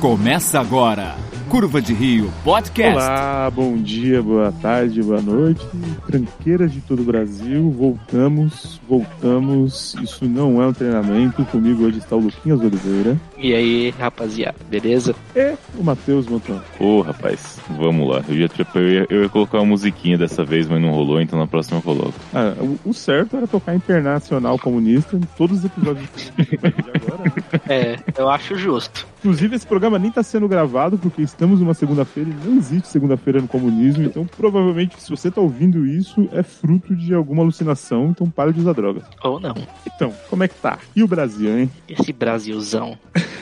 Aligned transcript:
Começa 0.00 0.60
agora, 0.60 1.16
Curva 1.48 1.80
de 1.80 1.94
Rio 1.94 2.32
Podcast. 2.44 2.96
Olá, 2.96 3.50
bom 3.50 3.76
dia, 3.76 4.20
boa 4.20 4.50
tarde, 4.60 5.00
boa 5.00 5.22
noite. 5.22 5.64
Tranqueiras 6.06 6.72
de 6.72 6.80
todo 6.80 7.00
o 7.00 7.04
Brasil, 7.04 7.70
voltamos, 7.70 8.80
voltamos. 8.88 9.94
Isso 10.02 10.24
não 10.26 10.60
é 10.60 10.66
um 10.66 10.72
treinamento. 10.72 11.44
Comigo 11.46 11.84
hoje 11.84 11.98
está 11.98 12.16
o 12.16 12.20
Luquinhas 12.20 12.60
Oliveira. 12.60 13.16
E 13.38 13.54
aí, 13.54 13.90
rapaziada, 13.90 14.56
beleza? 14.68 15.14
E 15.36 15.54
o 15.78 15.84
Matheus 15.84 16.26
Montan. 16.26 16.60
Ô, 16.80 17.00
rapaz, 17.00 17.60
vamos 17.78 18.08
lá. 18.08 18.24
Eu 18.28 18.34
ia, 18.34 18.50
eu, 18.74 18.88
ia, 18.88 19.06
eu 19.08 19.22
ia 19.22 19.28
colocar 19.28 19.58
uma 19.58 19.66
musiquinha 19.66 20.18
dessa 20.18 20.44
vez, 20.44 20.66
mas 20.66 20.82
não 20.82 20.90
rolou, 20.90 21.20
então 21.20 21.38
na 21.38 21.46
próxima 21.46 21.78
eu 21.78 21.82
coloco. 21.82 22.14
Ah, 22.34 22.54
o, 22.58 22.90
o 22.90 22.94
certo 22.94 23.36
era 23.36 23.46
tocar 23.46 23.74
Internacional 23.74 24.58
Comunista 24.58 25.16
em 25.16 25.20
todos 25.36 25.58
os 25.58 25.64
episódios 25.64 26.08
de 26.36 26.58
agora. 26.62 27.24
né? 27.24 27.60
É, 27.68 27.96
eu 28.18 28.28
acho 28.28 28.56
justo. 28.56 29.06
Inclusive, 29.20 29.56
esse 29.56 29.66
programa 29.66 29.98
nem 29.98 30.08
está 30.08 30.22
sendo 30.22 30.46
gravado 30.48 30.98
porque 30.98 31.22
estamos 31.36 31.60
numa 31.60 31.74
segunda-feira 31.74 32.30
e 32.30 32.48
não 32.48 32.56
existe 32.56 32.88
segunda-feira 32.88 33.42
no 33.42 33.46
comunismo. 33.46 34.02
Então, 34.02 34.24
provavelmente, 34.24 35.00
se 35.00 35.10
você 35.10 35.28
está 35.28 35.38
ouvindo 35.38 35.86
isso, 35.86 36.28
é 36.32 36.42
fruto 36.42 36.96
de 36.96 37.12
alguma 37.12 37.42
alucinação. 37.42 38.08
Então, 38.08 38.30
para 38.30 38.52
de 38.52 38.60
usar 38.60 38.72
drogas. 38.72 39.04
Ou 39.22 39.38
não. 39.38 39.54
Então, 39.86 40.14
como 40.30 40.42
é 40.42 40.48
que 40.48 40.54
tá? 40.54 40.78
E 40.94 41.02
o 41.02 41.06
Brasil, 41.06 41.58
hein? 41.58 41.70
Esse 41.86 42.12
Brasilzão. 42.12 42.98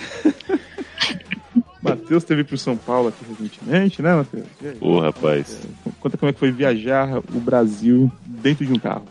Matheus 1.81 2.25
teve 2.25 2.43
pro 2.43 2.59
São 2.59 2.77
Paulo 2.77 3.09
aqui 3.09 3.25
recentemente, 3.29 4.03
né, 4.03 4.17
Matheus? 4.17 4.47
Ô, 4.81 4.99
rapaz. 4.99 5.61
Conta 6.01 6.17
como 6.17 6.31
é 6.31 6.33
que 6.33 6.41
foi 6.41 6.51
viajar 6.51 7.19
o 7.19 7.41
Brasil 7.41 8.11
dentro 8.27 8.67
de 8.67 8.73
um 8.73 8.79
carro. 8.79 9.05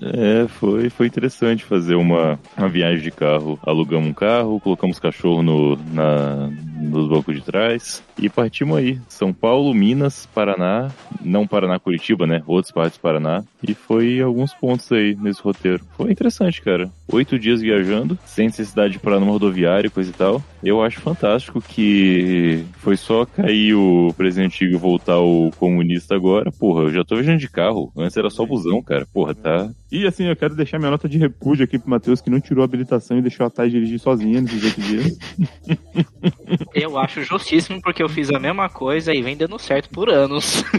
É, 0.00 0.46
foi, 0.48 0.90
foi 0.90 1.06
interessante 1.06 1.64
fazer 1.64 1.94
uma, 1.94 2.38
uma 2.56 2.68
viagem 2.68 3.02
de 3.02 3.10
carro. 3.10 3.58
Alugamos 3.62 4.08
um 4.08 4.12
carro, 4.12 4.60
colocamos 4.60 4.98
cachorro 4.98 5.42
no, 5.42 5.76
na, 5.92 6.50
nos 6.80 7.08
bancos 7.08 7.34
de 7.34 7.42
trás 7.42 8.02
e 8.18 8.28
partimos 8.28 8.78
aí. 8.78 9.00
São 9.08 9.32
Paulo, 9.32 9.72
Minas, 9.74 10.26
Paraná, 10.34 10.90
não 11.22 11.46
Paraná, 11.46 11.78
Curitiba, 11.78 12.26
né? 12.26 12.42
Outras 12.46 12.72
partes 12.72 12.98
do 12.98 13.02
Paraná. 13.02 13.44
E 13.62 13.74
foi 13.74 14.20
alguns 14.20 14.52
pontos 14.54 14.90
aí 14.92 15.16
nesse 15.16 15.42
roteiro. 15.42 15.84
Foi 15.96 16.10
interessante, 16.10 16.62
cara. 16.62 16.90
Oito 17.10 17.38
dias 17.38 17.60
viajando, 17.60 18.18
sem 18.24 18.46
necessidade 18.46 18.94
de 18.94 18.98
parar 18.98 19.18
numa 19.18 19.32
rodoviária 19.32 19.88
e 19.88 19.90
coisa 19.90 20.10
e 20.10 20.12
tal. 20.12 20.42
Eu 20.62 20.82
acho 20.82 21.00
fantástico 21.00 21.60
que 21.60 22.64
foi 22.78 22.96
só 22.96 23.24
cair 23.24 23.74
o 23.74 24.12
presidente 24.16 24.48
Antigo 24.48 24.74
e 24.74 24.78
voltar 24.78 25.18
o 25.18 25.50
comunista 25.58 26.14
agora. 26.14 26.50
Porra, 26.50 26.84
eu 26.84 26.92
já 26.92 27.04
tô 27.04 27.14
viajando 27.16 27.38
de 27.38 27.48
carro. 27.48 27.92
Antes 27.96 28.16
era 28.16 28.30
só 28.30 28.44
busão, 28.44 28.82
cara. 28.82 29.06
Porra, 29.12 29.34
tá. 29.34 29.70
E 29.90 30.06
assim, 30.06 30.24
eu 30.26 30.36
quero 30.36 30.54
deixar 30.54 30.78
minha 30.78 30.90
nota 30.90 31.08
de 31.08 31.16
repúdio 31.18 31.64
aqui 31.64 31.78
pro 31.78 31.88
Matheus, 31.90 32.20
que 32.20 32.28
não 32.28 32.40
tirou 32.40 32.62
a 32.62 32.64
habilitação 32.66 33.18
e 33.18 33.22
deixou 33.22 33.46
a 33.46 33.50
Thay 33.50 33.70
dirigir 33.70 33.98
sozinha 33.98 34.40
nesses 34.40 34.62
oito 34.64 34.80
dias. 34.82 35.18
Eu 36.74 36.98
acho 36.98 37.22
justíssimo 37.22 37.80
porque 37.82 38.02
eu 38.02 38.08
fiz 38.08 38.30
a 38.30 38.38
mesma 38.38 38.68
coisa 38.68 39.12
e 39.14 39.22
vem 39.22 39.36
dando 39.36 39.58
certo 39.58 39.90
por 39.90 40.08
anos. 40.08 40.62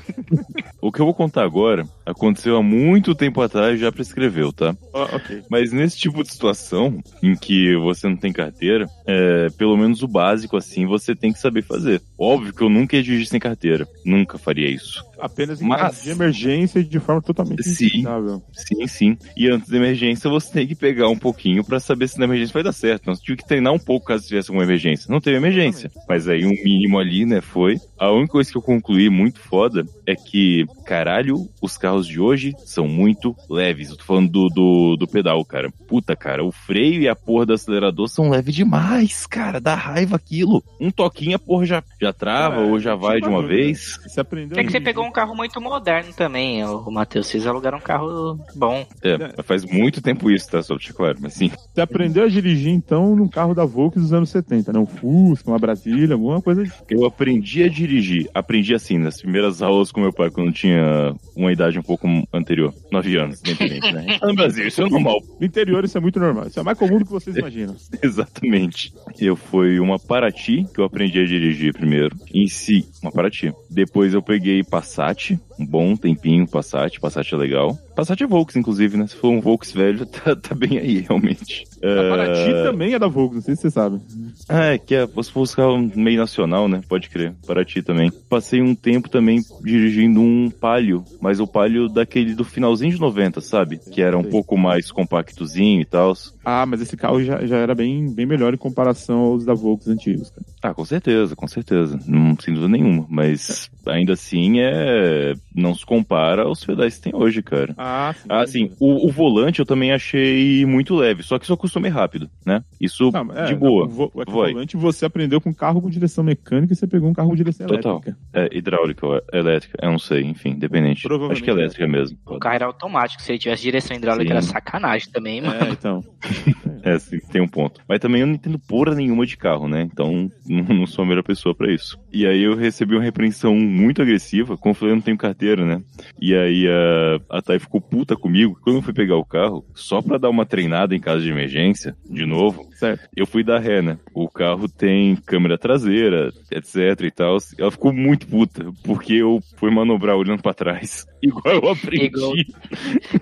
O 0.82 0.94
que 0.94 1.02
eu 1.02 1.06
vou 1.06 1.14
contar 1.14 1.44
agora 1.44 1.86
aconteceu 2.06 2.56
há 2.56 2.64
muito 2.64 3.14
tempo 3.14 3.42
atrás 3.42 3.76
e 3.76 3.82
já 3.82 3.92
prescreveu, 3.92 4.54
tá? 4.54 4.74
Ah, 4.94 5.10
ok. 5.14 5.44
Mas 5.50 5.74
nesse 5.74 5.98
tipo 5.98 6.24
de 6.24 6.32
situação 6.32 7.04
em 7.22 7.36
que 7.36 7.76
você 7.76 8.08
não 8.08 8.16
tem 8.16 8.32
carteira, 8.32 8.88
é, 9.06 9.50
pelo 9.58 9.76
menos 9.76 10.02
o 10.04 10.08
básico 10.08 10.56
assim 10.56 10.86
você 10.86 11.14
tem 11.14 11.34
que 11.34 11.40
saber 11.40 11.64
fazer. 11.64 12.02
Óbvio 12.18 12.54
que 12.54 12.62
eu 12.62 12.70
nunca 12.70 12.96
ia 12.96 13.04
dirigir 13.04 13.28
sem 13.28 13.42
carteira. 13.42 13.86
Nunca 14.06 14.38
faria 14.38 14.70
isso. 14.70 15.04
Apenas 15.20 15.62
em 15.62 15.68
Mas- 15.68 15.82
caso 15.82 16.04
de 16.04 16.12
emergência 16.12 16.80
e 16.80 16.84
de 16.86 17.00
forma 17.00 17.22
totalmente 17.22 17.62
Sim. 17.62 17.86
insustentável. 17.86 18.42
Sim, 18.54 18.88
sim. 19.00 19.18
E 19.36 19.50
antes 19.50 19.70
da 19.70 19.78
emergência, 19.78 20.30
você 20.30 20.52
tem 20.52 20.68
que 20.68 20.76
pegar 20.76 21.08
um 21.08 21.18
pouquinho 21.18 21.64
pra 21.64 21.80
saber 21.80 22.10
se 22.10 22.20
na 22.20 22.26
emergência 22.26 22.54
vai 22.54 22.64
dar 22.64 22.74
certo. 22.74 23.08
Nós 23.08 23.20
tive 23.20 23.38
que 23.38 23.48
treinar 23.48 23.74
um 23.74 23.80
pouco 23.80 24.08
caso 24.08 24.28
tivesse 24.28 24.50
alguma 24.50 24.66
emergência. 24.66 25.10
Não 25.10 25.22
teve 25.22 25.38
emergência. 25.38 25.90
Mas 26.08 26.28
aí 26.28 26.46
um 26.46 26.64
mínimo 26.64 27.00
ali, 27.00 27.26
né, 27.26 27.40
foi. 27.40 27.78
A 27.98 28.12
única 28.12 28.34
coisa 28.34 28.52
que 28.52 28.58
eu 28.58 28.62
concluí 28.62 29.10
muito 29.10 29.40
foda 29.40 29.86
é 30.10 30.16
que, 30.16 30.66
caralho, 30.86 31.48
os 31.62 31.78
carros 31.78 32.08
de 32.08 32.20
hoje 32.20 32.56
são 32.66 32.88
muito 32.88 33.36
leves. 33.48 33.92
Eu 33.92 33.98
tô 33.98 34.04
falando 34.04 34.28
do, 34.28 34.50
do, 34.50 34.96
do 34.98 35.08
pedal, 35.08 35.46
cara. 35.46 35.72
Puta, 35.88 36.16
cara, 36.16 36.44
o 36.44 36.52
freio 36.52 37.00
e 37.04 37.08
a 37.08 37.16
porra 37.16 37.46
do 37.46 37.54
acelerador 37.54 38.08
são 38.08 38.28
leves 38.28 38.56
demais, 38.56 39.28
cara. 39.28 39.62
Dá 39.62 39.76
raiva 39.76 40.16
aquilo. 40.16 40.64
Um 40.82 40.90
toquinho, 40.90 41.36
a 41.36 41.40
porra 41.40 41.64
já, 41.68 41.84
já 42.02 42.12
trava 42.12 42.62
É, 42.62 42.66
ou 42.66 42.80
já 42.80 42.96
vai 42.96 43.22
de 43.22 43.28
uma 43.28 43.44
né? 43.44 43.48
vez. 43.48 44.00
Você 44.02 44.20
aprendeu 44.20 44.60
É 44.60 44.64
que 44.64 44.72
você 44.72 44.82
pegou 44.82 45.06
um 45.06 45.12
carro 45.12 45.36
muito 45.36 45.62
moderno 45.62 46.12
também, 46.14 46.66
o 46.66 46.90
Matheus. 46.90 47.28
Vocês 47.28 47.46
alugaram 47.46 47.78
um 47.78 47.82
carro 47.82 48.40
bom. 48.56 48.88
É, 49.04 49.44
faz 49.44 49.64
muito 49.64 50.02
tempo 50.02 50.32
isso, 50.32 50.50
tá? 50.50 50.64
Só 50.64 50.76
pra 50.76 50.94
claro. 50.94 51.20
Mas 51.22 51.34
sim. 51.34 51.52
Você 51.72 51.82
aprendeu 51.82 52.24
a 52.24 52.28
dirigir, 52.28 52.74
então, 52.74 53.16
num 53.16 53.28
carro 53.28 53.54
da 53.54 53.64
Volkswagen 53.64 54.02
dos 54.02 54.14
anos 54.14 54.30
70, 54.32 54.74
né? 54.74 54.80
Um 54.80 54.88
Fusca, 54.88 55.52
uma 55.52 55.60
Brasília, 55.60 56.16
alguma 56.16 56.42
coisa 56.42 56.64
de... 56.64 56.72
Eu 56.90 57.06
aprendi 57.06 57.62
a 57.64 57.68
dirigir. 57.68 58.28
Aprendi 58.34 58.74
assim, 58.74 58.98
nas 58.98 59.22
primeiras 59.22 59.62
aulas 59.62 59.92
com 59.92 59.99
meu 60.00 60.14
pai, 60.14 60.30
quando 60.30 60.52
tinha 60.52 61.14
uma 61.36 61.52
idade 61.52 61.80
um 61.80 61.84
pouco 61.84 62.08
anterior. 62.34 62.74
Nove 62.92 63.18
anos, 63.18 63.40
independente, 63.42 63.92
né? 63.92 64.20
No 64.24 64.36
Brasil, 64.36 64.68
isso 64.68 64.82
é 64.82 64.90
normal. 64.90 65.22
No 65.40 65.46
interior 65.46 65.84
isso 65.84 65.98
é 65.98 66.02
muito 66.02 66.20
normal. 66.20 66.48
Isso 66.48 66.60
é 66.60 66.64
mais 66.64 66.78
comum 66.78 67.00
do 67.00 67.06
que 67.06 67.12
vocês 67.12 67.36
imaginam. 67.38 67.76
Exatamente. 68.02 68.94
Eu 69.20 69.36
fui 69.36 69.80
uma 69.80 69.98
Paraty, 70.00 70.66
que 70.74 70.80
eu 70.80 70.86
aprendi 70.86 71.20
a 71.20 71.26
dirigir 71.26 71.74
primeiro. 71.74 72.16
Em 72.34 72.48
si, 72.48 72.86
uma 73.02 73.12
Paraty. 73.12 73.54
Depois 73.70 74.14
eu 74.14 74.22
peguei 74.22 74.64
Passat, 74.64 75.38
um 75.60 75.66
bom 75.66 75.96
tempinho 75.96 76.48
Passat. 76.48 77.00
Passat 77.00 77.34
é 77.34 77.38
legal. 77.38 77.78
Passat 77.96 78.24
é 78.24 78.28
Volks, 78.28 78.56
inclusive, 78.56 78.98
né? 78.98 79.08
Se 79.08 79.16
for 79.16 79.30
um 79.30 79.42
Volks 79.42 79.72
velho, 79.72 80.06
tá, 80.08 80.36
tá 80.36 80.56
bem 80.56 80.78
aí, 80.78 81.00
realmente. 81.00 81.66
A 81.84 82.10
Paraty 82.10 82.50
É, 82.52 82.64
também 82.64 82.94
é 82.94 83.00
da 83.00 83.08
Volkswagen, 83.08 83.36
não 83.36 83.42
sei 83.42 83.56
se 83.56 83.62
você 83.64 83.72
sabe. 83.72 84.00
Ah, 84.48 84.74
é, 84.74 84.78
que 84.78 84.96
é, 84.96 85.06
se 85.08 85.32
fosse 85.32 85.56
carro 85.56 85.78
meio 85.96 86.18
nacional, 86.18 86.68
né? 86.68 86.82
Pode 86.88 87.10
crer. 87.10 87.34
Paraty 87.46 87.82
também. 87.82 88.12
Passei 88.30 88.62
um 88.62 88.74
tempo 88.74 89.10
também 89.10 89.42
dirigindo 89.64 90.22
um 90.22 90.50
Palio, 90.50 91.04
mas 91.22 91.40
o 91.40 91.48
Palio 91.48 91.90
daquele 91.90 92.34
do 92.34 92.44
finalzinho 92.44 92.94
de 92.94 93.00
90, 93.00 93.42
sabe? 93.42 93.78
Que 93.78 94.02
era 94.02 94.18
um 94.18 94.22
Sei. 94.22 94.32
pouco 94.32 94.58
mais 94.58 94.92
compactozinho 94.92 95.82
e 95.82 95.86
tal. 95.86 96.14
Ah, 96.44 96.66
mas 96.66 96.82
esse 96.82 96.96
carro 96.96 97.22
já, 97.24 97.46
já 97.46 97.58
era 97.58 97.76
bem, 97.76 98.14
bem 98.14 98.26
melhor 98.26 98.54
em 98.54 98.58
comparação 98.58 99.20
aos 99.20 99.46
da 99.46 99.54
Volkswagen 99.54 99.94
antigos, 100.00 100.30
cara. 100.30 100.46
Ah, 100.62 100.74
com 100.74 100.86
certeza, 100.86 101.36
com 101.36 101.48
certeza. 101.48 102.00
Não, 102.08 102.36
sem 102.40 102.54
dúvida 102.54 102.72
nenhuma. 102.72 103.06
Mas 103.10 103.70
ainda 103.86 104.14
assim 104.14 104.60
é. 104.60 105.34
Não 105.56 105.74
se 105.74 105.86
compara 105.86 106.44
aos 106.44 106.64
pedais 106.64 106.96
que 106.98 107.02
tem 107.04 107.16
hoje, 107.16 107.42
cara. 107.42 107.74
Ah, 107.78 108.14
sim. 108.16 108.28
Ah, 108.30 108.46
sim, 108.48 108.72
o, 108.80 109.08
o 109.08 109.12
volante 109.12 109.60
eu 109.60 109.66
também 109.66 109.92
achei 109.92 110.66
muito 110.66 110.96
leve, 110.96 111.24
só 111.24 111.38
que 111.40 111.46
isso 111.46 111.52
eu 111.52 111.56
acostumei 111.56 111.90
rápido, 111.92 112.30
né? 112.46 112.64
Isso 112.80 113.12
Não, 113.12 113.32
é, 113.36 113.46
de 113.46 113.56
boa. 113.56 113.86
O, 113.86 113.90
vo- 113.90 114.12
é 114.16 114.32
volante 114.32 114.78
você 114.78 115.06
aprendeu 115.06 115.42
com 115.42 115.54
carro 115.54 115.82
com 115.82 115.90
direção 115.90 116.24
mecânica 116.24 116.74
e 116.74 116.76
você 116.76 116.86
pegou 116.88 117.10
um 117.10 117.14
carro 117.14 117.30
com 117.30 117.36
direção 117.36 117.66
Total. 117.68 117.94
elétrica. 117.94 118.18
É, 118.34 118.50
hidráulica 118.56 119.06
ou 119.08 119.22
elétrica, 119.34 119.78
eu 119.82 119.92
não 119.92 120.00
sei, 120.00 120.22
enfim, 120.22 120.54
dependente. 120.56 121.02
Provavelmente 121.02 121.38
Acho 121.38 121.44
que 121.44 121.50
é 121.50 121.54
elétrica 121.54 121.88
mesmo. 121.88 122.18
O 122.26 122.38
carro 122.40 122.56
era 122.56 122.66
automático. 122.66 123.22
Se 123.24 123.32
ele 123.32 123.40
tivesse 123.40 123.64
direção 123.64 123.98
hidráulica, 123.98 124.28
Sim. 124.30 124.32
era 124.32 124.42
sacanagem 124.42 125.12
também, 125.12 125.42
mano. 125.42 125.60
É, 125.66 125.70
então. 125.72 126.04
É, 126.84 126.98
sim, 127.00 127.20
tem 127.32 127.42
um 127.42 127.48
ponto. 127.48 127.82
Mas 127.88 128.00
também 128.00 128.22
eu 128.22 128.28
não 128.28 128.36
entendo 128.36 128.60
porra 128.60 128.96
nenhuma 128.96 129.26
de 129.26 129.38
carro, 129.38 129.68
né? 129.68 129.88
Então 129.92 130.32
não, 130.48 130.86
sou 130.86 131.04
a 131.04 131.08
melhor 131.08 131.24
pessoa 131.24 131.54
pra 131.56 131.72
isso. 131.72 131.98
E 132.12 132.26
aí 132.26 132.42
eu 132.42 132.56
recebi 132.56 132.96
uma 132.96 133.04
repreensão 133.04 133.56
muito 133.56 134.02
agressiva, 134.02 134.58
como 134.58 134.72
eu 134.72 134.76
falei, 134.76 134.94
eu 134.94 134.96
não 134.98 135.04
tenho 135.04 135.18
carteira, 135.18 135.66
né? 135.66 135.82
E 136.20 136.36
aí 136.36 136.68
a, 136.68 137.38
a 137.38 137.42
Thay 137.42 137.60
ficou 137.60 137.82
puta 137.82 138.16
comigo. 138.16 138.60
Quando 138.62 138.78
eu 138.78 138.82
fui 138.82 138.94
pegar 138.94 139.18
o 139.18 139.26
carro, 139.26 139.66
só 139.74 140.02
pra 140.02 140.18
dar 140.18 140.30
uma 140.30 140.46
treinada 140.46 140.96
em 140.96 141.00
caso 141.00 141.24
de 141.24 141.30
emergência, 141.30 141.96
de 142.10 142.26
novo, 142.26 142.68
Certo. 142.74 143.08
eu 143.16 143.26
fui 143.26 143.44
dar 143.44 143.60
ré, 143.60 143.82
né? 143.82 143.98
O 144.14 144.30
carro 144.30 144.68
tem 144.68 145.16
câmera 145.16 145.58
traseira, 145.58 146.32
etc 146.52 147.02
e 147.02 147.12
tal. 147.12 147.38
Ela 147.58 147.72
ficou 147.72 147.94
muito 147.94 148.28
puta, 148.28 148.72
porque 148.84 149.14
eu 149.14 149.40
fui 149.58 149.72
manobrar 149.72 150.16
olhando 150.16 150.42
pra 150.42 150.54
trás. 150.54 151.06
Igual 151.22 151.56
eu 151.56 151.70
aprendi. 151.70 152.06
Igual. 152.06 152.32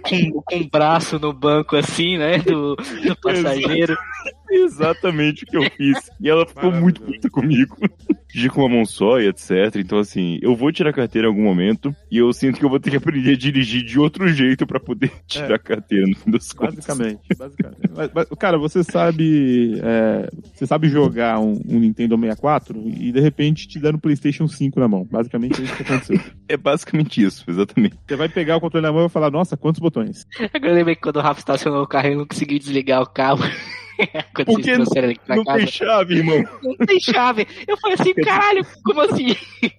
Com, 0.03 0.41
com 0.43 0.57
o 0.57 0.69
braço 0.69 1.17
no 1.19 1.33
banco 1.33 1.75
assim, 1.75 2.17
né? 2.17 2.37
Do, 2.37 2.75
do 2.75 3.15
passageiro. 3.47 3.97
Exatamente 4.49 5.43
o 5.43 5.47
que 5.47 5.57
eu 5.57 5.69
fiz. 5.71 6.09
E 6.19 6.29
ela 6.29 6.45
ficou 6.45 6.71
muito 6.71 7.01
puta 7.01 7.29
comigo. 7.29 7.77
Dirigir 8.27 8.51
com 8.51 8.61
uma 8.61 8.69
mão 8.69 8.85
só 8.85 9.19
e 9.19 9.27
etc. 9.27 9.75
Então, 9.75 9.99
assim, 9.99 10.37
eu 10.41 10.55
vou 10.55 10.71
tirar 10.71 10.89
a 10.89 10.93
carteira 10.93 11.27
em 11.27 11.31
algum 11.31 11.43
momento 11.43 11.95
e 12.11 12.17
eu 12.17 12.31
sinto 12.33 12.59
que 12.59 12.65
eu 12.65 12.69
vou 12.69 12.79
ter 12.79 12.91
que 12.91 12.97
aprender 12.97 13.33
a 13.33 13.37
dirigir 13.37 13.83
de 13.83 13.99
outro 13.99 14.27
jeito 14.27 14.65
pra 14.65 14.79
poder 14.79 15.11
tirar 15.27 15.55
a 15.55 15.59
carteira 15.59 16.05
no 16.07 16.15
fim 16.15 16.31
das 16.31 16.51
contas. 16.51 16.75
Basicamente, 16.75 17.21
basicamente. 17.37 17.79
Mas, 17.95 18.11
mas, 18.13 18.27
cara, 18.37 18.57
você 18.57 18.83
sabe. 18.83 19.79
é, 19.81 20.29
você 20.53 20.65
sabe 20.65 20.89
jogar 20.89 21.39
um, 21.39 21.59
um 21.67 21.79
Nintendo 21.79 22.17
64 22.17 22.77
e 22.87 23.11
de 23.11 23.19
repente 23.19 23.67
te 23.67 23.79
dando 23.79 23.95
um 23.95 23.99
PlayStation 23.99 24.47
5 24.47 24.79
na 24.79 24.87
mão. 24.87 25.07
Basicamente 25.09 25.61
é 25.61 25.65
isso 25.65 25.75
que 25.75 25.83
aconteceu. 25.83 26.19
É 26.49 26.55
basicamente 26.55 27.21
isso, 27.21 27.43
exatamente. 27.45 27.97
Você 28.07 28.15
vai 28.15 28.29
pegar 28.29 28.55
o 28.55 28.61
controle 28.61 28.85
na 28.85 28.89
mão 28.89 29.01
e 29.01 29.03
vai 29.03 29.09
falar, 29.09 29.29
nossa, 29.29 29.57
quantos 29.57 29.81
botões? 29.81 30.25
Agora 30.53 30.71
eu 30.71 30.75
lembrei 30.75 30.95
que 30.95 31.01
quando 31.01 31.17
o 31.17 31.21
Rafa 31.21 31.41
estacionou 31.41 31.83
o 31.83 31.87
carro, 31.87 32.07
ele 32.07 32.15
não 32.15 32.25
conseguiu 32.25 32.57
desligar 32.57 33.01
o 33.01 33.05
cabo. 33.05 33.43
quando 34.33 34.45
Porque 34.47 34.63
vocês 34.63 34.77
trouxeram 34.77 35.07
ele 35.07 35.13
aqui 35.17 35.25
pra 35.25 35.35
Não 35.35 35.43
casa. 35.43 35.57
tem 35.57 35.67
chave, 35.67 36.15
irmão. 36.15 36.43
Não 36.63 36.75
tem 36.85 36.99
chave. 36.99 37.47
Eu 37.67 37.77
falei 37.77 37.97
assim, 37.99 38.13
caralho, 38.13 38.65
como 38.83 39.01
assim? 39.01 39.35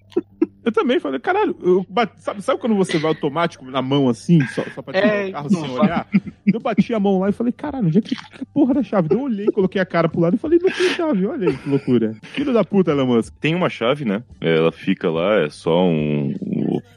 Eu 0.61 0.73
também 0.73 0.99
falei, 0.99 1.19
caralho, 1.19 1.55
eu 1.63 1.85
bati- 1.89 2.21
sabe, 2.21 2.41
sabe 2.43 2.59
quando 2.59 2.75
você 2.75 2.99
vai 2.99 3.09
automático 3.09 3.63
na 3.65 3.81
mão 3.81 4.09
assim, 4.09 4.45
só, 4.47 4.61
só 4.75 4.81
pra 4.81 4.93
tirar 4.93 5.07
É, 5.15 5.27
o 5.29 5.31
carro 5.31 5.49
não 5.49 5.61
sem 5.61 5.69
vai. 5.71 5.79
olhar? 5.79 6.07
Eu 6.45 6.59
bati 6.59 6.93
a 6.93 6.99
mão 6.99 7.19
lá 7.19 7.29
e 7.29 7.31
falei, 7.31 7.53
caralho, 7.53 7.87
onde 7.87 7.97
é 7.97 8.01
que 8.01 8.13
que 8.13 8.45
porra 8.53 8.73
da 8.75 8.83
chave? 8.83 9.07
Daí 9.07 9.17
Eu 9.17 9.23
olhei, 9.23 9.45
coloquei 9.47 9.81
a 9.81 9.85
cara 9.85 10.09
pro 10.09 10.19
lado 10.19 10.35
e 10.35 10.37
falei, 10.37 10.59
não 10.61 10.69
tem 10.69 10.89
chave, 10.89 11.25
olha 11.25 11.49
aí 11.49 11.57
que 11.57 11.69
loucura. 11.69 12.13
Filho 12.33 12.53
da 12.53 12.63
puta, 12.63 12.91
Elon 12.91 13.05
Musk. 13.07 13.33
Tem 13.39 13.55
uma 13.55 13.69
chave, 13.69 14.03
né? 14.05 14.21
Ela 14.41 14.71
fica 14.71 15.09
lá, 15.09 15.39
é 15.39 15.49
só 15.49 15.81
um. 15.87 16.35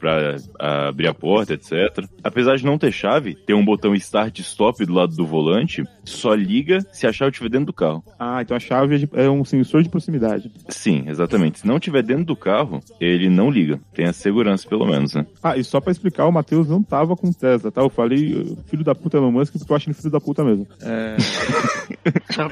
Pra 0.02 0.36
abrir 0.88 1.06
a 1.06 1.14
porta, 1.14 1.54
etc. 1.54 2.04
Apesar 2.24 2.56
de 2.56 2.64
não 2.64 2.76
ter 2.76 2.90
chave, 2.90 3.36
tem 3.46 3.54
um 3.54 3.64
botão 3.64 3.94
start 3.94 4.40
stop 4.40 4.84
do 4.84 4.92
lado 4.92 5.14
do 5.14 5.24
volante. 5.24 5.84
Só 6.04 6.34
liga 6.34 6.80
se 6.92 7.06
a 7.06 7.12
chave 7.12 7.30
estiver 7.30 7.48
dentro 7.48 7.66
do 7.66 7.72
carro. 7.72 8.02
Ah, 8.18 8.42
então 8.42 8.56
a 8.56 8.60
chave 8.60 9.08
é 9.12 9.30
um 9.30 9.44
sensor 9.44 9.84
de 9.84 9.88
proximidade. 9.88 10.50
Sim, 10.68 11.04
exatamente. 11.06 11.60
Se 11.60 11.66
não 11.66 11.76
estiver 11.76 12.02
dentro 12.02 12.24
do 12.24 12.36
carro, 12.36 12.80
ele 13.00 13.30
não 13.30 13.48
liga. 13.48 13.80
Tem 13.94 14.06
a 14.06 14.12
segurança, 14.12 14.68
pelo 14.68 14.84
menos, 14.84 15.14
né? 15.14 15.24
Ah, 15.40 15.56
e 15.56 15.62
só 15.62 15.80
pra 15.80 15.92
explicar, 15.92 16.26
o 16.26 16.32
Matheus 16.32 16.68
não 16.68 16.82
tava 16.82 17.14
com 17.14 17.32
Tesla, 17.32 17.70
tá? 17.70 17.80
Eu 17.80 17.88
falei 17.88 18.56
filho 18.66 18.82
da 18.82 18.94
puta 18.94 19.18
Elon 19.18 19.30
Musk 19.30 19.54
porque 19.56 19.72
eu 19.72 19.76
acho 19.76 19.88
ele 19.88 19.94
filho 19.94 20.10
da 20.10 20.20
puta 20.20 20.42
mesmo. 20.42 20.66
É, 20.80 21.16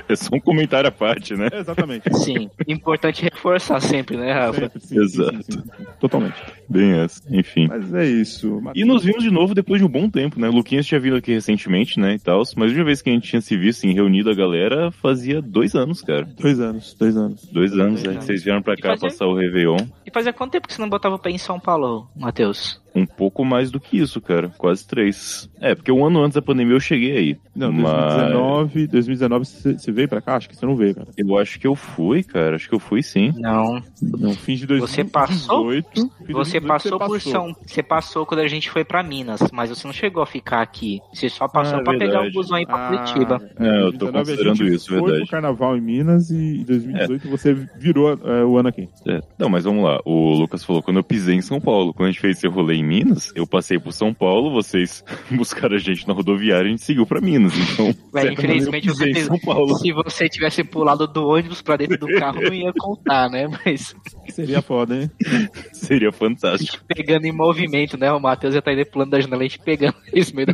É 0.08 0.16
só 0.16 0.30
um 0.34 0.40
comentário 0.40 0.88
à 0.88 0.92
parte, 0.92 1.34
né? 1.34 1.48
é, 1.52 1.58
exatamente. 1.60 2.02
Sim, 2.18 2.50
importante 2.66 3.22
reforçar 3.22 3.80
sempre, 3.80 4.16
né, 4.16 4.32
Rafa? 4.32 4.60
Sempre, 4.60 4.80
sim, 4.80 4.88
sim, 4.88 5.00
Exato. 5.02 5.36
sim, 5.36 5.42
sim, 5.52 5.60
sim. 5.62 5.86
Totalmente. 6.00 6.34
Bem 6.68 6.92
essa. 7.00 7.22
Enfim. 7.30 7.66
Mas 7.68 7.92
é 7.94 8.04
isso. 8.06 8.62
E 8.74 8.84
nos 8.84 9.04
vimos 9.04 9.22
de 9.22 9.30
novo 9.30 9.54
depois 9.54 9.80
de 9.80 9.86
um 9.86 9.90
bom 9.90 10.08
tempo, 10.08 10.38
né? 10.40 10.48
O 10.48 10.52
Luquinhas 10.52 10.86
tinha 10.86 11.00
vindo 11.00 11.16
aqui 11.16 11.32
recentemente, 11.32 11.98
né? 11.98 12.14
E 12.14 12.18
tal. 12.18 12.38
Mas 12.56 12.56
a 12.56 12.64
última 12.66 12.84
vez 12.84 13.02
que 13.02 13.10
a 13.10 13.12
gente 13.12 13.28
tinha 13.28 13.40
se 13.40 13.56
visto 13.56 13.84
em 13.84 13.92
reunido 13.94 14.30
a 14.30 14.34
galera 14.34 14.90
fazia 14.90 15.40
dois 15.42 15.74
anos, 15.74 16.00
cara. 16.02 16.24
Dois 16.38 16.60
anos, 16.60 16.94
dois 16.98 17.16
anos. 17.16 17.44
Dois 17.52 17.72
anos, 17.78 18.02
né? 18.02 18.10
anos. 18.10 18.24
Vocês 18.24 18.42
vieram 18.42 18.62
pra 18.62 18.76
cá 18.76 18.90
fazia- 18.90 19.08
passar 19.08 19.26
o 19.26 19.34
Réveillon. 19.34 19.78
E 20.06 20.10
fazia 20.12 20.32
quanto 20.32 20.52
tempo 20.52 20.66
que 20.68 20.74
você 20.74 20.80
não 20.80 20.88
botava 20.88 21.14
o 21.16 21.18
pé 21.18 21.30
em 21.30 21.38
São 21.38 21.58
Paulo, 21.60 22.08
Matheus? 22.16 22.80
Um 22.94 23.06
pouco 23.06 23.44
mais 23.44 23.70
do 23.70 23.78
que 23.80 23.98
isso, 23.98 24.20
cara. 24.20 24.48
Quase 24.58 24.86
três. 24.86 25.48
É, 25.60 25.74
porque 25.74 25.92
um 25.92 26.04
ano 26.04 26.22
antes 26.22 26.34
da 26.34 26.42
pandemia 26.42 26.74
eu 26.74 26.80
cheguei 26.80 27.16
aí. 27.16 27.36
Não, 27.54 27.70
Mas 27.72 27.82
2019, 27.92 28.86
2019 28.88 29.44
você 29.44 29.92
veio 29.92 30.08
pra 30.08 30.20
cá? 30.20 30.36
Acho 30.36 30.48
que 30.48 30.56
você 30.56 30.64
não 30.66 30.74
veio, 30.76 30.94
cara. 30.94 31.08
eu 31.16 31.38
acho 31.38 31.58
que 31.60 31.66
eu 31.66 31.74
fui, 31.74 32.22
cara. 32.22 32.56
Acho 32.56 32.68
que 32.68 32.74
eu 32.74 32.78
fui 32.80 33.02
sim. 33.02 33.32
Não. 33.36 33.82
Não, 34.02 34.32
fim 34.34 34.54
de 34.56 34.66
2018. 34.66 34.80
Você 34.88 35.04
passou? 35.04 35.70
fim 35.70 35.80
de 36.26 36.32
Você 36.32 36.58
2018 36.60 36.66
passou 36.66 36.98
por 36.98 37.08
passou. 37.18 37.32
São. 37.32 37.56
Você 37.66 37.82
passou 37.82 38.26
quando 38.26 38.40
a 38.40 38.48
gente 38.48 38.70
foi 38.70 38.84
pra 38.84 39.02
Minas, 39.02 39.40
mas 39.52 39.70
você 39.70 39.86
não 39.86 39.92
chegou 39.92 40.22
a 40.22 40.26
ficar 40.26 40.62
aqui. 40.62 41.00
Você 41.12 41.28
só 41.28 41.46
passou 41.48 41.78
Ah, 41.78 41.82
pra 41.82 41.92
pegar 41.92 42.06
verdade. 42.20 42.28
um 42.28 42.32
busão 42.32 42.56
aí 42.56 42.66
pra 42.66 42.76
Ah, 42.76 42.88
Curitiba. 42.88 43.40
É, 43.58 43.82
eu 43.82 43.92
tô 43.92 44.10
2019 44.10 44.10
a 44.10 44.24
considerando 44.24 44.68
isso, 44.74 44.88
foi 44.88 44.96
verdade. 45.00 45.18
pro 45.20 45.30
carnaval 45.30 45.76
em 45.76 45.80
Minas 45.80 46.30
e 46.30 46.60
em 46.60 46.64
2018 46.64 47.28
você 47.28 47.54
virou 47.78 48.12
é, 48.12 48.44
o 48.44 48.56
ano 48.58 48.68
aqui. 48.68 48.88
É. 49.06 49.20
Não, 49.38 49.48
mas 49.48 49.64
vamos 49.64 49.84
lá. 49.84 50.00
O 50.04 50.32
Lucas 50.34 50.64
falou 50.64 50.82
quando 50.82 50.96
eu 50.96 51.04
pisei 51.04 51.36
em 51.36 51.42
São 51.42 51.60
Paulo. 51.60 51.92
Quando 51.94 52.08
a 52.08 52.10
gente 52.12 52.20
fez 52.20 52.36
esse 52.38 52.46
rolê 52.48 52.79
em 52.80 52.84
Minas, 52.84 53.32
eu 53.36 53.46
passei 53.46 53.78
por 53.78 53.92
São 53.92 54.12
Paulo, 54.14 54.50
vocês 54.50 55.04
buscaram 55.30 55.76
a 55.76 55.78
gente 55.78 56.06
na 56.08 56.14
rodoviária 56.14 56.64
e 56.64 56.68
a 56.68 56.70
gente 56.70 56.82
seguiu 56.82 57.06
pra 57.06 57.20
Minas. 57.20 57.52
Então, 57.72 57.94
É, 58.22 58.32
infelizmente 58.32 58.88
eu 58.88 58.94
você 58.94 59.12
fez- 59.12 59.26
São 59.26 59.38
Paulo. 59.38 59.76
Se 59.78 59.92
você 59.92 60.28
tivesse 60.28 60.64
pulado 60.64 61.06
do 61.06 61.26
ônibus 61.28 61.62
pra 61.62 61.76
dentro 61.76 61.98
do 61.98 62.08
carro, 62.14 62.40
não 62.42 62.52
ia 62.54 62.72
contar, 62.78 63.28
né? 63.30 63.46
Mas 63.64 63.94
Seria 64.28 64.62
foda, 64.62 64.94
hein? 64.96 65.10
Seria 65.72 66.08
a 66.08 66.12
fantástico. 66.12 66.72
gente 66.72 66.84
pegando 66.86 67.24
em 67.26 67.32
movimento, 67.32 67.96
né? 67.98 68.12
O 68.12 68.20
Matheus 68.20 68.54
já 68.54 68.62
tá 68.62 68.72
indo 68.72 68.84
pulando 68.86 69.10
da 69.10 69.20
janela, 69.20 69.42
a 69.42 69.44
gente 69.44 69.58
pegando 69.58 69.94
esse 70.12 70.34
meio 70.34 70.46
da, 70.48 70.52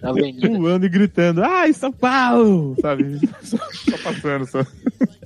da 0.00 0.10
avenida. 0.10 0.48
Pulando 0.48 0.86
e 0.86 0.88
gritando, 0.88 1.42
ai, 1.44 1.72
São 1.72 1.92
Paulo! 1.92 2.74
Sabe? 2.80 3.18
Só, 3.42 3.56
só 3.56 3.98
passando, 4.02 4.46
só. 4.46 4.60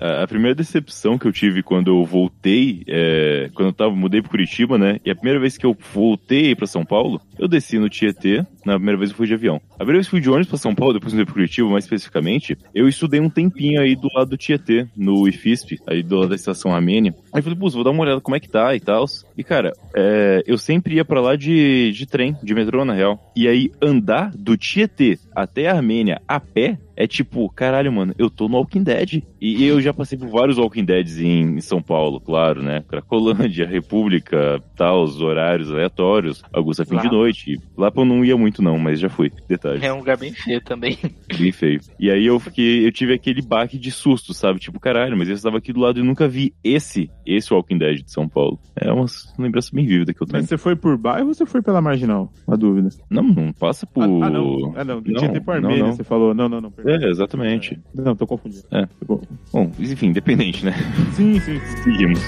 A 0.00 0.26
a 0.26 0.26
primeira 0.28 0.54
decepção 0.54 1.16
que 1.18 1.26
eu 1.26 1.32
tive 1.32 1.62
quando 1.62 1.88
eu 1.88 2.04
voltei, 2.04 2.82
é, 2.88 3.48
quando 3.54 3.68
eu 3.68 3.72
tava, 3.72 3.94
mudei 3.94 4.20
pro 4.20 4.30
Curitiba, 4.30 4.76
né? 4.76 4.98
E 5.04 5.10
a 5.10 5.14
primeira 5.14 5.38
vez 5.40 5.56
que 5.56 5.64
eu 5.64 5.74
voltei 5.96 6.54
pra 6.54 6.66
São 6.66 6.84
Paulo, 6.84 7.22
eu 7.38 7.48
desci 7.48 7.78
no 7.78 7.88
Tietê. 7.88 8.44
Na 8.66 8.74
primeira 8.74 8.98
vez 8.98 9.10
eu 9.10 9.16
fui 9.16 9.28
de 9.28 9.34
avião. 9.34 9.60
A 9.74 9.78
primeira 9.78 9.98
vez 9.98 10.06
que 10.06 10.10
fui 10.10 10.20
de 10.20 10.28
ônibus 10.28 10.48
pra 10.48 10.58
São 10.58 10.74
Paulo, 10.74 10.94
depois 10.94 11.12
mudei 11.12 11.24
pro 11.24 11.34
Curitiba, 11.34 11.68
mais 11.68 11.84
especificamente, 11.84 12.58
eu 12.74 12.88
estudei 12.88 13.20
um 13.20 13.30
tempinho 13.30 13.80
aí 13.80 13.94
do 13.94 14.08
lado 14.12 14.30
do 14.30 14.36
Tietê, 14.36 14.88
no 14.96 15.28
IFISP, 15.28 15.78
aí 15.86 16.02
do 16.02 16.16
lado 16.16 16.30
da 16.30 16.34
estação 16.34 16.74
Armênia. 16.74 17.14
Aí 17.32 17.38
eu 17.38 17.42
falei, 17.44 17.56
pô, 17.56 17.70
vou 17.70 17.84
dar 17.84 17.90
uma 17.90 18.02
olhada 18.02 18.20
como 18.20 18.34
é 18.34 18.40
que 18.40 18.48
tá 18.48 18.74
e 18.74 18.80
tal. 18.80 19.04
E 19.38 19.44
cara, 19.44 19.72
é, 19.94 20.42
eu 20.46 20.58
sempre 20.58 20.96
ia 20.96 21.04
pra 21.04 21.20
lá 21.20 21.36
de, 21.36 21.92
de 21.92 22.06
trem, 22.06 22.36
de 22.42 22.54
metrô, 22.54 22.84
na 22.84 22.92
real. 22.92 23.32
E 23.36 23.46
aí 23.46 23.70
andar 23.80 24.32
do 24.34 24.56
Tietê 24.56 25.16
até 25.32 25.68
a 25.68 25.74
Armênia 25.74 26.20
a 26.26 26.40
pé 26.40 26.78
é 26.96 27.06
tipo, 27.06 27.48
caralho, 27.50 27.92
mano, 27.92 28.14
eu 28.18 28.30
tô 28.30 28.48
no 28.48 28.56
Walking 28.56 28.82
Dead. 28.82 29.22
E 29.38 29.64
eu 29.64 29.82
já 29.82 29.92
passei 29.92 30.16
por 30.16 30.28
vários 30.28 30.56
Walking 30.56 30.84
Deads 30.84 31.18
em, 31.18 31.56
em 31.56 31.60
São 31.60 31.82
Paulo, 31.82 32.18
claro, 32.18 32.62
né? 32.62 32.82
Cracolândia, 32.88 33.66
República, 33.66 34.62
tal, 34.74 35.02
os 35.04 35.20
horários 35.20 35.70
aleatórios, 35.70 36.42
Augusta 36.50 36.86
Fim 36.86 36.96
de. 36.96 37.10
Noite. 37.10 37.60
Lá 37.76 37.92
eu 37.94 38.04
não 38.04 38.24
ia 38.24 38.36
muito 38.36 38.55
não, 38.62 38.78
mas 38.78 39.00
já 39.00 39.08
fui. 39.08 39.32
Detalhe, 39.48 39.84
É 39.84 39.92
um 39.92 39.98
lugar 39.98 40.16
bem 40.16 40.32
feio 40.32 40.60
também. 40.62 40.98
bem 41.38 41.52
feio. 41.52 41.80
E 41.98 42.10
aí 42.10 42.26
eu 42.26 42.38
fiquei, 42.38 42.86
eu 42.86 42.92
tive 42.92 43.14
aquele 43.14 43.42
baque 43.42 43.78
de 43.78 43.90
susto, 43.90 44.32
sabe? 44.34 44.58
Tipo, 44.58 44.80
caralho, 44.80 45.16
mas 45.16 45.28
eu 45.28 45.34
estava 45.34 45.58
aqui 45.58 45.72
do 45.72 45.80
lado 45.80 46.00
e 46.00 46.02
nunca 46.02 46.28
vi 46.28 46.54
esse, 46.62 47.10
esse 47.24 47.52
Walking 47.52 47.78
Dead 47.78 48.02
de 48.02 48.10
São 48.12 48.28
Paulo. 48.28 48.58
É 48.74 48.92
uma 48.92 49.06
lembrança 49.38 49.70
bem 49.72 49.86
vívida 49.86 50.12
que 50.12 50.22
eu 50.22 50.26
tenho. 50.26 50.38
Mas 50.40 50.48
você 50.48 50.58
foi 50.58 50.76
por 50.76 50.96
bairro 50.96 51.28
ou 51.28 51.34
você 51.34 51.46
foi 51.46 51.62
pela 51.62 51.80
marginal? 51.80 52.32
Uma 52.46 52.56
dúvida. 52.56 52.88
Não, 53.10 53.22
não 53.22 53.52
passa 53.52 53.86
por... 53.86 54.02
Ah, 54.02 54.26
ah, 54.26 54.30
não. 54.30 54.74
Ah, 54.76 54.84
não. 54.84 54.96
Não, 54.96 55.02
Tinha 55.02 55.32
tempo 55.32 55.46
não, 55.46 55.54
Armênia, 55.54 55.84
não. 55.84 55.92
você 55.92 56.04
falou. 56.04 56.34
Não, 56.34 56.48
não, 56.48 56.60
não. 56.60 56.70
perdão. 56.70 56.94
É, 56.94 57.10
exatamente. 57.10 57.78
Não, 57.94 58.14
tô 58.16 58.26
confundindo. 58.26 58.64
É. 58.72 58.86
Bom, 59.06 59.20
Bom, 59.52 59.70
enfim, 59.78 60.08
independente, 60.08 60.64
né? 60.64 60.72
Sim, 61.14 61.38
sim. 61.40 61.60
Seguimos. 61.82 62.20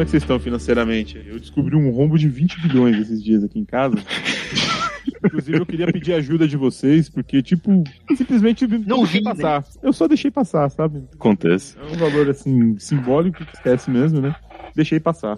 Como 0.00 0.04
é 0.04 0.06
que 0.06 0.12
vocês 0.12 0.22
estão 0.22 0.40
financeiramente? 0.40 1.22
Eu 1.26 1.38
descobri 1.38 1.76
um 1.76 1.90
rombo 1.90 2.16
de 2.16 2.26
20 2.26 2.62
bilhões 2.62 2.96
esses 2.96 3.22
dias 3.22 3.44
aqui 3.44 3.58
em 3.58 3.66
casa. 3.66 3.96
Inclusive, 5.22 5.58
eu 5.58 5.66
queria 5.66 5.92
pedir 5.92 6.14
ajuda 6.14 6.48
de 6.48 6.56
vocês, 6.56 7.10
porque, 7.10 7.42
tipo, 7.42 7.84
simplesmente 8.16 8.66
Não 8.66 9.00
deixei 9.00 9.20
vi, 9.20 9.26
né? 9.26 9.34
passar. 9.34 9.62
Eu 9.82 9.92
só 9.92 10.08
deixei 10.08 10.30
passar, 10.30 10.70
sabe? 10.70 11.02
Acontece. 11.12 11.76
É 11.78 11.84
um 11.84 11.98
valor, 11.98 12.30
assim, 12.30 12.78
simbólico 12.78 13.44
que 13.44 13.54
esquece 13.54 13.90
mesmo, 13.90 14.22
né? 14.22 14.34
Deixei 14.74 15.00
passar. 15.00 15.36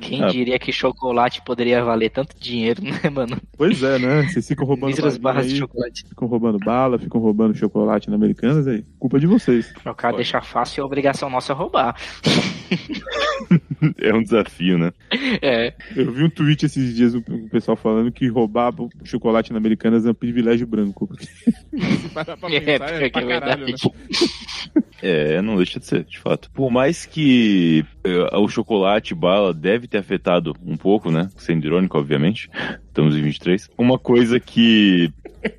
Quem 0.00 0.26
diria 0.28 0.58
que 0.58 0.72
chocolate 0.72 1.42
poderia 1.44 1.82
valer 1.84 2.10
tanto 2.10 2.36
dinheiro, 2.38 2.82
né, 2.82 3.08
mano? 3.10 3.36
Pois 3.56 3.82
é, 3.82 3.98
né? 3.98 4.22
Vocês 4.24 4.46
ficam 4.46 4.66
roubando 4.66 4.96
balinha 4.96 5.18
barras 5.20 5.46
de 5.46 5.52
aí, 5.54 5.58
chocolate. 5.58 6.04
ficam 6.08 6.28
roubando 6.28 6.58
bala, 6.58 6.98
ficam 6.98 7.20
roubando 7.20 7.54
chocolate 7.56 8.08
na 8.10 8.16
Americanas, 8.16 8.66
aí. 8.66 8.84
Culpa 8.98 9.18
de 9.18 9.26
vocês. 9.26 9.72
O 9.84 9.94
cara 9.94 10.16
deixar 10.16 10.42
fácil 10.42 10.80
e 10.80 10.82
a 10.82 10.86
obrigação 10.86 11.28
nossa 11.30 11.52
é 11.52 11.56
roubar. 11.56 11.96
É 14.00 14.14
um 14.14 14.22
desafio, 14.22 14.78
né? 14.78 14.92
É. 15.42 15.74
Eu 15.94 16.10
vi 16.12 16.24
um 16.24 16.30
tweet 16.30 16.64
esses 16.64 16.94
dias, 16.94 17.14
o 17.14 17.18
o 17.18 17.48
pessoal 17.50 17.76
falando 17.76 18.10
que 18.12 18.26
roubar 18.28 18.72
chocolate 19.04 19.52
na 19.52 19.58
Americanas 19.58 20.06
é 20.06 20.10
um 20.10 20.14
privilégio 20.14 20.66
branco. 20.66 21.08
Se 21.18 22.08
parar 22.10 22.36
pra 22.36 22.50
É, 22.50 22.60
pensar, 22.60 22.98
que 22.98 23.04
é 23.04 23.08
pra 23.10 23.22
caralho, 23.26 23.64
verdade. 23.66 23.72
né? 23.72 24.82
É, 25.06 25.42
não 25.42 25.56
deixa 25.58 25.78
de 25.78 25.84
ser, 25.84 26.02
de 26.02 26.18
fato. 26.18 26.50
Por 26.50 26.70
mais 26.70 27.04
que 27.04 27.84
eh, 28.02 28.36
o 28.38 28.48
chocolate 28.48 29.14
bala 29.14 29.52
deve 29.52 29.86
ter 29.86 29.98
afetado 29.98 30.54
um 30.64 30.78
pouco, 30.78 31.10
né? 31.10 31.28
Sendo 31.36 31.66
irônico, 31.66 31.98
obviamente. 31.98 32.48
Estamos 32.94 33.16
em 33.16 33.22
23. 33.22 33.70
Uma 33.76 33.98
coisa 33.98 34.38
que 34.38 35.10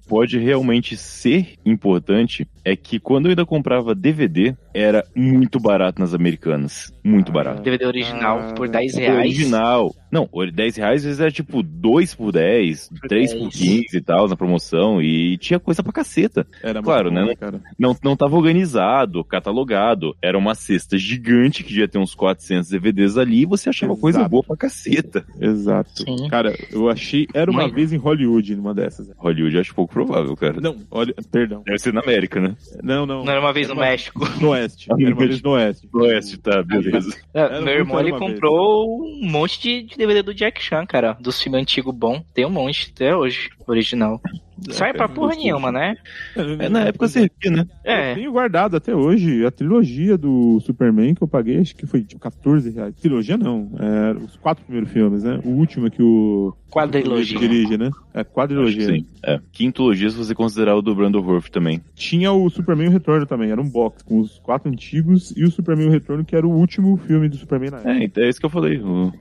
pode 0.07 0.39
realmente 0.39 0.95
ser 0.95 1.55
importante 1.65 2.47
é 2.63 2.75
que 2.77 2.97
quando 2.97 3.25
eu 3.25 3.31
ainda 3.31 3.45
comprava 3.45 3.93
DVD, 3.93 4.55
era 4.73 5.03
muito 5.13 5.59
barato 5.59 5.99
nas 6.01 6.13
americanas. 6.13 6.91
Muito 7.03 7.31
barato. 7.31 7.61
DVD 7.61 7.85
original 7.85 8.39
Ah, 8.39 8.53
por 8.53 8.67
10 8.67 8.95
O 8.95 8.97
reais. 8.97 9.17
Original. 9.19 9.93
Não, 10.11 10.27
o 10.31 10.45
10 10.49 10.77
reais 10.77 11.01
às 11.01 11.05
vezes 11.05 11.19
era 11.19 11.29
tipo 11.29 11.61
2 11.61 12.15
por 12.15 12.31
10, 12.31 12.89
3 13.07 13.33
por 13.33 13.39
10. 13.49 13.53
15 13.53 13.97
e 13.97 14.01
tal 14.01 14.27
na 14.27 14.35
promoção. 14.35 15.01
E 15.01 15.37
tinha 15.37 15.59
coisa 15.59 15.83
pra 15.83 15.91
caceta. 15.91 16.47
Era 16.63 16.75
muito 16.75 16.85
Claro, 16.85 17.11
bom, 17.11 17.15
né? 17.25 17.35
Cara. 17.35 17.61
Não, 17.77 17.95
não 18.03 18.15
tava 18.15 18.35
organizado, 18.35 19.23
catalogado. 19.23 20.15
Era 20.23 20.37
uma 20.37 20.55
cesta 20.55 20.97
gigante 20.97 21.63
que 21.63 21.69
devia 21.69 21.87
ter 21.87 21.99
uns 21.99 22.15
400 22.15 22.69
DVDs 22.69 23.17
ali 23.17 23.41
e 23.43 23.45
você 23.45 23.69
achava 23.69 23.91
Exato. 23.91 24.01
coisa 24.01 24.27
boa 24.29 24.41
pra 24.43 24.57
caceta. 24.57 25.23
Exato. 25.39 25.91
Sim. 26.03 26.27
Cara, 26.29 26.55
eu 26.71 26.89
achei. 26.89 27.24
Era 27.33 27.49
uma 27.51 27.63
Mãe. 27.63 27.71
vez 27.71 27.91
em 27.93 27.97
Hollywood, 27.97 28.55
numa 28.55 28.73
dessas. 28.73 29.11
Hollywood 29.17 29.55
eu 29.55 29.61
acho 29.61 29.73
pouco 29.75 29.93
provável, 29.93 30.35
cara. 30.35 30.59
Não, 30.59 30.77
olha. 30.91 31.13
Perdão. 31.31 31.63
Deve 31.65 31.79
ser 31.79 31.93
na 31.93 32.01
América, 32.01 32.39
né? 32.39 32.55
Não, 32.83 33.05
não. 33.05 33.23
Não 33.23 33.31
era 33.31 33.39
uma 33.41 33.53
vez 33.53 33.67
Era 33.67 33.75
no 33.75 33.81
México. 33.81 34.25
No 34.41 34.49
Oeste. 34.49 34.87
Era 34.91 35.13
uma 35.13 35.15
vez 35.15 35.41
no 35.41 35.51
Oeste. 35.51 35.89
Oeste, 35.93 36.37
tá, 36.37 36.61
beleza. 36.63 37.15
É, 37.33 37.39
Era 37.41 37.61
meu 37.61 37.73
irmão 37.73 37.99
ele 37.99 38.11
comprou 38.11 39.01
um 39.01 39.29
monte 39.29 39.61
de, 39.61 39.83
de 39.83 39.97
DVD 39.97 40.21
do 40.21 40.33
Jack 40.33 40.61
Chan, 40.61 40.85
cara. 40.85 41.13
Dos 41.19 41.41
filmes 41.41 41.61
antigos 41.61 41.93
bom. 41.93 42.23
Tem 42.33 42.45
um 42.45 42.49
monte 42.49 42.91
até 42.93 43.15
hoje, 43.15 43.49
original. 43.67 44.21
Sai 44.71 44.93
pra 44.93 45.07
porra 45.09 45.35
nenhuma, 45.35 45.71
né? 45.71 45.95
É, 46.35 46.69
na 46.69 46.81
época 46.81 47.07
servia, 47.07 47.51
né? 47.51 47.67
Eu 47.83 47.91
É. 47.91 48.15
tenho 48.15 48.31
guardado 48.31 48.75
até 48.77 48.95
hoje 48.95 49.45
a 49.45 49.51
trilogia 49.51 50.17
do 50.17 50.59
Superman 50.61 51.13
que 51.13 51.21
eu 51.21 51.27
paguei, 51.27 51.59
acho 51.59 51.75
que 51.75 51.85
foi 51.85 52.01
tipo 52.03 52.21
14 52.21 52.69
reais. 52.71 52.95
Trilogia 52.95 53.37
não, 53.37 53.69
é, 53.79 54.13
os 54.13 54.35
quatro 54.37 54.63
primeiros 54.63 54.91
filmes, 54.91 55.23
né? 55.23 55.39
O 55.43 55.49
último 55.49 55.87
é 55.87 55.89
que 55.89 56.01
o 56.01 56.53
Quadrilogia. 56.71 57.37
dirige, 57.39 57.77
né? 57.77 57.89
É 58.13 58.23
quadrilogia. 58.23 58.85
sim. 58.85 59.05
É. 59.23 59.39
Quintologia 59.51 60.09
se 60.09 60.17
você 60.17 60.33
considerar 60.35 60.75
o 60.75 60.81
do 60.81 60.93
Brandon 60.95 61.21
Worth 61.21 61.49
também. 61.49 61.81
Tinha 61.95 62.31
o 62.31 62.49
Superman 62.49 62.87
e 62.87 62.89
o 62.89 62.91
Retorno 62.93 63.25
também, 63.25 63.49
era 63.51 63.61
um 63.61 63.69
box 63.69 64.03
com 64.03 64.19
os 64.19 64.39
quatro 64.39 64.69
antigos 64.69 65.33
e 65.37 65.43
o 65.43 65.51
Superman 65.51 65.85
e 65.85 65.89
o 65.89 65.91
Retorno, 65.91 66.23
que 66.25 66.35
era 66.35 66.45
o 66.45 66.51
último 66.51 66.97
filme 66.97 67.29
do 67.29 67.35
Superman 67.37 67.71
na 67.71 67.77
época. 67.77 67.93
É, 67.93 68.03
então 68.03 68.23
é 68.23 68.29
isso 68.29 68.39
que 68.39 68.45
eu 68.45 68.49
falei. 68.49 68.77
O, 68.79 69.13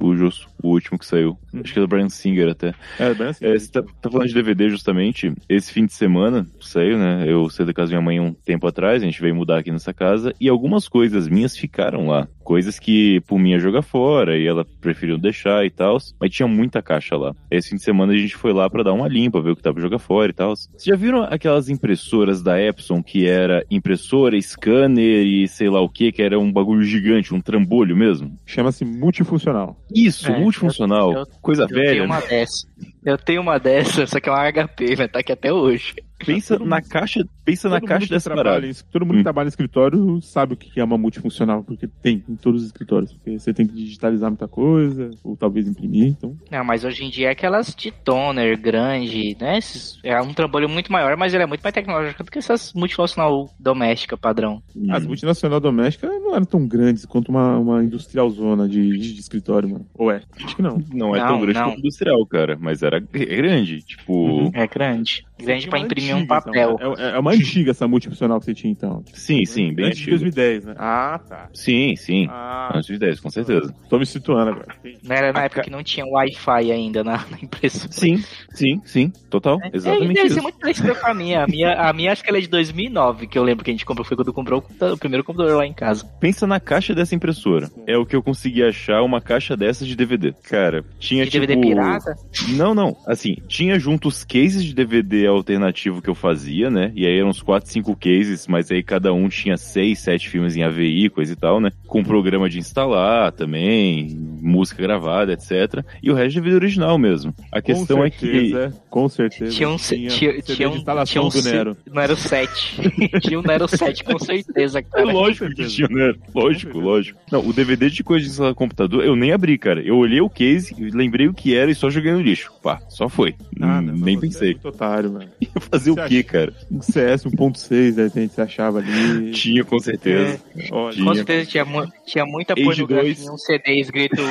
o 0.00 0.16
Justo, 0.16 0.48
o 0.66 0.70
último 0.70 0.98
que 0.98 1.06
saiu. 1.06 1.38
Acho 1.54 1.72
que 1.72 1.78
é 1.78 1.82
do 1.82 1.88
Brian 1.88 2.08
Singer 2.08 2.50
até. 2.50 2.74
É, 2.98 3.14
bem 3.14 3.28
assim. 3.28 3.44
É, 3.44 3.58
você 3.58 3.70
tá, 3.70 3.82
tá 3.82 4.10
falando 4.10 4.28
de 4.28 4.34
DVD 4.34 4.68
justamente. 4.68 5.32
Esse 5.48 5.72
fim 5.72 5.86
de 5.86 5.92
semana 5.92 6.46
saiu, 6.60 6.98
né? 6.98 7.24
Eu 7.26 7.48
saí 7.48 7.66
da 7.66 7.72
casa 7.72 7.90
da 7.90 8.00
minha 8.00 8.04
mãe 8.04 8.20
um 8.20 8.32
tempo 8.32 8.66
atrás, 8.66 9.02
a 9.02 9.06
gente 9.06 9.20
veio 9.20 9.34
mudar 9.34 9.58
aqui 9.58 9.70
nessa 9.70 9.94
casa, 9.94 10.34
e 10.40 10.48
algumas 10.48 10.88
coisas 10.88 11.28
minhas 11.28 11.56
ficaram 11.56 12.08
lá. 12.08 12.28
Coisas 12.46 12.78
que 12.78 13.20
por 13.26 13.40
mim 13.40 13.50
ia 13.50 13.58
jogar 13.58 13.82
fora 13.82 14.38
e 14.38 14.46
ela 14.46 14.64
preferiu 14.80 15.18
deixar 15.18 15.66
e 15.66 15.70
tal. 15.70 15.98
Mas 16.20 16.30
tinha 16.30 16.46
muita 16.46 16.80
caixa 16.80 17.16
lá. 17.16 17.34
Esse 17.50 17.70
fim 17.70 17.76
de 17.76 17.82
semana 17.82 18.12
a 18.12 18.16
gente 18.16 18.36
foi 18.36 18.52
lá 18.52 18.70
pra 18.70 18.84
dar 18.84 18.92
uma 18.92 19.08
limpa, 19.08 19.42
ver 19.42 19.50
o 19.50 19.56
que 19.56 19.62
tava 19.62 19.74
pra 19.74 19.82
jogar 19.82 19.98
fora 19.98 20.30
e 20.30 20.32
tal. 20.32 20.54
Vocês 20.54 20.84
já 20.84 20.94
viram 20.94 21.24
aquelas 21.24 21.68
impressoras 21.68 22.40
da 22.44 22.60
Epson 22.62 23.02
que 23.02 23.26
era 23.26 23.64
impressora, 23.68 24.40
scanner 24.40 25.26
e 25.26 25.48
sei 25.48 25.68
lá 25.68 25.80
o 25.80 25.88
que, 25.88 26.12
que 26.12 26.22
era 26.22 26.38
um 26.38 26.52
bagulho 26.52 26.82
gigante, 26.84 27.34
um 27.34 27.40
trambolho 27.40 27.96
mesmo? 27.96 28.38
Chama-se 28.46 28.84
multifuncional. 28.84 29.76
Isso, 29.92 30.30
É, 30.30 30.38
multifuncional. 30.38 31.12
eu- 31.12 31.26
coisa 31.42 31.64
Eu 31.64 31.68
velha. 31.68 31.90
tenho 31.90 32.02
né? 32.02 32.06
uma 32.06 32.20
dessa. 32.20 32.68
Eu 33.04 33.18
tenho 33.18 33.40
uma 33.42 33.58
dessa, 33.58 34.06
só 34.06 34.20
que 34.20 34.28
é 34.28 34.32
uma 34.32 34.46
HP, 34.52 34.94
vai 34.94 35.06
estar 35.06 35.18
aqui 35.18 35.32
até 35.32 35.52
hoje. 35.52 35.94
Pensa 36.24 36.58
na 36.58 36.80
caixa, 36.80 37.24
pensa 37.44 37.68
na 37.68 37.80
caixa 37.80 38.06
dessa 38.08 38.30
trabalha 38.30 38.70
Todo 38.90 39.04
mundo 39.04 39.16
Hum. 39.16 39.18
que 39.18 39.22
trabalha 39.24 39.46
em 39.46 39.48
escritório 39.48 40.20
sabe 40.22 40.54
o 40.54 40.56
que 40.56 40.80
é 40.80 40.84
uma 40.84 40.96
multifuncional, 40.98 41.62
porque 41.62 41.86
tem 42.02 42.22
em 42.28 42.36
todos 42.36 42.62
os 42.62 42.66
escritórios. 42.68 43.12
Porque 43.12 43.38
você 43.38 43.52
tem 43.52 43.66
que 43.66 43.74
digitalizar 43.74 44.30
muita 44.30 44.48
coisa, 44.48 45.10
ou 45.22 45.36
talvez 45.36 45.68
imprimir, 45.68 46.06
então. 46.08 46.36
Não, 46.50 46.64
mas 46.64 46.84
hoje 46.84 47.04
em 47.04 47.10
dia 47.10 47.28
é 47.28 47.30
aquelas 47.32 47.74
de 47.74 47.90
toner 47.90 48.58
grande, 48.58 49.36
né? 49.40 49.58
É 50.02 50.20
um 50.20 50.32
trambolho 50.32 50.68
muito 50.68 50.90
maior, 50.90 51.16
mas 51.16 51.34
ele 51.34 51.42
é 51.42 51.46
muito 51.46 51.62
mais 51.62 51.74
tecnológico 51.74 52.24
do 52.24 52.30
que 52.30 52.38
essas 52.38 52.72
multifuncional 52.72 53.50
doméstica 53.58 54.16
padrão. 54.16 54.62
As 54.90 55.04
multinacional 55.06 55.60
domésticas 55.60 56.10
não 56.22 56.34
eram 56.34 56.44
tão 56.46 56.66
grandes 56.66 57.04
quanto 57.04 57.28
uma, 57.28 57.58
uma 57.58 57.84
industrial 57.84 58.28
zona 58.30 58.68
de, 58.68 58.96
de 58.98 59.20
escritório, 59.20 59.68
mano. 59.68 59.86
Ou 59.94 60.10
é? 60.10 60.22
Acho 60.44 60.56
que 60.56 60.62
não. 60.62 60.82
Não 60.92 61.14
é 61.14 61.20
tão 61.20 61.32
Não, 61.32 61.40
grande 61.40 61.58
não. 61.58 61.68
quanto 61.70 61.78
industrial, 61.80 62.26
cara, 62.26 62.56
mas 62.60 62.82
era 62.82 62.98
grande. 62.98 63.82
Tipo, 63.82 64.26
Uhum. 64.26 64.50
É 64.54 64.66
grande. 64.66 65.24
Grande 65.38 65.68
pra 65.68 65.78
Uma 65.78 65.84
imprimir 65.86 66.14
um 66.14 66.18
antiga, 66.18 66.40
papel. 66.40 66.72
então. 66.80 66.94
É, 66.96 67.10
é 67.16 67.18
uma 67.18 67.32
antiga 67.32 67.70
essa 67.72 67.86
multifuncional 67.86 68.38
que 68.38 68.46
você 68.46 68.54
tinha, 68.54 68.72
então. 68.72 69.04
sim, 69.12 69.44
sim, 69.44 69.72
bem 69.74 69.86
É 69.86 69.90
de 69.90 69.94
antigo. 69.96 70.10
2010, 70.10 70.64
né? 70.64 70.74
Ah, 70.78 71.20
tá. 71.28 71.48
Sim, 71.52 71.94
sim. 71.96 72.26
Ah, 72.30 72.72
Antes 72.74 72.86
de 72.86 72.98
10, 72.98 73.20
com 73.20 73.30
certeza. 73.30 73.74
tô 73.90 73.98
me 73.98 74.06
situando 74.06 74.50
agora. 74.52 74.68
Não 75.02 75.14
era 75.16 75.32
na 75.32 75.40
A 75.40 75.44
época 75.44 75.60
ca- 75.60 75.64
que 75.64 75.70
não 75.70 75.82
tinha 75.82 76.06
Wi-Fi 76.06 76.72
ainda 76.72 77.04
na, 77.04 77.18
na 77.30 77.38
impressora. 77.42 77.92
Sim, 77.92 78.22
sim, 78.50 78.80
sim. 78.84 79.12
Total. 79.30 79.58
É, 79.62 79.70
Exatamente 79.74 80.14
deve 80.14 80.26
isso. 80.26 80.34
ser 80.36 80.40
muito 80.42 80.58
parecida 80.58 80.94
com 80.94 81.06
a 81.06 81.14
minha. 81.14 81.44
A 81.44 81.46
minha. 81.46 81.72
A 81.74 81.92
minha 81.92 82.12
acho 82.12 82.22
que 82.24 82.30
ela 82.30 82.38
é 82.38 82.40
de 82.40 82.48
2009, 82.48 83.26
que 83.26 83.38
eu 83.38 83.42
lembro 83.44 83.64
que 83.64 83.70
a 83.70 83.74
gente 83.74 83.84
comprou. 83.84 84.04
Foi 84.06 84.16
quando 84.16 84.32
comprou 84.32 84.64
o 84.92 84.96
primeiro 84.96 85.22
computador 85.24 85.56
lá 85.56 85.66
em 85.66 85.72
casa. 85.74 86.04
Pensa 86.20 86.46
na 86.46 86.58
caixa 86.58 86.94
dessa 86.94 87.14
impressora. 87.14 87.68
É 87.86 87.96
o 87.96 88.06
que 88.06 88.16
eu 88.16 88.22
consegui 88.22 88.62
achar 88.62 89.02
uma 89.02 89.20
caixa 89.20 89.56
dessa 89.56 89.84
de 89.84 89.94
DVD. 89.94 90.32
Cara, 90.48 90.84
tinha 90.98 91.24
De 91.24 91.30
tipo. 91.30 91.46
DVD 91.46 91.60
pirata? 91.68 92.14
Não, 92.56 92.74
não. 92.74 92.96
Assim, 93.06 93.36
tinha 93.46 93.78
junto 93.78 94.08
os 94.08 94.24
cases 94.24 94.64
de 94.64 94.74
DVD 94.74 95.25
alternativo 95.32 96.00
que 96.02 96.08
eu 96.10 96.14
fazia, 96.14 96.70
né? 96.70 96.92
E 96.94 97.06
aí 97.06 97.18
eram 97.18 97.28
uns 97.30 97.42
4, 97.42 97.70
5 97.70 97.96
cases, 97.96 98.46
mas 98.46 98.70
aí 98.70 98.82
cada 98.82 99.12
um 99.12 99.28
tinha 99.28 99.56
6, 99.56 99.98
7 99.98 100.28
filmes 100.28 100.56
em 100.56 100.62
AVI, 100.62 101.08
coisa 101.10 101.32
e 101.32 101.36
tal, 101.36 101.60
né? 101.60 101.70
Com 101.86 102.02
programa 102.04 102.48
de 102.48 102.58
instalar 102.58 103.32
também, 103.32 104.08
música 104.40 104.82
gravada, 104.82 105.32
etc. 105.32 105.84
E 106.02 106.10
o 106.10 106.14
resto 106.14 106.34
de 106.34 106.40
DVD 106.40 106.56
original 106.56 106.98
mesmo. 106.98 107.34
A 107.52 107.60
questão 107.60 107.98
com 107.98 108.04
é 108.04 108.10
que. 108.10 108.26
certeza, 108.26 108.74
Com 108.90 109.08
certeza. 109.08 109.50
Tinha 109.52 109.68
um, 109.68 109.76
tinha, 109.76 110.08
tinha, 110.10 110.42
tinha 110.42 110.56
de 110.56 110.66
um, 110.66 110.76
instalação 110.76 111.28
tinha 111.28 111.40
um 111.40 111.42
do 111.42 111.48
Nero. 111.50 111.76
Não 111.92 112.02
era 112.02 112.12
o 112.12 112.16
7. 112.16 113.20
tinha 113.20 113.38
um 113.38 113.42
Nero 113.42 113.68
7, 113.68 114.04
com 114.04 114.18
certeza, 114.18 114.78
É 114.78 114.82
cara. 114.82 115.04
lógico 115.12 115.48
que 115.54 115.66
tinha, 115.66 115.88
né? 115.88 116.12
Lógico, 116.34 116.78
lógico. 116.78 117.18
Não, 117.30 117.46
o 117.46 117.52
DVD 117.52 117.90
de 117.90 118.02
coisa 118.04 118.24
de 118.24 118.30
instalar 118.30 118.50
no 118.52 118.56
computador, 118.56 119.04
eu 119.04 119.16
nem 119.16 119.32
abri, 119.32 119.58
cara. 119.58 119.80
Eu 119.80 119.96
olhei 119.96 120.20
o 120.20 120.30
case, 120.30 120.74
lembrei 120.92 121.26
o 121.28 121.34
que 121.34 121.54
era 121.54 121.70
e 121.70 121.74
só 121.74 121.90
joguei 121.90 122.12
no 122.12 122.20
lixo. 122.20 122.52
Pá, 122.62 122.80
só 122.88 123.08
foi. 123.08 123.34
Não, 123.58 123.80
nem 123.82 124.16
É 124.16 124.20
pensei. 124.20 124.52
muito 124.52 124.68
otário, 124.68 125.10
mano. 125.18 125.30
Ia 125.40 125.60
fazer 125.60 125.90
Você 125.90 126.00
o 126.00 126.06
quê, 126.08 126.22
cara? 126.22 126.52
Um 126.70 126.80
CS 126.82 127.24
1.6, 127.24 127.92
de 127.94 128.02
repente 128.04 128.34
você 128.34 128.40
achava 128.42 128.78
ali. 128.78 129.30
Tinha, 129.32 129.64
com 129.64 129.78
certeza. 129.78 130.40
Olha, 130.72 130.92
Tinha. 130.94 131.04
Com 131.06 131.14
certeza 131.14 131.46
tinha, 131.50 131.64
mu- 131.64 131.92
tinha 132.06 132.24
muita 132.26 132.52
Age 132.54 132.62
pornografia 132.64 133.14
2. 133.14 133.24
em 133.24 133.30
um 133.30 133.36
CD 133.38 133.80
escrito, 133.80 134.22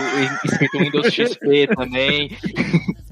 escrito 0.45 0.77
Windows 0.79 1.07
XP 1.13 1.67
também. 1.75 2.31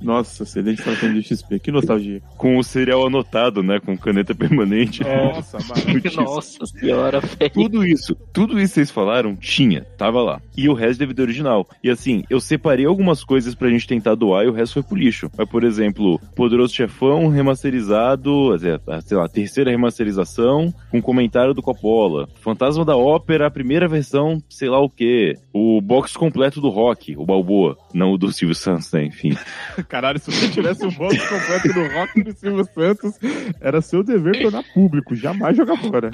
Nossa, 0.01 0.45
CD 0.45 0.73
de 0.73 0.83
de 0.83 1.23
XP, 1.23 1.59
que 1.59 1.71
nostalgia. 1.71 2.21
Com 2.37 2.57
o 2.57 2.63
serial 2.63 3.07
anotado, 3.07 3.63
né? 3.63 3.79
Com 3.79 3.97
caneta 3.97 4.35
permanente. 4.35 5.01
Nossa. 5.03 5.57
Nossa 6.15 6.65
senhora, 6.65 7.21
velho. 7.21 7.51
Tudo 7.53 7.85
isso, 7.85 8.15
tudo 8.33 8.59
isso 8.59 8.69
que 8.73 8.75
vocês 8.75 8.91
falaram, 8.91 9.35
tinha, 9.35 9.85
tava 9.97 10.21
lá. 10.21 10.41
E 10.57 10.67
o 10.67 10.73
resto 10.73 10.99
DVD 10.99 11.21
original. 11.21 11.67
E 11.83 11.89
assim, 11.89 12.23
eu 12.29 12.39
separei 12.41 12.85
algumas 12.85 13.23
coisas 13.23 13.55
pra 13.55 13.69
gente 13.69 13.87
tentar 13.87 14.15
doar 14.15 14.45
e 14.45 14.49
o 14.49 14.53
resto 14.53 14.73
foi 14.73 14.83
pro 14.83 14.97
lixo. 14.97 15.31
Mas, 15.37 15.47
por 15.49 15.63
exemplo, 15.63 16.19
Poderoso 16.35 16.73
Chefão 16.73 17.27
remasterizado, 17.63 18.57
sei 19.05 19.17
lá, 19.17 19.27
terceira 19.27 19.71
remasterização, 19.71 20.73
com 20.91 21.01
comentário 21.01 21.53
do 21.53 21.61
Coppola. 21.61 22.27
Fantasma 22.41 22.83
da 22.83 22.97
Ópera, 22.97 23.47
a 23.47 23.51
primeira 23.51 23.87
versão, 23.87 24.41
sei 24.49 24.69
lá 24.69 24.79
o 24.79 24.89
que. 24.89 25.35
O 25.53 25.79
box 25.81 26.15
completo 26.15 26.59
do 26.59 26.69
Rock, 26.69 27.15
o 27.15 27.25
Balboa. 27.25 27.77
Não 27.93 28.11
o 28.11 28.17
do 28.17 28.31
Silvio 28.31 28.55
Santos, 28.55 28.91
né? 28.91 29.05
Enfim. 29.05 29.37
Caralho, 29.87 30.19
se 30.19 30.31
você 30.31 30.49
tivesse 30.49 30.85
um 30.85 30.91
box 30.91 31.17
completo 31.29 31.67
do 31.73 31.93
Rock 31.93 32.23
do 32.23 32.33
Silvio 32.33 32.65
Santos, 32.73 33.19
era 33.61 33.81
seu 33.81 34.03
dever 34.03 34.41
tornar 34.41 34.63
público, 34.73 35.15
jamais 35.15 35.55
jogar 35.55 35.77
fora. 35.77 36.09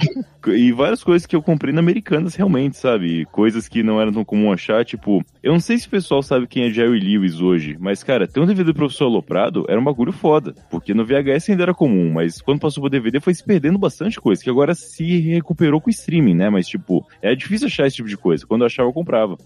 E 0.48 0.72
várias 0.72 1.02
coisas 1.02 1.26
que 1.26 1.34
eu 1.34 1.42
comprei 1.42 1.72
na 1.72 1.80
Americanas, 1.80 2.34
realmente, 2.34 2.76
sabe? 2.76 3.24
Coisas 3.26 3.66
que 3.66 3.82
não 3.82 4.00
eram 4.00 4.12
tão 4.12 4.24
comum 4.24 4.52
achar, 4.52 4.84
tipo... 4.84 5.24
Eu 5.42 5.52
não 5.52 5.60
sei 5.60 5.78
se 5.78 5.86
o 5.86 5.90
pessoal 5.90 6.22
sabe 6.22 6.46
quem 6.46 6.64
é 6.64 6.70
Jerry 6.70 7.00
Lewis 7.00 7.40
hoje, 7.40 7.76
mas, 7.80 8.04
cara, 8.04 8.28
ter 8.28 8.40
um 8.40 8.46
DVD 8.46 8.72
do 8.72 8.74
Professor 8.74 9.06
Aloprado 9.06 9.64
era 9.68 9.80
um 9.80 9.84
bagulho 9.84 10.12
foda. 10.12 10.54
Porque 10.70 10.92
no 10.92 11.04
VHS 11.04 11.50
ainda 11.50 11.62
era 11.62 11.74
comum, 11.74 12.12
mas 12.12 12.42
quando 12.42 12.60
passou 12.60 12.82
pro 12.82 12.90
DVD 12.90 13.20
foi 13.20 13.32
se 13.32 13.42
perdendo 13.42 13.78
bastante 13.78 14.20
coisa, 14.20 14.42
que 14.42 14.50
agora 14.50 14.74
se 14.74 15.20
recuperou 15.20 15.80
com 15.80 15.88
o 15.88 15.90
streaming, 15.90 16.34
né? 16.34 16.50
Mas, 16.50 16.68
tipo, 16.68 17.06
é 17.22 17.34
difícil 17.34 17.68
achar 17.68 17.86
esse 17.86 17.96
tipo 17.96 18.08
de 18.08 18.18
coisa. 18.18 18.46
Quando 18.46 18.62
eu 18.62 18.66
achava, 18.66 18.88
eu 18.88 18.92
comprava. 18.92 19.38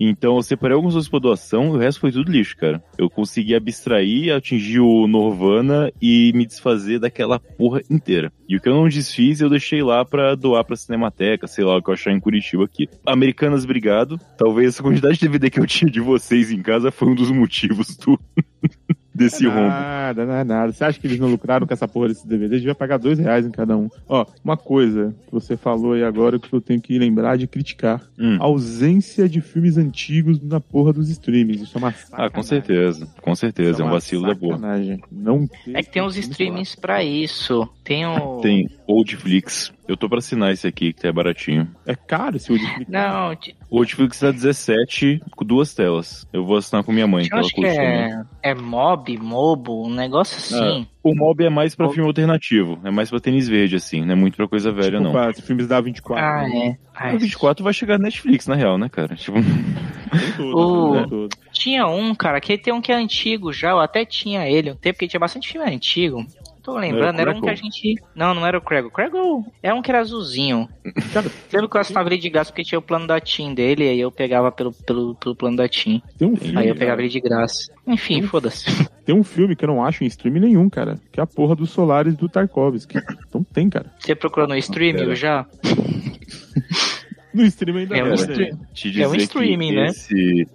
Então, 0.00 0.36
eu 0.36 0.42
separei 0.42 0.74
algumas 0.74 0.94
coisas 0.94 1.08
pra 1.08 1.20
doação 1.20 1.43
e 1.52 1.76
o 1.76 1.78
resto 1.78 2.00
foi 2.00 2.12
tudo 2.12 2.30
lixo, 2.30 2.56
cara. 2.56 2.82
Eu 2.96 3.10
consegui 3.10 3.54
abstrair, 3.54 4.34
atingir 4.34 4.80
o 4.80 5.06
Nirvana 5.06 5.92
e 6.00 6.32
me 6.34 6.46
desfazer 6.46 6.98
daquela 6.98 7.38
porra 7.38 7.80
inteira. 7.90 8.32
E 8.48 8.56
o 8.56 8.60
que 8.60 8.68
eu 8.68 8.74
não 8.74 8.88
desfiz, 8.88 9.40
eu 9.40 9.50
deixei 9.50 9.82
lá 9.82 10.04
pra 10.04 10.34
doar 10.34 10.64
pra 10.64 10.76
Cinemateca, 10.76 11.46
sei 11.46 11.64
lá, 11.64 11.76
o 11.76 11.82
que 11.82 11.90
eu 11.90 11.94
achar 11.94 12.12
em 12.12 12.20
Curitiba 12.20 12.64
aqui. 12.64 12.88
Americanas, 13.06 13.64
obrigado. 13.64 14.18
Talvez 14.38 14.68
essa 14.68 14.82
quantidade 14.82 15.14
de 15.18 15.20
DVD 15.20 15.50
que 15.50 15.60
eu 15.60 15.66
tinha 15.66 15.90
de 15.90 16.00
vocês 16.00 16.50
em 16.50 16.62
casa 16.62 16.90
foi 16.90 17.08
um 17.08 17.14
dos 17.14 17.30
motivos 17.30 17.96
do... 17.96 18.18
desse 19.14 19.46
rombo. 19.46 19.68
Nada, 19.68 20.26
nada, 20.26 20.44
nada. 20.44 20.72
Você 20.72 20.84
acha 20.84 20.98
que 20.98 21.06
eles 21.06 21.18
não 21.18 21.28
lucraram 21.30 21.66
com 21.66 21.72
essa 21.72 21.86
porra 21.86 22.08
desse 22.08 22.26
DVD? 22.26 22.56
Devia 22.56 22.74
pagar 22.74 22.98
dois 22.98 23.18
reais 23.18 23.46
em 23.46 23.50
cada 23.50 23.76
um. 23.76 23.88
Ó, 24.08 24.26
uma 24.44 24.56
coisa 24.56 25.14
que 25.26 25.32
você 25.32 25.56
falou 25.56 25.92
aí 25.92 26.02
agora 26.02 26.38
que 26.38 26.52
eu 26.52 26.60
tenho 26.60 26.80
que 26.80 26.98
lembrar 26.98 27.36
de 27.36 27.46
criticar. 27.46 28.02
Hum. 28.18 28.36
A 28.40 28.44
ausência 28.44 29.28
de 29.28 29.40
filmes 29.40 29.76
antigos 29.76 30.40
na 30.42 30.60
porra 30.60 30.92
dos 30.92 31.08
streamings. 31.10 31.62
Isso 31.62 31.76
é 31.76 31.78
uma 31.78 31.88
Ah, 31.88 31.92
sacanagem. 31.92 32.32
com 32.34 32.42
certeza. 32.42 33.08
Com 33.22 33.34
certeza, 33.34 33.82
é 33.82 33.84
um 33.84 33.88
uma 33.88 33.94
vacilo 33.94 34.26
da 34.26 34.34
porra. 34.34 34.56
sacanagem. 34.58 35.00
Não 35.12 35.48
É 35.72 35.82
que 35.82 35.90
tem 35.90 36.02
uns 36.02 36.16
streamings 36.16 36.74
pra 36.74 37.02
isso. 37.04 37.68
Tem 37.84 38.06
o. 38.06 38.40
Tem 38.40 38.68
Oldflix. 38.86 39.72
Eu 39.86 39.98
tô 39.98 40.08
pra 40.08 40.16
assinar 40.18 40.50
esse 40.50 40.66
aqui, 40.66 40.94
que 40.94 41.06
é 41.06 41.12
baratinho. 41.12 41.68
É 41.86 41.94
caro 41.94 42.36
esse 42.36 42.50
Oldflix. 42.50 42.90
Não, 42.90 43.36
t- 43.36 43.54
O 43.68 43.76
Oldflix 43.78 44.18
tá 44.18 44.30
17 44.30 45.20
com 45.36 45.44
duas 45.44 45.74
telas. 45.74 46.26
Eu 46.32 46.42
vou 46.46 46.56
assinar 46.56 46.82
com 46.82 46.90
minha 46.90 47.06
mãe, 47.06 47.24
que 47.26 47.34
eu 47.34 47.36
ela 47.36 47.44
acho 47.46 47.54
que 47.54 47.60
também. 47.60 47.76
é, 47.78 48.22
é 48.42 48.54
Mob, 48.54 49.18
Mobo, 49.18 49.86
um 49.86 49.90
negócio 49.94 50.38
assim. 50.38 50.86
O 51.02 51.14
Mob 51.14 51.44
é 51.44 51.50
mais 51.50 51.74
pra 51.74 51.84
Mob. 51.84 51.94
filme 51.94 52.08
alternativo. 52.08 52.80
É 52.82 52.90
mais 52.90 53.10
pra 53.10 53.20
tênis 53.20 53.46
verde, 53.46 53.76
assim. 53.76 54.02
Não 54.06 54.12
é 54.12 54.14
muito 54.14 54.36
pra 54.36 54.48
coisa 54.48 54.72
velha, 54.72 54.92
Tipo, 54.92 55.02
não. 55.02 55.12
pra 55.12 55.34
filmes 55.34 55.66
da 55.66 55.78
24. 55.82 56.24
Ah, 56.24 56.48
né? 56.48 56.66
é. 56.68 56.76
Ah, 56.94 57.14
O 57.14 57.18
24 57.18 57.62
vai 57.62 57.74
chegar 57.74 57.98
na 57.98 58.04
Netflix, 58.04 58.46
na 58.46 58.54
real, 58.54 58.78
né, 58.78 58.88
cara? 58.88 59.14
Tipo, 59.16 59.36
Tem 59.42 60.32
todos, 60.36 60.54
O- 60.54 60.94
né? 60.94 61.06
Todos. 61.10 61.38
Tinha 61.52 61.86
um, 61.86 62.14
cara, 62.14 62.40
que 62.40 62.56
tem 62.56 62.72
um 62.72 62.80
que 62.80 62.90
é 62.90 62.94
antigo 62.94 63.52
já, 63.52 63.70
eu 63.70 63.80
até 63.80 64.04
tinha 64.06 64.48
ele 64.48 64.70
um 64.70 64.76
tempo, 64.76 64.94
porque 64.96 65.08
tinha 65.08 65.20
bastante 65.20 65.52
filme 65.52 65.68
antigo. 65.70 66.24
Tô 66.64 66.78
lembrando, 66.78 67.20
Era 67.20 67.30
era, 67.30 67.38
um 67.38 67.42
que 67.42 67.50
a 67.50 67.54
gente. 67.54 67.94
Não, 68.14 68.32
não 68.32 68.46
era 68.46 68.56
o 68.56 68.60
Crego. 68.62 68.88
O 68.88 68.90
Crego 68.90 69.44
é 69.62 69.74
um 69.74 69.82
que 69.82 69.90
era 69.90 70.00
azulzinho. 70.00 70.66
Cara, 71.12 71.30
Lembro 71.52 71.68
que 71.68 71.76
eu 71.76 71.80
assinava 71.82 72.08
ele 72.08 72.16
de 72.16 72.30
graça 72.30 72.50
porque 72.50 72.64
tinha 72.64 72.78
o 72.78 72.82
plano 72.82 73.06
da 73.06 73.20
TIM 73.20 73.52
dele, 73.52 73.86
aí 73.86 74.00
eu 74.00 74.10
pegava 74.10 74.50
pelo, 74.50 74.72
pelo, 74.72 75.14
pelo 75.14 75.36
plano 75.36 75.58
da 75.58 75.68
TIM. 75.68 76.00
tem 76.16 76.26
um 76.26 76.34
filme. 76.34 76.56
Aí 76.58 76.68
eu 76.68 76.74
cara, 76.74 76.78
pegava 76.78 77.02
ele 77.02 77.10
de 77.10 77.20
graça. 77.20 77.70
Enfim, 77.86 78.22
foda-se. 78.22 78.64
Tem 79.04 79.14
um 79.14 79.22
filme 79.22 79.54
que 79.54 79.62
eu 79.62 79.68
não 79.68 79.84
acho 79.84 80.02
em 80.02 80.06
stream 80.06 80.40
nenhum, 80.40 80.70
cara, 80.70 80.98
que 81.12 81.20
é 81.20 81.22
a 81.22 81.26
porra 81.26 81.54
dos 81.54 81.68
Solares 81.68 82.16
do 82.16 82.26
Tarkovsky. 82.26 82.96
Então 83.28 83.44
tem, 83.44 83.68
cara. 83.68 83.92
Você 83.98 84.14
procurou 84.14 84.48
no 84.48 84.56
streaming 84.56 85.14
já? 85.14 85.44
No 87.34 87.42
stream 87.44 87.76
ainda 87.78 87.96
É 87.96 88.04
um 88.04 88.06
não, 88.06 88.14
stream. 88.14 88.50
né? 88.52 88.58
Te 88.72 88.90
dizer 88.92 89.02
É 89.02 89.08
um 89.08 89.14
streaming, 89.16 89.68
que 89.70 89.74
né? 89.74 89.90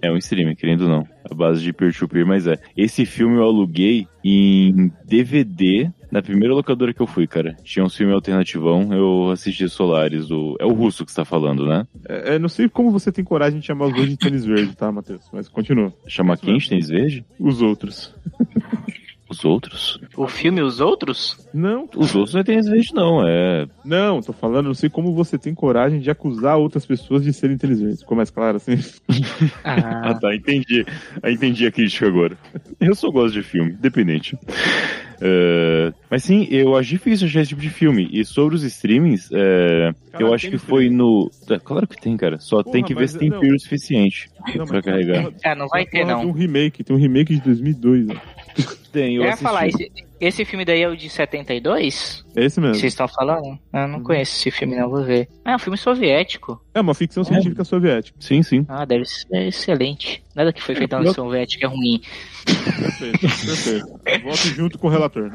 É 0.01 0.11
um 0.11 0.17
streaming, 0.17 0.55
querendo 0.55 0.83
ou 0.83 0.89
não. 0.89 1.07
A 1.29 1.35
base 1.35 1.61
de 1.61 1.73
peer-to-peer, 1.73 2.25
mas 2.25 2.47
é. 2.47 2.57
Esse 2.75 3.05
filme 3.05 3.35
eu 3.35 3.43
aluguei 3.43 4.07
em 4.23 4.89
DVD 5.05 5.91
na 6.11 6.21
primeira 6.21 6.53
locadora 6.53 6.93
que 6.93 7.01
eu 7.01 7.07
fui, 7.07 7.27
cara. 7.27 7.55
Tinha 7.63 7.83
um 7.85 7.89
filme 7.89 8.13
alternativão, 8.13 8.93
eu 8.93 9.29
assisti 9.31 9.67
Solares. 9.69 10.27
do 10.27 10.55
É 10.59 10.65
o 10.65 10.73
russo 10.73 11.05
que 11.05 11.11
você 11.11 11.17
tá 11.17 11.25
falando, 11.25 11.65
né? 11.65 11.87
É, 12.07 12.35
é, 12.35 12.39
não 12.39 12.49
sei 12.49 12.67
como 12.69 12.91
você 12.91 13.11
tem 13.11 13.23
coragem 13.23 13.59
de 13.59 13.65
chamar 13.65 13.87
os 13.87 13.93
dois 13.93 14.09
de 14.09 14.17
tênis 14.17 14.45
verde, 14.45 14.75
tá, 14.75 14.91
Matheus? 14.91 15.21
Mas 15.31 15.47
continua. 15.47 15.93
Chama 16.07 16.35
quem 16.37 16.57
de 16.57 16.69
tênis 16.69 16.89
verde? 16.89 17.25
Os 17.39 17.61
outros. 17.61 18.13
Os 19.29 19.45
outros? 19.45 20.01
O 20.17 20.27
filme 20.27 20.59
Os 20.59 20.79
Outros? 20.79 21.47
Não, 21.53 21.87
Os 21.95 22.15
outros 22.15 22.33
não 22.33 22.41
é 22.41 22.43
tênis 22.43 22.67
verde, 22.67 22.91
não. 22.95 23.21
É. 23.27 23.67
não, 23.85 24.21
tô 24.23 24.33
falando, 24.33 24.65
não 24.65 24.73
sei 24.73 24.89
como 24.89 25.13
você 25.13 25.37
tem 25.37 25.53
coragem 25.53 25.99
de 25.99 26.09
acusar 26.09 26.57
outras 26.57 26.83
pessoas 26.83 27.23
de 27.23 27.31
serem 27.31 27.55
tênis 27.55 27.79
verdes. 27.79 27.99
Ficou 27.99 28.17
mais 28.17 28.31
claro 28.31 28.57
assim? 28.57 28.71
Ah, 29.63 30.09
Ah, 30.09 30.13
tá, 30.15 30.33
entendi. 30.35 30.83
Ah, 31.21 31.29
entendi 31.29 31.67
a 31.67 31.71
crítica 31.71 32.07
agora. 32.07 32.35
Eu 32.79 32.95
só 32.95 33.11
gosto 33.11 33.33
de 33.35 33.43
filme, 33.43 33.73
independente. 33.73 34.35
É, 35.21 35.93
mas 36.09 36.23
sim, 36.23 36.47
eu 36.49 36.75
acho 36.75 36.89
difícil 36.89 37.27
achar 37.27 37.41
esse 37.41 37.49
tipo 37.49 37.61
de 37.61 37.69
filme. 37.69 38.07
E 38.11 38.23
sobre 38.23 38.55
os 38.55 38.63
streamings, 38.63 39.29
é, 39.33 39.91
Cara, 40.11 40.23
eu 40.23 40.33
acho 40.33 40.43
tem 40.43 40.51
que 40.51 40.57
foi 40.57 40.83
streaming. 40.85 40.97
no. 40.97 41.31
É, 41.49 41.59
Claro 41.59 41.87
que 41.87 41.99
tem, 42.01 42.15
cara. 42.17 42.39
Só 42.39 42.63
Porra, 42.63 42.73
tem 42.73 42.83
que 42.83 42.95
ver 42.95 43.09
se 43.09 43.17
tem 43.17 43.29
o 43.31 43.59
suficiente. 43.59 44.29
Não, 44.55 44.65
Pra 44.65 44.81
carregar. 44.81 45.31
Não 45.57 45.67
vai 45.67 45.85
ter, 45.85 46.05
não. 46.05 46.21
de 46.21 46.25
um 46.27 46.31
remake, 46.31 46.83
tem 46.83 46.95
um 46.95 46.99
remake 46.99 47.35
de 47.35 47.41
2002. 47.41 48.07
Né? 48.07 48.21
Tem, 48.91 49.15
Eu 49.15 49.23
eu 49.23 49.29
ia 49.29 49.37
falar, 49.37 49.67
esse, 49.67 49.91
esse 50.19 50.43
filme 50.45 50.65
daí 50.65 50.81
é 50.81 50.87
o 50.87 50.95
de 50.95 51.09
72? 51.09 52.25
É 52.35 52.43
esse 52.45 52.59
mesmo. 52.59 52.75
vocês 52.75 52.93
estão 52.93 53.07
falando? 53.07 53.57
Ah, 53.71 53.79
Eu 53.79 53.85
Uhum. 53.85 53.87
não 53.93 54.03
conheço 54.03 54.35
esse 54.37 54.51
filme, 54.51 54.75
não, 54.75 54.89
vou 54.89 55.03
ver. 55.03 55.27
Ah, 55.45 55.53
é 55.53 55.55
um 55.55 55.59
filme 55.59 55.77
soviético. 55.77 56.61
É 56.73 56.81
uma 56.81 56.93
ficção 56.93 57.23
científica 57.23 57.63
soviética. 57.63 58.17
Sim, 58.19 58.41
sim. 58.43 58.65
Ah, 58.67 58.85
deve 58.85 59.05
ser 59.05 59.47
excelente. 59.47 60.23
Nada 60.35 60.51
que 60.53 60.61
foi 60.61 60.75
feito 60.75 60.91
na 60.95 61.01
pior- 61.01 61.13
soviética 61.15 61.65
é 61.65 61.69
ruim. 61.69 62.01
Perfeito, 62.45 63.19
perfeito. 63.19 63.87
Voto 64.23 64.37
junto 64.55 64.77
com 64.79 64.87
o 64.87 64.89
relator. 64.89 65.31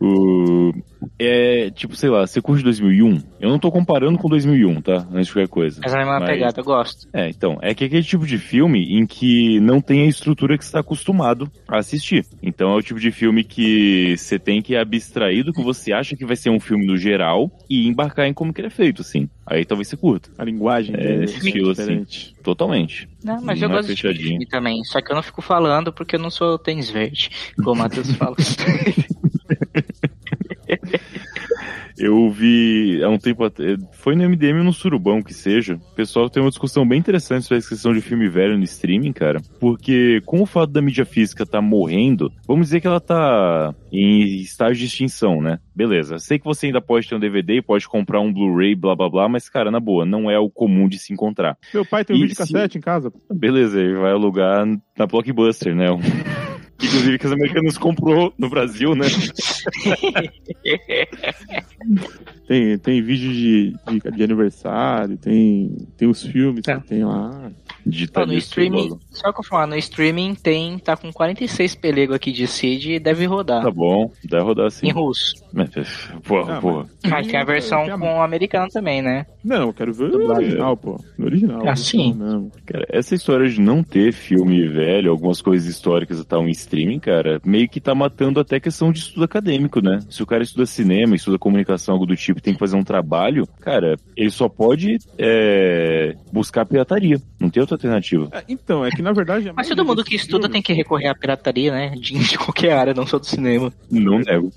O... 0.00 0.72
É, 1.18 1.70
tipo, 1.70 1.94
sei 1.96 2.10
lá, 2.10 2.26
você 2.26 2.40
curte 2.40 2.62
2001? 2.64 3.22
Eu 3.40 3.48
não 3.50 3.58
tô 3.58 3.70
comparando 3.70 4.18
com 4.18 4.28
2001, 4.28 4.80
tá? 4.80 5.06
Antes 5.12 5.26
de 5.28 5.32
qualquer 5.32 5.48
coisa. 5.48 5.80
Mas 5.82 5.92
é 5.92 5.96
a 5.96 5.98
mesma 6.00 6.20
Mas- 6.20 6.28
pegada, 6.30 6.60
eu 6.60 6.64
gosto. 6.64 7.08
É, 7.12 7.28
então, 7.28 7.58
é 7.62 7.74
que 7.74 7.84
é 7.84 7.86
aquele 7.86 8.02
tipo 8.02 8.26
de 8.26 8.38
filme 8.38 8.82
em 8.98 9.06
que 9.06 9.60
não 9.60 9.80
tem 9.80 10.02
a 10.02 10.06
estrutura 10.06 10.56
que 10.58 10.64
você 10.64 10.68
está 10.68 10.80
acostumado 10.80 11.50
a 11.68 11.78
assistir. 11.78 12.24
Então 12.42 12.70
é 12.72 12.76
o 12.76 12.82
tipo 12.82 12.98
de 13.00 13.10
filme 13.10 13.44
que 13.44 14.16
você 14.16 14.38
tem 14.38 14.60
que 14.62 14.76
abstrair 14.76 15.44
do 15.44 15.52
que 15.52 15.62
você 15.62 15.92
acha 15.92 16.16
que 16.16 16.24
vai 16.26 16.36
ser 16.36 16.50
um 16.50 16.60
filme 16.60 16.86
no 16.86 16.96
geral 16.96 17.50
e 17.70 17.86
embarcar 17.88 18.26
em 18.26 18.34
como 18.34 18.52
que 18.52 18.60
ele 18.60 18.68
é 18.68 18.70
feito, 18.70 19.02
assim. 19.02 19.28
Aí 19.46 19.64
talvez 19.64 19.88
você 19.88 19.96
curta. 19.96 20.30
A 20.38 20.44
linguagem 20.44 20.94
É, 20.94 20.98
dele 20.98 21.24
esse 21.24 21.36
estilo, 21.38 21.70
assim. 21.70 21.82
diferente. 21.82 22.34
Totalmente. 22.42 23.08
Não, 23.24 23.40
mas 23.42 23.60
eu 23.62 23.68
é 23.68 23.72
gosto 23.72 23.88
de 23.88 23.94
fechadinho. 24.02 24.28
filme 24.30 24.46
também. 24.46 24.82
Só 24.84 25.00
que 25.00 25.10
eu 25.12 25.16
não 25.16 25.22
fico 25.22 25.42
falando 25.42 25.92
porque 25.92 26.16
eu 26.16 26.20
não 26.20 26.30
sou 26.30 26.58
tênis 26.58 26.90
verde, 26.90 27.30
como 27.56 27.72
o 27.72 27.76
Matheus 27.76 28.10
fala. 28.12 28.36
Eu 31.98 32.30
vi 32.30 33.02
há 33.02 33.08
um 33.08 33.18
tempo 33.18 33.44
atrás, 33.44 33.76
foi 33.92 34.14
no 34.14 34.22
MDM 34.28 34.58
ou 34.58 34.64
no 34.64 34.72
Surubão 34.72 35.20
que 35.22 35.34
seja, 35.34 35.74
o 35.74 35.94
pessoal 35.94 36.30
tem 36.30 36.42
uma 36.42 36.48
discussão 36.50 36.86
bem 36.86 36.98
interessante 36.98 37.44
sobre 37.46 37.58
a 37.64 37.68
questão 37.68 37.92
de 37.92 38.00
filme 38.00 38.28
velho 38.28 38.56
no 38.56 38.64
streaming, 38.64 39.12
cara, 39.12 39.40
porque 39.58 40.20
com 40.24 40.40
o 40.40 40.46
fato 40.46 40.70
da 40.72 40.80
mídia 40.80 41.04
física 41.04 41.44
tá 41.44 41.60
morrendo, 41.60 42.32
vamos 42.46 42.66
dizer 42.68 42.80
que 42.80 42.86
ela 42.86 43.00
tá 43.00 43.74
em 43.90 44.40
estágio 44.40 44.76
de 44.78 44.84
extinção, 44.86 45.40
né? 45.42 45.58
Beleza, 45.74 46.18
sei 46.18 46.38
que 46.38 46.44
você 46.44 46.66
ainda 46.66 46.80
pode 46.80 47.08
ter 47.08 47.14
um 47.14 47.20
DVD, 47.20 47.62
pode 47.62 47.88
comprar 47.88 48.20
um 48.20 48.32
Blu-ray, 48.32 48.74
blá 48.74 48.94
blá 48.94 49.08
blá, 49.08 49.28
mas 49.28 49.48
cara, 49.48 49.70
na 49.70 49.80
boa, 49.80 50.04
não 50.04 50.30
é 50.30 50.38
o 50.38 50.50
comum 50.50 50.88
de 50.88 50.98
se 50.98 51.12
encontrar. 51.12 51.56
Meu 51.72 51.84
pai 51.84 52.04
tem 52.04 52.14
um 52.14 52.18
E 52.18 52.22
vídeo 52.22 52.34
se- 52.36 52.52
cassete 52.52 52.78
em 52.78 52.80
casa. 52.80 53.12
Beleza, 53.32 53.80
ele 53.80 53.94
vai 53.94 54.12
alugar 54.12 54.66
na 54.98 55.06
Blockbuster, 55.06 55.74
né? 55.74 55.86
Inclusive 56.80 57.18
que 57.18 57.26
os 57.26 57.32
americanos 57.32 57.76
comprou 57.76 58.32
no 58.38 58.48
Brasil, 58.48 58.94
né? 58.94 59.06
Tem, 62.46 62.78
tem 62.78 63.02
vídeo 63.02 63.30
de, 63.32 63.76
de, 64.00 64.10
de 64.16 64.22
aniversário, 64.22 65.16
tem, 65.18 65.76
tem 65.96 66.08
os 66.08 66.22
filmes 66.24 66.62
Tá. 66.62 66.80
que 66.80 66.88
tem 66.88 67.04
lá. 67.04 67.50
Ó, 67.88 67.90
Digital 67.90 68.26
no 68.26 68.34
streaming, 68.34 68.98
só 69.10 69.32
que 69.32 69.40
eu 69.40 69.44
falar, 69.44 69.66
no 69.66 69.76
streaming 69.76 70.34
tem, 70.34 70.78
tá 70.78 70.96
com 70.96 71.12
46 71.12 71.74
pelego 71.76 72.14
aqui 72.14 72.30
de 72.30 72.46
seed 72.46 72.84
e 72.86 72.98
deve 72.98 73.24
rodar. 73.26 73.62
Tá 73.62 73.70
bom, 73.70 74.10
deve 74.24 74.42
rodar 74.42 74.64
Em 74.64 74.68
assim. 74.68 74.90
russo. 74.90 75.34
Porra, 76.24 76.56
Ah, 76.56 76.60
porra. 76.60 76.86
Mas 77.08 77.26
tem 77.26 77.40
a 77.40 77.44
versão 77.44 77.86
com 77.98 78.18
o 78.18 78.22
americano 78.22 78.68
também, 78.68 79.00
né? 79.02 79.26
Não, 79.42 79.68
eu 79.68 79.72
quero 79.72 79.92
ver 79.92 80.04
o 80.04 80.10
Dublagem. 80.10 80.44
original, 80.44 80.76
pô. 80.76 81.00
No 81.16 81.26
original. 81.26 81.62
Ah, 81.66 81.74
sim. 81.76 82.12
Não. 82.14 82.50
Cara, 82.66 82.84
essa 82.90 83.14
história 83.14 83.48
de 83.48 83.60
não 83.60 83.82
ter 83.82 84.12
filme 84.12 84.68
velho, 84.68 85.10
algumas 85.10 85.40
coisas 85.40 85.66
históricas 85.68 86.20
e 86.20 86.24
tal 86.26 86.46
em 86.46 86.50
streaming, 86.50 86.98
cara, 86.98 87.40
meio 87.44 87.68
que 87.68 87.80
tá 87.80 87.94
matando 87.94 88.40
até 88.40 88.56
a 88.56 88.60
questão 88.60 88.92
de 88.92 88.98
estudo 89.00 89.24
acadêmico, 89.24 89.80
né? 89.80 90.00
Se 90.10 90.22
o 90.22 90.26
cara 90.26 90.42
estuda 90.42 90.66
cinema, 90.66 91.16
estuda 91.16 91.38
comunicação, 91.38 91.94
algo 91.94 92.04
do 92.06 92.14
tipo, 92.16 92.38
e 92.38 92.42
tem 92.42 92.52
que 92.52 92.60
fazer 92.60 92.76
um 92.76 92.84
trabalho, 92.84 93.46
cara, 93.60 93.96
ele 94.16 94.30
só 94.30 94.48
pode 94.48 94.98
é, 95.16 96.14
buscar 96.32 96.66
pirataria. 96.66 97.16
Não 97.40 97.48
tem 97.48 97.60
outra 97.60 97.77
alternativa. 97.78 98.28
É, 98.32 98.42
então, 98.48 98.84
é 98.84 98.90
que 98.90 99.00
na 99.02 99.12
verdade. 99.12 99.48
a 99.48 99.52
Mas 99.52 99.68
todo 99.68 99.84
mundo 99.84 100.04
que 100.04 100.16
estuda 100.16 100.42
filmes- 100.42 100.52
tem 100.52 100.62
que 100.62 100.72
recorrer 100.72 101.08
à 101.08 101.14
pirataria, 101.14 101.72
né? 101.72 101.90
De, 101.90 102.18
de 102.18 102.36
qualquer 102.38 102.72
área, 102.72 102.92
não 102.94 103.06
só 103.06 103.18
do 103.18 103.26
cinema. 103.26 103.72
Não 103.90 104.18
nego. 104.18 104.52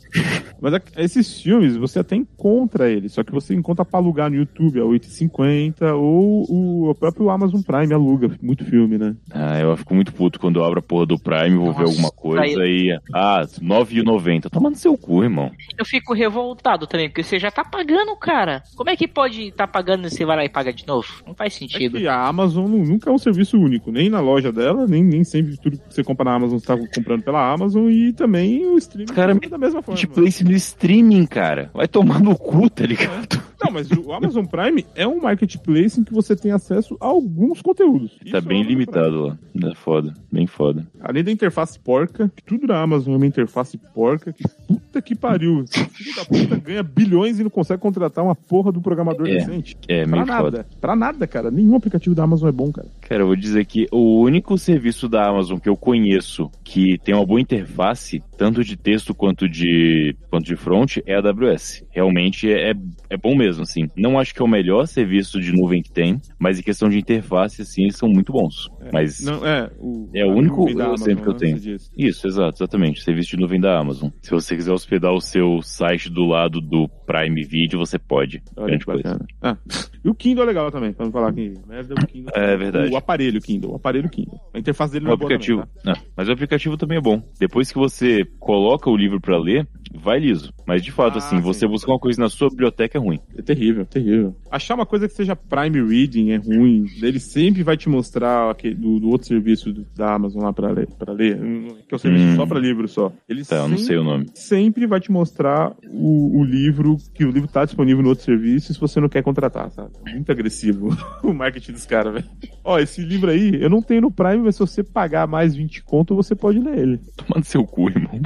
Mas 0.60 0.74
a- 0.74 0.82
esses 0.98 1.42
filmes 1.42 1.76
você 1.78 2.00
até 2.00 2.16
encontra 2.16 2.90
eles, 2.90 3.14
só 3.14 3.24
que 3.24 3.32
você 3.32 3.54
encontra 3.54 3.86
pra 3.86 4.00
alugar 4.00 4.30
no 4.30 4.36
YouTube 4.36 4.80
a 4.80 4.84
8,50 4.84 5.94
ou 5.96 6.46
o, 6.50 6.90
o 6.90 6.96
próprio 6.96 7.30
Amazon 7.30 7.62
Prime 7.62 7.94
aluga 7.94 8.32
muito 8.42 8.66
filme, 8.66 8.98
né? 8.98 9.16
Ah, 9.32 9.60
eu 9.60 9.76
fico 9.78 9.94
muito 9.94 10.14
puto 10.14 10.40
quando 10.40 10.60
eu 10.60 10.66
abro 10.66 10.80
a 10.80 10.82
porra 10.82 11.06
do 11.06 11.20
Prime, 11.20 11.58
vou 11.58 11.74
ver 11.74 11.82
Nossa, 11.84 11.92
alguma 11.94 12.12
coisa 12.12 12.62
aí- 12.62 12.90
e. 12.92 13.00
Ah, 13.14 13.42
R$ 13.42 13.66
9,90. 13.66 14.50
Toma 14.50 14.70
no 14.70 14.76
seu 14.76 14.98
cu, 14.98 15.24
irmão. 15.24 15.52
Eu 15.78 15.86
fico 15.86 16.14
revoltado 16.14 16.88
também, 16.88 17.10
porque 17.10 17.24
você 17.24 17.38
já 17.40 17.52
tá 17.52 17.64
pagando, 17.64 18.16
cara. 18.16 18.64
Como 18.76 18.90
é 18.90 18.96
que 18.96 19.08
pode 19.08 19.44
estar 19.50 19.68
tá 19.68 19.72
pagando 19.72 20.08
e 20.08 20.10
você 20.10 20.26
vai 20.26 20.38
lá 20.38 20.46
e 20.46 20.50
paga 20.50 20.74
de 20.74 20.86
novo? 20.88 21.08
Não 21.28 21.34
faz 21.36 21.56
É 21.56 21.60
sentido. 21.60 21.98
que 21.98 22.08
a 22.08 22.28
Amazon 22.28 22.68
nu- 22.70 23.00
nunca 23.02 23.10
é 23.10 23.14
um 23.14 23.18
serviço 23.18 23.58
único, 23.58 23.92
nem 23.92 24.10
na 24.10 24.20
loja 24.20 24.52
dela, 24.52 24.86
nem, 24.86 25.04
nem 25.04 25.24
sempre 25.24 25.58
tudo 25.58 25.78
que 25.78 25.94
você 25.94 26.04
compra 26.04 26.26
na 26.26 26.36
Amazon 26.36 26.60
você 26.60 26.68
tá 26.68 26.78
comprando 26.78 27.24
pela 27.24 27.52
Amazon 27.52 27.90
e 27.90 28.14
também 28.14 28.66
o 28.68 28.78
streaming 28.78 29.14
Cara, 29.14 29.34
funciona 29.34 29.58
da 29.58 29.58
mesma 29.58 29.82
forma. 29.82 30.00
Marketplace 30.00 30.44
no 30.44 30.52
streaming, 30.52 31.26
cara. 31.26 31.72
Vai 31.74 31.88
tomar 31.88 32.22
no 32.22 32.38
cu, 32.38 32.70
tá 32.70 32.86
ligado? 32.86 33.42
Não, 33.64 33.72
mas 33.72 33.90
o 33.92 34.12
Amazon 34.14 34.46
Prime 34.46 34.86
é 34.96 35.08
um 35.08 35.22
marketplace 35.22 36.00
em 36.00 36.04
que 36.04 36.14
você 36.14 36.36
tem 36.36 36.52
acesso 36.52 36.98
a 37.00 37.06
alguns 37.06 37.62
conteúdos. 37.62 38.12
Tá 38.12 38.18
Isso 38.26 38.36
é 38.38 38.42
bem 38.42 38.58
Amazon 38.62 38.70
limitado 38.72 39.22
lá. 39.28 39.38
É 39.72 39.76
foda, 39.76 40.14
bem 40.32 40.48
foda. 40.48 40.88
Além 41.02 41.24
da 41.24 41.32
interface 41.32 41.80
porca, 41.80 42.32
que 42.36 42.44
tudo 42.44 42.66
da 42.68 42.82
Amazon 42.82 43.14
é 43.14 43.18
uma 43.18 43.26
interface 43.26 43.78
porca, 43.94 44.32
que 44.34 44.44
puta 44.68 45.02
que 45.02 45.14
pariu. 45.16 45.66
Filho 45.68 46.16
da 46.16 46.26
puta 46.26 46.56
ganha 46.58 46.82
bilhões 46.84 47.40
e 47.40 47.44
não 47.44 47.50
consegue 47.50 47.82
contratar 47.82 48.24
uma 48.24 48.36
porra 48.36 48.72
do 48.72 48.82
programador 48.82 49.28
É, 49.28 49.36
decente. 49.36 49.78
É 49.88 50.04
Pra 50.04 50.12
meio 50.12 50.26
nada. 50.26 50.44
foda. 50.44 50.66
Pra 50.80 50.96
nada, 50.96 51.28
cara. 51.28 51.52
Nenhum 51.52 51.76
aplicativo 51.76 52.16
da 52.16 52.24
Amazon 52.24 52.50
é 52.50 52.52
bom, 52.52 52.72
cara. 52.72 52.88
Cara, 53.02 53.22
eu 53.24 53.28
vou 53.28 53.36
dizer 53.36 53.66
que 53.66 53.88
o 53.92 54.22
único 54.22 54.58
serviço 54.58 55.08
da 55.10 55.28
Amazon 55.28 55.60
que 55.60 55.70
eu 55.70 55.76
conheço 55.76 56.50
que 56.64 56.98
tem 57.00 57.14
uma 57.14 57.26
boa 57.26 57.42
interface, 57.42 58.24
tanto 58.38 58.64
de 58.64 58.78
texto 58.78 59.14
quanto 59.14 59.48
de, 59.50 60.16
quanto 60.30 60.46
de 60.46 60.56
front, 60.56 60.98
é 61.06 61.16
a 61.16 61.20
AWS. 61.20 61.84
Realmente 61.92 62.52
é, 62.52 62.74
é 63.10 63.18
bom 63.18 63.36
mesmo, 63.36 63.51
assim. 63.60 63.90
Não 63.96 64.20
acho 64.20 64.34
que 64.34 64.42
é 64.42 64.46
o 64.46 64.48
melhor 64.48 64.86
serviço 64.88 65.40
de 65.40 65.52
nuvem 65.52 65.82
que 65.82 65.92
tem, 65.92 66.20
mas 66.40 66.60
em 66.60 66.64
questão 66.64 66.90
de 66.90 66.98
interface, 66.98 67.62
assim, 67.62 67.84
eles 67.84 67.96
são 67.98 68.10
muito 68.10 68.32
bons. 68.32 68.70
Mas 68.92 69.22
Não, 69.24 69.46
é, 69.46 69.70
o, 69.80 70.10
É 70.14 70.26
o 70.26 70.32
único 70.34 70.68
exemplo 70.70 71.24
que 71.24 71.30
eu 71.30 71.34
né, 71.34 71.40
tenho. 71.40 71.60
diz. 71.60 71.92
Isso, 71.98 72.28
exato, 72.28 72.58
exatamente. 72.58 73.04
Serviço 73.04 73.32
de 73.32 73.38
nuvem 73.38 73.60
da 73.60 73.78
Amazon. 73.80 74.10
Se 74.22 74.32
você 74.32 74.56
quiser 74.56 74.72
hospedar 74.72 75.12
o 75.14 75.22
seu 75.22 75.62
site 75.62 76.10
do 76.10 76.26
lado 76.26 76.60
do 76.62 76.88
Prime 77.06 77.44
Video, 77.44 77.80
você 77.80 77.98
pode. 78.00 78.42
Olha 78.56 78.68
Grande 78.68 78.86
coisa. 78.86 79.26
Ah, 79.42 79.58
e 80.04 80.10
o 80.10 80.16
Kindle 80.16 80.44
é 80.44 80.48
legal 80.48 80.72
também, 80.72 80.94
pra 80.94 81.06
não 81.06 81.12
falar 81.12 81.34
que 81.34 81.54
merda, 81.68 81.94
o 81.94 82.08
Kindle. 82.08 82.32
É 82.36 82.58
verdade. 82.58 82.92
O 82.94 82.98
aparelho 82.98 83.42
Kindle, 83.42 83.72
o 83.72 83.76
aparelho 83.76 84.10
Kindle. 84.10 84.40
A 84.54 84.60
interface 84.60 84.94
dele 84.94 85.06
O 85.06 85.08
não 85.10 85.14
é 85.14 85.18
boa 85.18 85.28
aplicativo. 85.28 85.60
também, 85.62 85.96
tá? 85.96 86.02
Ah, 86.02 86.12
mas 86.16 86.30
o 86.30 86.32
aplicativo 86.32 86.78
também 86.78 86.98
é 86.98 87.02
bom. 87.02 87.22
Depois 87.40 87.72
que 87.72 87.78
você 87.78 88.26
coloca 88.40 88.90
o 88.90 88.96
livro 88.96 89.20
pra 89.20 89.38
ler, 89.38 89.68
vai 89.94 90.20
liso. 90.20 90.54
Mas 90.66 90.82
de 90.84 90.92
fato, 90.92 91.16
Ah, 91.16 91.18
assim, 91.18 91.38
sim. 91.38 91.42
você 91.42 91.68
buscar 91.68 91.92
uma 91.92 92.00
coisa 92.00 92.22
na 92.22 92.30
sua 92.30 92.50
biblioteca 92.50 92.98
é 92.98 93.02
ruim. 93.02 93.20
É 93.38 93.42
terrível, 93.42 93.86
terrível. 93.86 94.36
Achar 94.50 94.76
uma 94.76 94.86
coisa 94.86 95.08
que 95.08 95.14
seja 95.14 95.36
Prime 95.36 95.82
Reading 95.88 96.32
é 96.32 96.38
ruim. 96.38 96.86
Ele 97.02 97.20
sempre 97.20 97.64
vai 97.64 97.76
te 97.78 97.90
mostrar 97.90 98.50
aquele, 98.52 98.76
do, 98.76 99.00
do 99.00 99.10
outro 99.10 99.28
serviço 99.28 99.74
da 99.96 100.14
Amazon 100.14 100.44
lá 100.44 100.54
pra 100.54 100.70
ler, 100.72 100.88
pra 100.98 101.14
ler 101.14 101.42
hum, 101.42 101.68
que 101.88 101.94
é 101.94 101.96
o 101.96 102.00
serviço 102.00 102.22
Hum. 102.26 102.36
só 102.36 102.46
pra 102.46 102.60
livro 102.60 102.88
só. 102.88 103.12
Ele 103.28 103.44
Tá, 103.44 103.56
eu 103.58 103.62
não 103.64 103.70
sempre, 103.70 103.84
sei 103.86 103.98
o 103.98 104.04
nome. 104.04 104.26
sempre 104.36 104.86
vai 104.88 105.00
te 105.00 105.12
mostrar 105.12 105.74
o, 105.90 106.40
o 106.40 106.44
livro, 106.44 106.98
que 107.14 107.26
o 107.26 107.32
livro 107.32 107.48
tá 107.50 107.66
disponível 107.66 108.04
no 108.04 108.10
outro 108.10 108.24
serviço 108.24 108.74
se 108.74 108.80
você 108.80 109.00
não 109.00 109.10
quer 109.10 109.24
contratar, 109.24 109.72
sabe? 109.72 109.90
Muito 110.12 110.32
agressivo 110.32 110.90
o 111.24 111.34
marketing 111.34 111.72
dos 111.74 111.86
caras, 111.86 112.14
velho. 112.14 112.26
Ó, 112.64 112.80
esse 112.80 113.02
livro 113.02 113.30
aí, 113.32 113.62
eu 113.62 113.70
não 113.70 113.82
tenho 113.82 114.02
no 114.02 114.12
Prime, 114.12 114.38
mas 114.44 114.56
se 114.56 114.60
você 114.60 114.84
pagar 114.84 115.28
mais 115.28 115.56
20 115.56 115.84
conto, 115.84 116.16
você 116.16 116.36
pode 116.36 116.60
ler 116.60 116.78
ele. 116.78 117.00
Tomando 117.18 117.44
seu 117.44 117.64
cu, 117.66 117.90
irmão. 117.90 118.22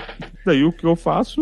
Daí 0.45 0.63
o 0.63 0.71
que 0.71 0.85
eu 0.85 0.95
faço, 0.95 1.41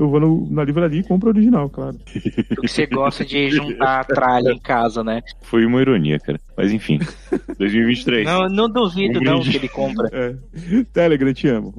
eu 0.00 0.08
vou 0.10 0.20
no- 0.20 0.48
na 0.50 0.64
livraria 0.64 1.00
e 1.00 1.04
compro 1.04 1.28
o 1.28 1.32
original, 1.32 1.68
claro. 1.70 1.96
Que 2.60 2.68
você 2.68 2.86
gosta 2.86 3.24
de 3.24 3.50
juntar 3.50 4.00
a 4.00 4.04
tralha 4.04 4.50
em 4.50 4.58
casa, 4.58 5.02
né? 5.04 5.22
Foi 5.42 5.64
uma 5.64 5.80
ironia, 5.80 6.18
cara. 6.18 6.40
Mas 6.56 6.72
enfim. 6.72 6.98
2023. 7.58 8.26
Não, 8.26 8.48
não 8.48 8.68
duvido 8.68 9.18
Um 9.20 9.22
não 9.22 9.40
que 9.40 9.56
ele 9.56 9.68
compra. 9.68 10.08
É. 10.12 10.34
Telegram, 10.92 11.32
te 11.32 11.48
amo. 11.48 11.72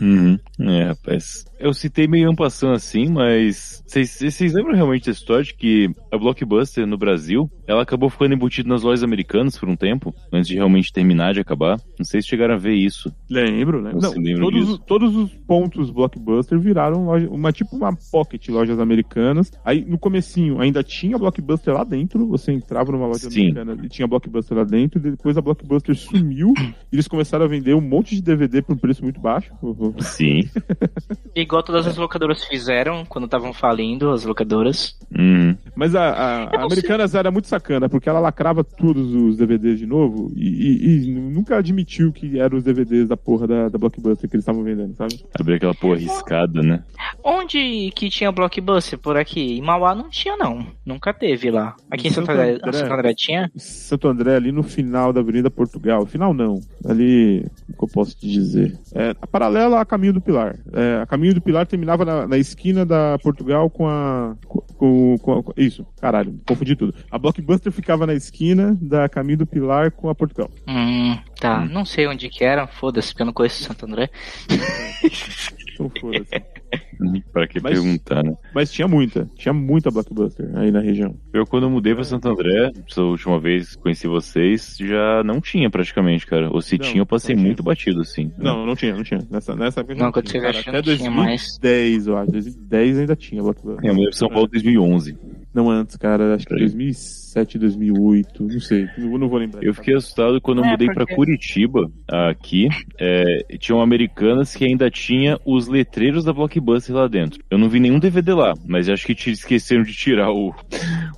Uhum. 0.00 0.38
É, 0.60 0.84
rapaz. 0.84 1.44
Eu 1.58 1.72
citei 1.72 2.08
meio 2.08 2.28
ampassando 2.28 2.72
assim, 2.74 3.08
mas 3.08 3.82
vocês- 3.86 4.52
lembram 4.52 4.74
realmente 4.74 5.06
da 5.06 5.12
história 5.12 5.44
de 5.44 5.54
que 5.54 5.88
a 6.10 6.18
Blockbuster 6.18 6.86
no 6.86 6.98
Brasil, 6.98 7.48
ela 7.68 7.82
acabou 7.82 8.10
ficando 8.10 8.34
embutida 8.34 8.68
nas 8.68 8.82
lojas 8.82 9.04
americanas 9.04 9.56
por 9.56 9.68
um 9.68 9.76
tempo, 9.76 10.12
antes 10.32 10.48
de 10.48 10.56
realmente 10.56 10.92
terminar 10.92 11.32
de 11.34 11.40
acabar? 11.40 11.78
Não 11.98 12.04
sei 12.04 12.20
se 12.20 12.28
chegaram 12.28 12.54
a 12.54 12.58
ver 12.58 12.74
isso. 12.74 13.12
Lembro, 13.30 13.80
né? 13.80 13.92
Não, 13.94 14.12
todos, 14.40 14.78
todos 14.86 15.16
os 15.16 15.30
pontos 15.46 15.90
Blockbuster 15.90 16.58
viraram 16.58 17.04
loja- 17.06 17.28
uma 17.42 17.52
tipo 17.52 17.76
uma 17.76 17.94
pocket 18.10 18.48
lojas 18.48 18.78
americanas. 18.78 19.50
Aí 19.64 19.84
no 19.84 19.98
comecinho 19.98 20.60
ainda 20.60 20.82
tinha 20.82 21.18
Blockbuster 21.18 21.74
lá 21.74 21.84
dentro, 21.84 22.26
você 22.26 22.52
entrava 22.52 22.92
numa 22.92 23.06
loja 23.06 23.28
Sim. 23.30 23.50
americana 23.50 23.78
e 23.84 23.88
tinha 23.88 24.06
Blockbuster 24.06 24.56
lá 24.56 24.64
dentro, 24.64 24.98
e 24.98 25.10
depois 25.10 25.36
a 25.36 25.40
Blockbuster 25.40 25.94
sumiu 25.96 26.54
e 26.56 26.74
eles 26.92 27.08
começaram 27.08 27.44
a 27.44 27.48
vender 27.48 27.74
um 27.74 27.80
monte 27.80 28.14
de 28.14 28.22
DVD 28.22 28.62
por 28.62 28.74
um 28.74 28.78
preço 28.78 29.02
muito 29.02 29.20
baixo. 29.20 29.52
Sim. 30.00 30.48
Igual 31.34 31.62
todas 31.62 31.86
as 31.86 31.96
locadoras 31.96 32.44
fizeram 32.44 33.04
quando 33.04 33.24
estavam 33.24 33.52
falindo, 33.52 34.10
as 34.10 34.24
locadoras. 34.24 34.96
Uhum. 35.16 35.56
Mas 35.74 35.94
a, 35.94 36.02
a, 36.10 36.44
a. 36.44 36.64
Americanas 36.64 37.14
era 37.14 37.30
muito 37.30 37.48
sacana, 37.48 37.88
porque 37.88 38.08
ela 38.08 38.20
lacrava 38.20 38.62
todos 38.62 39.14
os 39.14 39.36
DVDs 39.36 39.78
de 39.78 39.86
novo 39.86 40.30
e, 40.36 40.48
e- 40.48 41.04
e 41.08 41.10
nunca 41.14 41.56
admitiu 41.56 42.12
que 42.12 42.38
eram 42.38 42.58
os 42.58 42.64
DVDs 42.64 43.08
da 43.08 43.16
porra 43.16 43.46
da, 43.46 43.68
da 43.68 43.78
Blockbuster 43.78 44.28
que 44.28 44.36
eles 44.36 44.42
estavam 44.42 44.62
vendendo, 44.62 44.94
sabe? 44.94 45.24
Abrir 45.38 45.54
aquela 45.54 45.74
porra 45.74 45.96
riscada, 45.96 46.60
né? 46.62 46.82
Onde 47.24 47.90
que 47.94 48.10
tinha 48.10 48.32
blockbuster 48.32 48.98
por 48.98 49.16
aqui? 49.16 49.58
Em 49.58 49.62
Mauá 49.62 49.94
não 49.94 50.08
tinha, 50.10 50.36
não. 50.36 50.66
Nunca 50.84 51.12
teve 51.14 51.50
lá. 51.50 51.76
Aqui 51.90 52.08
em 52.08 52.10
Santo 52.10 52.26
Santo 52.26 52.38
André, 52.40 52.52
André. 52.62 52.72
Santo 52.72 52.92
André 52.92 53.14
tinha? 53.14 53.52
Santo 53.56 54.08
André, 54.08 54.36
ali 54.36 54.50
no 54.52 54.62
final 54.62 55.12
da 55.12 55.20
Avenida 55.20 55.50
Portugal. 55.50 56.04
Final 56.06 56.34
não. 56.34 56.60
Ali, 56.88 57.46
o 57.68 57.76
que 57.76 57.84
eu 57.84 57.88
posso 57.88 58.16
te 58.16 58.28
dizer? 58.28 58.76
É, 58.94 59.10
a 59.20 59.26
paralela 59.26 59.80
a 59.80 59.84
Caminho 59.84 60.12
do 60.14 60.20
Pilar. 60.20 60.56
É, 60.72 61.00
a 61.02 61.06
Caminho 61.06 61.34
do 61.34 61.40
Pilar 61.40 61.66
terminava 61.66 62.04
na, 62.04 62.26
na 62.26 62.38
esquina 62.38 62.84
da 62.84 63.18
Portugal 63.22 63.70
com 63.70 63.88
a. 63.88 64.36
Com, 64.76 65.16
com 65.18 65.42
com- 65.42 65.52
isso, 65.56 65.86
caralho, 66.00 66.40
confundi 66.46 66.74
tudo. 66.74 66.94
A 67.10 67.18
Blockbuster 67.18 67.70
ficava 67.72 68.06
na 68.06 68.14
esquina 68.14 68.76
da 68.80 69.08
Caminho 69.08 69.38
do 69.38 69.46
Pilar 69.46 69.92
com 69.92 70.08
a 70.08 70.14
Portugal. 70.14 70.50
Hum, 70.66 71.16
tá. 71.40 71.60
Hum. 71.60 71.68
Não 71.70 71.84
sei 71.84 72.06
onde 72.08 72.28
que 72.28 72.44
era. 72.44 72.66
Foda-se, 72.66 73.08
porque 73.10 73.22
eu 73.22 73.26
não 73.26 73.32
conheço 73.32 73.62
Santo 73.62 73.86
André. 73.86 74.10
Então 75.74 75.90
foda-se. 76.00 76.42
Pra 77.32 77.46
que 77.46 77.60
Mas- 77.60 77.72
perguntar, 77.78 78.22
né? 78.22 78.34
Mas 78.54 78.70
tinha 78.72 78.86
muita, 78.86 79.28
tinha 79.36 79.52
muita 79.52 79.90
Blockbuster 79.90 80.48
aí 80.56 80.70
na 80.70 80.80
região. 80.80 81.14
Eu, 81.32 81.44
quando 81.46 81.64
eu 81.64 81.70
mudei 81.70 81.94
pra 81.94 82.04
Santo 82.04 82.28
André, 82.28 82.70
essa 82.88 83.02
última 83.02 83.38
vez 83.40 83.74
que 83.76 83.82
conheci 83.82 84.06
vocês, 84.06 84.76
já 84.78 85.22
não 85.24 85.40
tinha 85.40 85.68
praticamente, 85.68 86.26
cara. 86.26 86.48
Ou 86.50 86.60
se 86.62 86.78
Não, 86.78 86.84
tinha, 86.86 87.00
eu 87.02 87.06
passei 87.06 87.34
tinha. 87.34 87.44
muito 87.46 87.62
batido, 87.62 88.00
assim. 88.00 88.30
Não, 88.38 88.64
não 88.64 88.74
tinha, 88.76 88.94
não 88.94 89.02
tinha. 89.02 89.20
Nessa, 89.30 89.54
nessa 89.56 89.80
época 89.80 89.94
Não, 89.96 90.06
não 90.06 90.12
quando 90.12 90.26
tinha. 90.26 90.42
cara. 90.42 90.58
Até 90.60 90.72
não 90.72 90.82
tinha 90.96 91.10
mais. 91.10 91.58
2010, 91.60 92.06
eu 92.06 92.16
acho. 92.16 92.32
2010 92.32 92.98
ainda 92.98 93.16
tinha 93.16 93.42
Blockbuster. 93.42 93.84
Eu 93.84 93.94
mudei 93.94 94.08
pra 94.10 94.18
São 94.18 94.28
Paulo 94.28 94.46
em 94.46 94.50
2011. 94.52 95.18
Não 95.54 95.70
antes, 95.70 95.96
cara. 95.96 96.34
Acho 96.34 96.44
que 96.46 96.50
Peraí. 96.54 96.64
2007, 96.66 97.58
2008. 97.58 98.42
Não 98.44 98.60
sei. 98.60 98.88
Eu 98.96 99.18
não 99.18 99.28
vou 99.28 99.38
lembrar. 99.38 99.62
Eu 99.62 99.74
fiquei 99.74 99.94
assustado 99.94 100.40
quando 100.40 100.58
eu 100.58 100.64
É, 100.64 100.70
mudei 100.70 100.86
pra 100.88 101.04
porque- 101.04 101.14
Curitiba, 101.14 101.90
aqui. 102.08 102.68
É, 102.98 103.56
tinham 103.58 103.80
americanas 103.82 104.54
que 104.56 104.64
ainda 104.64 104.90
tinha 104.90 105.38
os 105.44 105.68
letreiros 105.68 106.24
da 106.24 106.32
Blockbuster 106.32 106.94
lá 106.96 107.06
dentro. 107.06 107.42
Eu 107.50 107.58
não 107.58 107.68
vi 107.68 107.80
nenhum 107.80 107.98
DVD 107.98 108.32
lá, 108.32 108.54
mas 108.66 108.88
acho 108.88 109.06
que 109.06 109.14
te 109.14 109.30
esqueceram 109.30 109.82
de 109.82 109.92
tirar 109.92 110.30
o, 110.32 110.54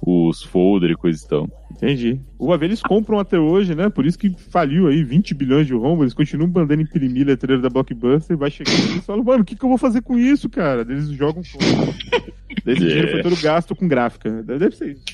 os 0.05 0.43
folder 0.43 0.91
e 0.91 0.97
coisa 0.97 1.25
e 1.25 1.29
tal. 1.29 1.49
Entendi. 1.85 2.19
O 2.39 2.51
AV 2.51 2.65
eles 2.65 2.81
compram 2.81 3.19
até 3.19 3.39
hoje, 3.39 3.75
né? 3.75 3.91
Por 3.91 4.07
isso 4.07 4.19
que 4.19 4.35
faliu 4.51 4.89
aí 4.89 5.05
20 5.05 5.35
bilhões 5.35 5.67
de 5.67 5.75
rombo. 5.75 6.03
Eles 6.03 6.15
continuam 6.15 6.51
mandando 6.51 6.81
imprimir 6.81 7.27
letreiro 7.27 7.61
da 7.61 7.69
Blockbuster. 7.69 8.37
Vai 8.37 8.51
chegando 8.51 8.79
e 8.79 8.93
eles 8.93 9.05
falam, 9.05 9.23
mano, 9.23 9.43
o 9.43 9.45
que, 9.45 9.55
que 9.55 9.65
eu 9.65 9.69
vou 9.69 9.77
fazer 9.77 10.01
com 10.01 10.19
isso, 10.19 10.49
cara? 10.49 10.81
Eles 10.81 11.09
jogam 11.09 11.45
fora. 11.45 11.65
Esse 12.67 12.81
dinheiro 12.81 13.09
foi 13.09 13.23
todo 13.23 13.37
gasto 13.43 13.77
com 13.77 13.87
gráfica. 13.87 14.43
Deve 14.43 14.71
ser 14.75 14.93
isso. 14.93 15.05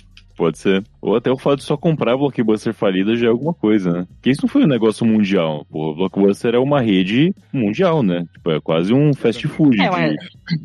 Pode 0.41 0.57
ser. 0.59 0.83
Ou 1.03 1.17
até 1.17 1.31
o 1.31 1.37
fato 1.37 1.59
de 1.59 1.65
só 1.65 1.77
comprar 1.77 2.17
Blockbuster 2.17 2.73
falida 2.73 3.15
já 3.15 3.27
é 3.27 3.29
alguma 3.31 3.53
coisa, 3.53 3.93
né? 3.93 4.07
Porque 4.15 4.31
isso 4.31 4.41
não 4.43 4.49
foi 4.49 4.65
um 4.65 4.67
negócio 4.67 5.05
mundial. 5.05 5.67
Pô, 5.71 5.95
Blockbuster 5.95 6.55
é 6.55 6.59
uma 6.59 6.81
rede 6.81 7.35
mundial, 7.53 8.03
né? 8.03 8.25
Tipo, 8.33 8.51
é 8.53 8.59
quase 8.61 8.95
um 8.95 9.13
fast 9.13 9.47
food. 9.49 9.79
É, 9.79 9.85
de- 9.85 9.91
mas 9.91 10.15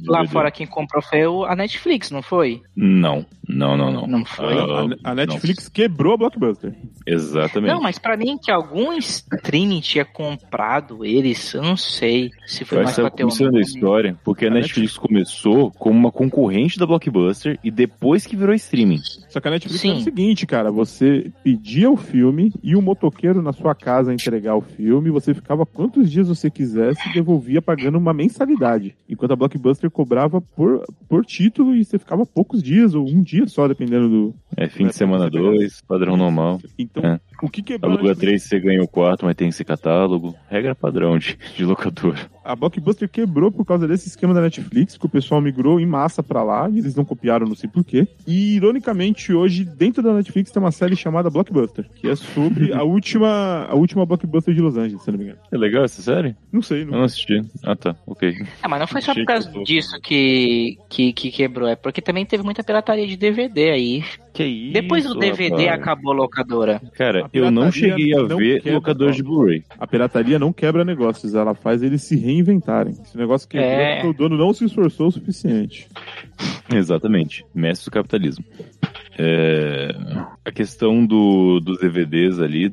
de 0.01 0.09
Lá 0.09 0.25
fora 0.27 0.49
quem 0.49 0.65
comprou 0.65 1.01
foi 1.03 1.23
a 1.49 1.55
Netflix, 1.57 2.09
não 2.09 2.21
foi? 2.21 2.61
Não, 2.73 3.25
não, 3.49 3.75
não, 3.75 3.91
não. 3.91 4.07
Não 4.07 4.25
foi? 4.25 4.53
Ah, 4.57 4.88
A, 5.03 5.11
a 5.11 5.15
Netflix 5.15 5.67
quebrou 5.67 6.13
a 6.13 6.17
Blockbuster. 6.17 6.73
Exatamente. 7.05 7.73
Não, 7.73 7.81
mas 7.81 7.99
pra 7.99 8.15
mim 8.15 8.38
que 8.41 8.49
algum 8.51 8.93
streaming 8.93 9.81
tinha 9.81 10.05
comprado 10.05 11.05
eles, 11.05 11.53
eu 11.53 11.61
não 11.61 11.75
sei 11.75 12.31
se 12.47 12.63
foi 12.63 12.77
Eu 12.79 12.83
mais 12.83 12.95
pra 12.95 13.09
tá 13.09 13.17
ter 13.17 13.25
um 13.25 13.59
história, 13.59 14.17
porque 14.23 14.45
a 14.45 14.49
A 14.49 14.53
Netflix 14.53 14.97
começou 14.97 15.69
como 15.71 15.97
uma 15.99 16.11
concorrente 16.11 16.79
da 16.79 16.85
Blockbuster 16.85 17.59
e 17.63 17.69
depois 17.69 18.25
que 18.25 18.35
virou 18.35 18.55
streaming. 18.55 18.99
Só 19.29 19.39
que 19.39 19.47
a 19.47 19.51
Netflix 19.51 19.64
Sim. 19.69 19.89
era 19.89 19.99
o 19.99 20.04
seguinte, 20.04 20.45
cara, 20.45 20.71
você 20.71 21.32
pedia 21.43 21.89
o 21.89 21.97
filme 21.97 22.54
e 22.63 22.75
o 22.75 22.82
motoqueiro 22.82 23.41
na 23.41 23.54
sua 23.54 23.73
casa 23.75 24.13
entregar 24.13 24.56
o 24.56 24.62
filme, 24.62 25.10
você 25.10 25.34
ficava 25.34 25.65
quantos 25.65 26.12
dias 26.12 26.28
você 26.28 26.49
quisesse 26.49 27.10
e 27.10 27.13
devolvia 27.13 27.62
pagando 27.62 27.97
uma 27.97 28.13
mensalidade. 28.13 28.95
Enquanto 29.10 29.32
a 29.32 29.36
Blockbuster 29.36 29.89
cobrava 29.89 30.41
por, 30.41 30.86
por 31.08 31.25
título 31.25 31.75
e 31.75 31.84
você 31.84 31.97
ficava 31.97 32.25
poucos 32.25 32.62
dias 32.62 32.93
ou 32.93 33.08
um 33.08 33.21
dia 33.21 33.47
só, 33.47 33.67
dependendo 33.67 34.10
do. 34.10 34.36
É 34.58 34.67
fim 34.67 34.88
de 34.88 34.95
semana 34.95 35.30
2, 35.30 35.82
padrão 35.82 36.15
normal. 36.15 36.60
Então, 36.78 37.04
É. 37.04 37.19
o 37.41 37.50
que 37.50 37.62
quebrou 37.62 37.91
a 37.91 37.95
Aluga 37.95 38.10
Netflix? 38.10 38.19
3, 38.19 38.43
você 38.43 38.60
ganha 38.60 38.84
o 38.84 38.88
quarto, 38.88 39.26
mas 39.26 39.36
tem 39.36 39.50
esse 39.50 39.63
catálogo. 39.63 40.36
Regra 40.50 40.76
padrão 40.76 41.17
de, 41.17 41.38
de 41.56 41.65
locador. 41.65 42.17
A 42.43 42.56
Blockbuster 42.56 43.10
quebrou 43.10 43.52
por 43.52 43.65
causa 43.65 43.88
desse 43.88 44.08
esquema 44.08 44.34
da 44.34 44.41
Netflix, 44.41 44.98
que 44.98 45.06
o 45.06 45.10
pessoal 45.10 45.41
migrou 45.41 45.80
em 45.80 45.86
massa 45.86 46.21
pra 46.21 46.43
lá, 46.43 46.69
e 46.69 46.78
eles 46.78 46.95
não 46.95 47.04
copiaram, 47.04 47.48
não 47.48 47.56
sei 47.56 47.67
porquê. 47.69 48.08
E, 48.28 48.56
ironicamente, 48.56 49.34
hoje, 49.34 49.65
dentro 49.65 50.04
da 50.04 50.13
Netflix, 50.13 50.52
tem 50.52 50.62
uma 50.62 50.71
série 50.71 50.95
chamada 50.95 51.30
Blockbuster, 51.30 51.89
que 51.95 52.08
é 52.08 52.15
sobre 52.15 52.71
a 52.71 52.84
última, 52.84 53.65
a 53.67 53.74
última 53.76 54.06
Blockbuster 54.06 54.54
de 54.54 54.62
Los 54.62 54.78
Angeles, 54.78 55.02
se 55.02 55.12
não 55.12 55.17
me 55.17 55.26
engano. 55.26 55.39
É 55.52 55.58
legal 55.58 55.84
essa 55.84 56.02
série? 56.02 56.36
Não 56.52 56.62
sei, 56.62 56.84
Eu 56.84 56.88
não. 56.88 56.98
não 57.00 57.04
assisti. 57.06 57.41
Ah, 57.63 57.76
tá. 57.76 57.95
Ok. 58.06 58.36
É, 58.63 58.67
mas 58.67 58.80
não 58.80 58.88
foi 58.88 59.02
só 59.02 59.13
por 59.13 59.26
causa 59.26 59.50
que 59.52 59.63
disso 59.63 60.00
que, 60.02 60.78
que, 60.89 61.13
que 61.13 61.32
quebrou, 61.32 61.67
é 61.67 61.76
porque 61.76 62.02
também 62.02 62.26
teve 62.26 62.43
muita 62.43 62.63
pirataria 62.63 63.08
de 63.08 63.17
DVD 63.17 63.71
aí. 63.71 64.04
Que 64.34 64.43
isso? 64.43 64.74
Depois 64.74 65.06
do 65.06 65.15
DVD 65.15 65.65
rapaz. 65.65 65.82
acabou 65.82 66.12
a 66.12 66.15
locadora. 66.15 66.82
Cara, 66.93 67.24
Eu 67.33 67.51
não 67.51 67.71
cheguei 67.71 68.13
a 68.13 68.23
não 68.23 68.38
ver 68.38 68.61
locadores 68.65 69.15
de 69.15 69.23
Blu-ray. 69.23 69.63
A 69.79 69.85
pirataria 69.88 70.38
não 70.39 70.51
quebra 70.53 70.83
negócios, 70.85 71.33
ela 71.35 71.53
faz 71.53 71.81
eles 71.83 72.03
se 72.03 72.15
reinventarem. 72.15 72.93
Esse 73.03 73.17
negócio 73.17 73.47
quebrou 73.47 73.69
É. 73.69 73.95
porque 74.01 74.07
o 74.07 74.13
dono 74.13 74.38
não 74.38 74.53
se 74.53 74.65
esforçou 74.65 75.07
o 75.07 75.11
suficiente. 75.11 75.88
Exatamente. 76.73 77.45
Mestre 77.53 77.85
do 77.89 77.93
capitalismo. 77.93 78.43
É, 79.17 79.95
a 80.45 80.51
questão 80.51 81.05
do, 81.05 81.60
dos 81.60 81.79
DVDs 81.79 82.39
ali. 82.39 82.71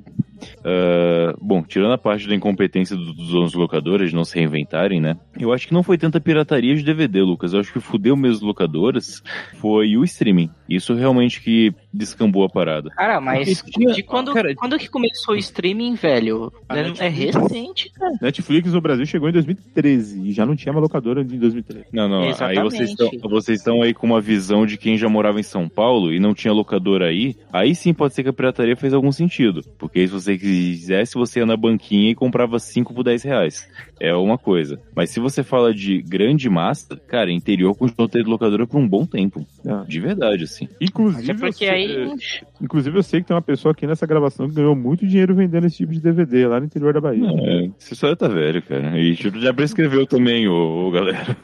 ah, 0.65 1.35
bom, 1.41 1.63
tirando 1.63 1.93
a 1.93 1.99
parte 1.99 2.29
da 2.29 2.35
incompetência 2.35 2.97
do- 2.97 3.13
dos 3.13 3.29
donos 3.31 3.55
locadoras 3.55 4.11
de 4.11 4.17
não 4.17 4.25
se 4.25 4.37
reinventarem, 4.39 5.01
né? 5.01 5.17
Eu 5.39 5.53
acho 5.53 5.67
que 5.67 5.75
não 5.75 5.83
foi 5.83 5.97
tanta 5.99 6.21
pirataria 6.21 6.75
de 6.75 6.83
DVD, 6.83 7.23
Lucas. 7.23 7.53
Eu 7.53 7.61
acho 7.61 7.73
que 7.73 7.81
fudeu 7.81 8.17
mesmo 8.17 8.33
as 8.37 8.41
locadoras 8.41 9.23
foi 9.61 9.97
o 9.97 10.05
streaming. 10.05 10.51
Isso 10.69 10.95
realmente 10.95 11.41
que 11.41 11.73
descambou 11.93 12.45
a 12.45 12.49
parada. 12.49 12.91
Cara, 12.91 13.21
mas 13.21 13.63
tinha- 13.63 13.93
de 13.93 14.03
quando, 14.03 14.33
cara, 14.33 14.55
quando 14.55 14.79
que 14.79 14.89
começou 14.89 15.35
o 15.35 15.39
streaming, 15.39 15.95
velho? 15.95 16.53
É, 16.69 16.75
Netflix. 16.75 17.01
é 17.01 17.09
recente, 17.09 17.91
cara. 17.93 18.13
Netflix 18.21 18.73
no 18.73 18.81
Brasil 18.81 19.07
chegou 19.07 19.29
em 19.29 19.33
2013 19.33 20.29
e 20.29 20.33
já 20.33 20.45
não 20.47 20.57
tinha 20.57 20.73
uma 20.73 20.81
locadora 20.81 21.21
em 21.23 21.27
2013. 21.39 21.87
Não, 21.93 22.09
não, 22.09 22.23
aí 22.23 22.29
Exatamente. 22.31 22.63
vocês 22.63 22.91
estão, 22.91 23.11
vocês 23.31 23.59
estão 23.59 23.83
aí 23.83 23.93
com 23.95 24.07
uma 24.07 24.21
visão 24.21 24.65
de 24.67 24.77
quem 24.77 24.97
já 24.97 25.09
morava 25.09 25.39
em 25.39 25.43
São 25.45 25.69
Paulo 25.69 26.13
e 26.13 26.19
não 26.19 26.35
tinha 26.35 26.53
locadora 26.53 27.07
aí. 27.07 27.37
A 27.53 27.62
aí 27.63 27.75
sim 27.75 27.93
pode 27.95 28.15
ser 28.15 28.23
que 28.23 28.29
a 28.29 28.33
pirataria 28.33 28.77
fez 28.77 28.93
algum 28.93 29.11
sentido. 29.13 29.63
Porque 29.79 30.07
se 30.07 30.13
você 30.13 30.37
quisesse, 30.39 31.15
você 31.15 31.41
ia 31.41 31.47
na 31.47 31.57
banquinha 31.57 32.11
e 32.11 32.15
comprava 32.15 32.59
5 32.59 32.93
por 32.95 33.03
10 33.03 33.23
reais. 33.23 33.69
É 34.01 34.15
uma 34.15 34.37
coisa. 34.37 34.81
Mas 34.95 35.11
se 35.11 35.21
você 35.21 35.43
fala 35.43 35.73
de 35.73 36.03
grande 36.03 36.49
massa, 36.49 36.97
cara, 37.07 37.31
interior 37.33 37.75
continuou 37.75 38.09
tendo 38.09 38.29
locadora 38.31 38.67
por 38.67 38.79
um 38.79 38.89
bom 38.89 39.07
tempo. 39.07 39.47
Ah. 39.67 39.85
De 39.89 40.01
verdade, 40.01 40.45
assim. 40.45 40.69
Inclusive, 40.81 41.35
porque 41.35 41.47
eu 41.47 41.53
sei- 41.53 41.71
aí. 41.71 42.15
inclusive, 42.61 42.99
eu 42.99 43.03
sei 43.03 43.21
que 43.21 43.27
tem 43.29 43.35
uma 43.37 43.43
pessoa 43.43 43.73
aqui 43.73 43.87
nessa 43.87 44.07
gravação 44.07 44.49
que 44.49 44.55
ganhou 44.55 44.75
muito 44.77 45.07
dinheiro 45.07 45.35
vendendo 45.35 45.67
esse 45.67 45.77
tipo 45.79 45.93
de 45.93 46.01
DVD 46.01 46.47
lá 46.47 46.59
no 46.61 46.67
interior 46.67 46.93
da 46.93 47.01
Bahia. 47.01 47.27
É, 47.29 47.71
você 47.79 47.95
só 47.95 48.15
tá 48.17 48.29
velho, 48.29 48.61
cara. 48.63 48.99
E 48.99 49.15
já 49.15 49.55
prescreveu 49.55 50.07
também, 50.07 50.49
ô, 50.49 50.87
ô 50.87 50.91
galera. 50.91 51.37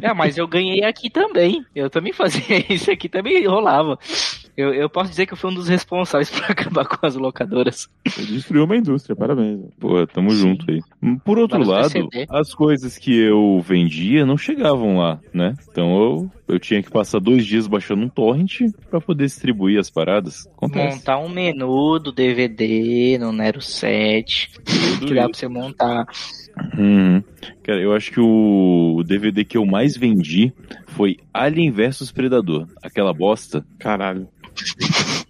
É, 0.00 0.12
mas 0.14 0.38
eu 0.38 0.46
ganhei 0.48 0.82
aqui 0.84 1.10
também. 1.10 1.64
Eu 1.74 1.90
também 1.90 2.12
fazia 2.12 2.42
isso 2.72 2.90
aqui, 2.90 3.08
também 3.08 3.46
rolava. 3.46 3.98
Eu, 4.56 4.74
eu 4.74 4.88
posso 4.88 5.10
dizer 5.10 5.26
que 5.26 5.32
eu 5.32 5.36
fui 5.36 5.50
um 5.50 5.54
dos 5.54 5.68
responsáveis 5.68 6.28
por 6.30 6.44
acabar 6.44 6.84
com 6.84 7.06
as 7.06 7.14
locadoras. 7.14 7.88
Destruiu 8.04 8.64
uma 8.64 8.76
indústria, 8.76 9.16
parabéns. 9.16 9.60
Pô, 9.80 10.06
tamo 10.06 10.30
Sim. 10.30 10.36
junto 10.36 10.70
aí. 10.70 10.80
Por 11.24 11.38
outro 11.38 11.64
lado, 11.64 12.08
as 12.28 12.54
coisas 12.54 12.98
que 12.98 13.16
eu 13.16 13.60
vendia 13.66 14.26
não 14.26 14.36
chegavam 14.36 14.98
lá, 14.98 15.18
né? 15.32 15.54
Então 15.70 15.96
eu, 15.96 16.30
eu 16.48 16.58
tinha 16.58 16.82
que 16.82 16.90
passar 16.90 17.18
dois 17.18 17.46
dias 17.46 17.66
baixando 17.66 18.02
um 18.02 18.08
torrent 18.08 18.60
pra 18.90 19.00
poder 19.00 19.24
distribuir 19.24 19.78
as 19.78 19.88
paradas. 19.88 20.46
Acontece. 20.56 20.96
Montar 20.96 21.18
um 21.18 21.28
menu 21.28 21.98
do 21.98 22.12
DVD 22.12 23.18
no 23.18 23.32
Nero 23.32 23.62
7. 23.62 24.50
que 25.00 25.14
dá 25.14 25.28
pra 25.28 25.38
você 25.38 25.48
montar. 25.48 26.06
Uhum. 26.76 27.22
Cara, 27.62 27.80
eu 27.80 27.94
acho 27.94 28.12
que 28.12 28.20
o 28.20 29.02
DVD 29.06 29.44
que 29.44 29.56
eu 29.56 29.64
mais 29.64 29.96
vendi 29.96 30.52
foi 30.88 31.16
Alien 31.32 31.70
vs 31.70 32.12
Predador. 32.12 32.66
Aquela 32.82 33.14
bosta. 33.14 33.64
Caralho. 33.78 34.28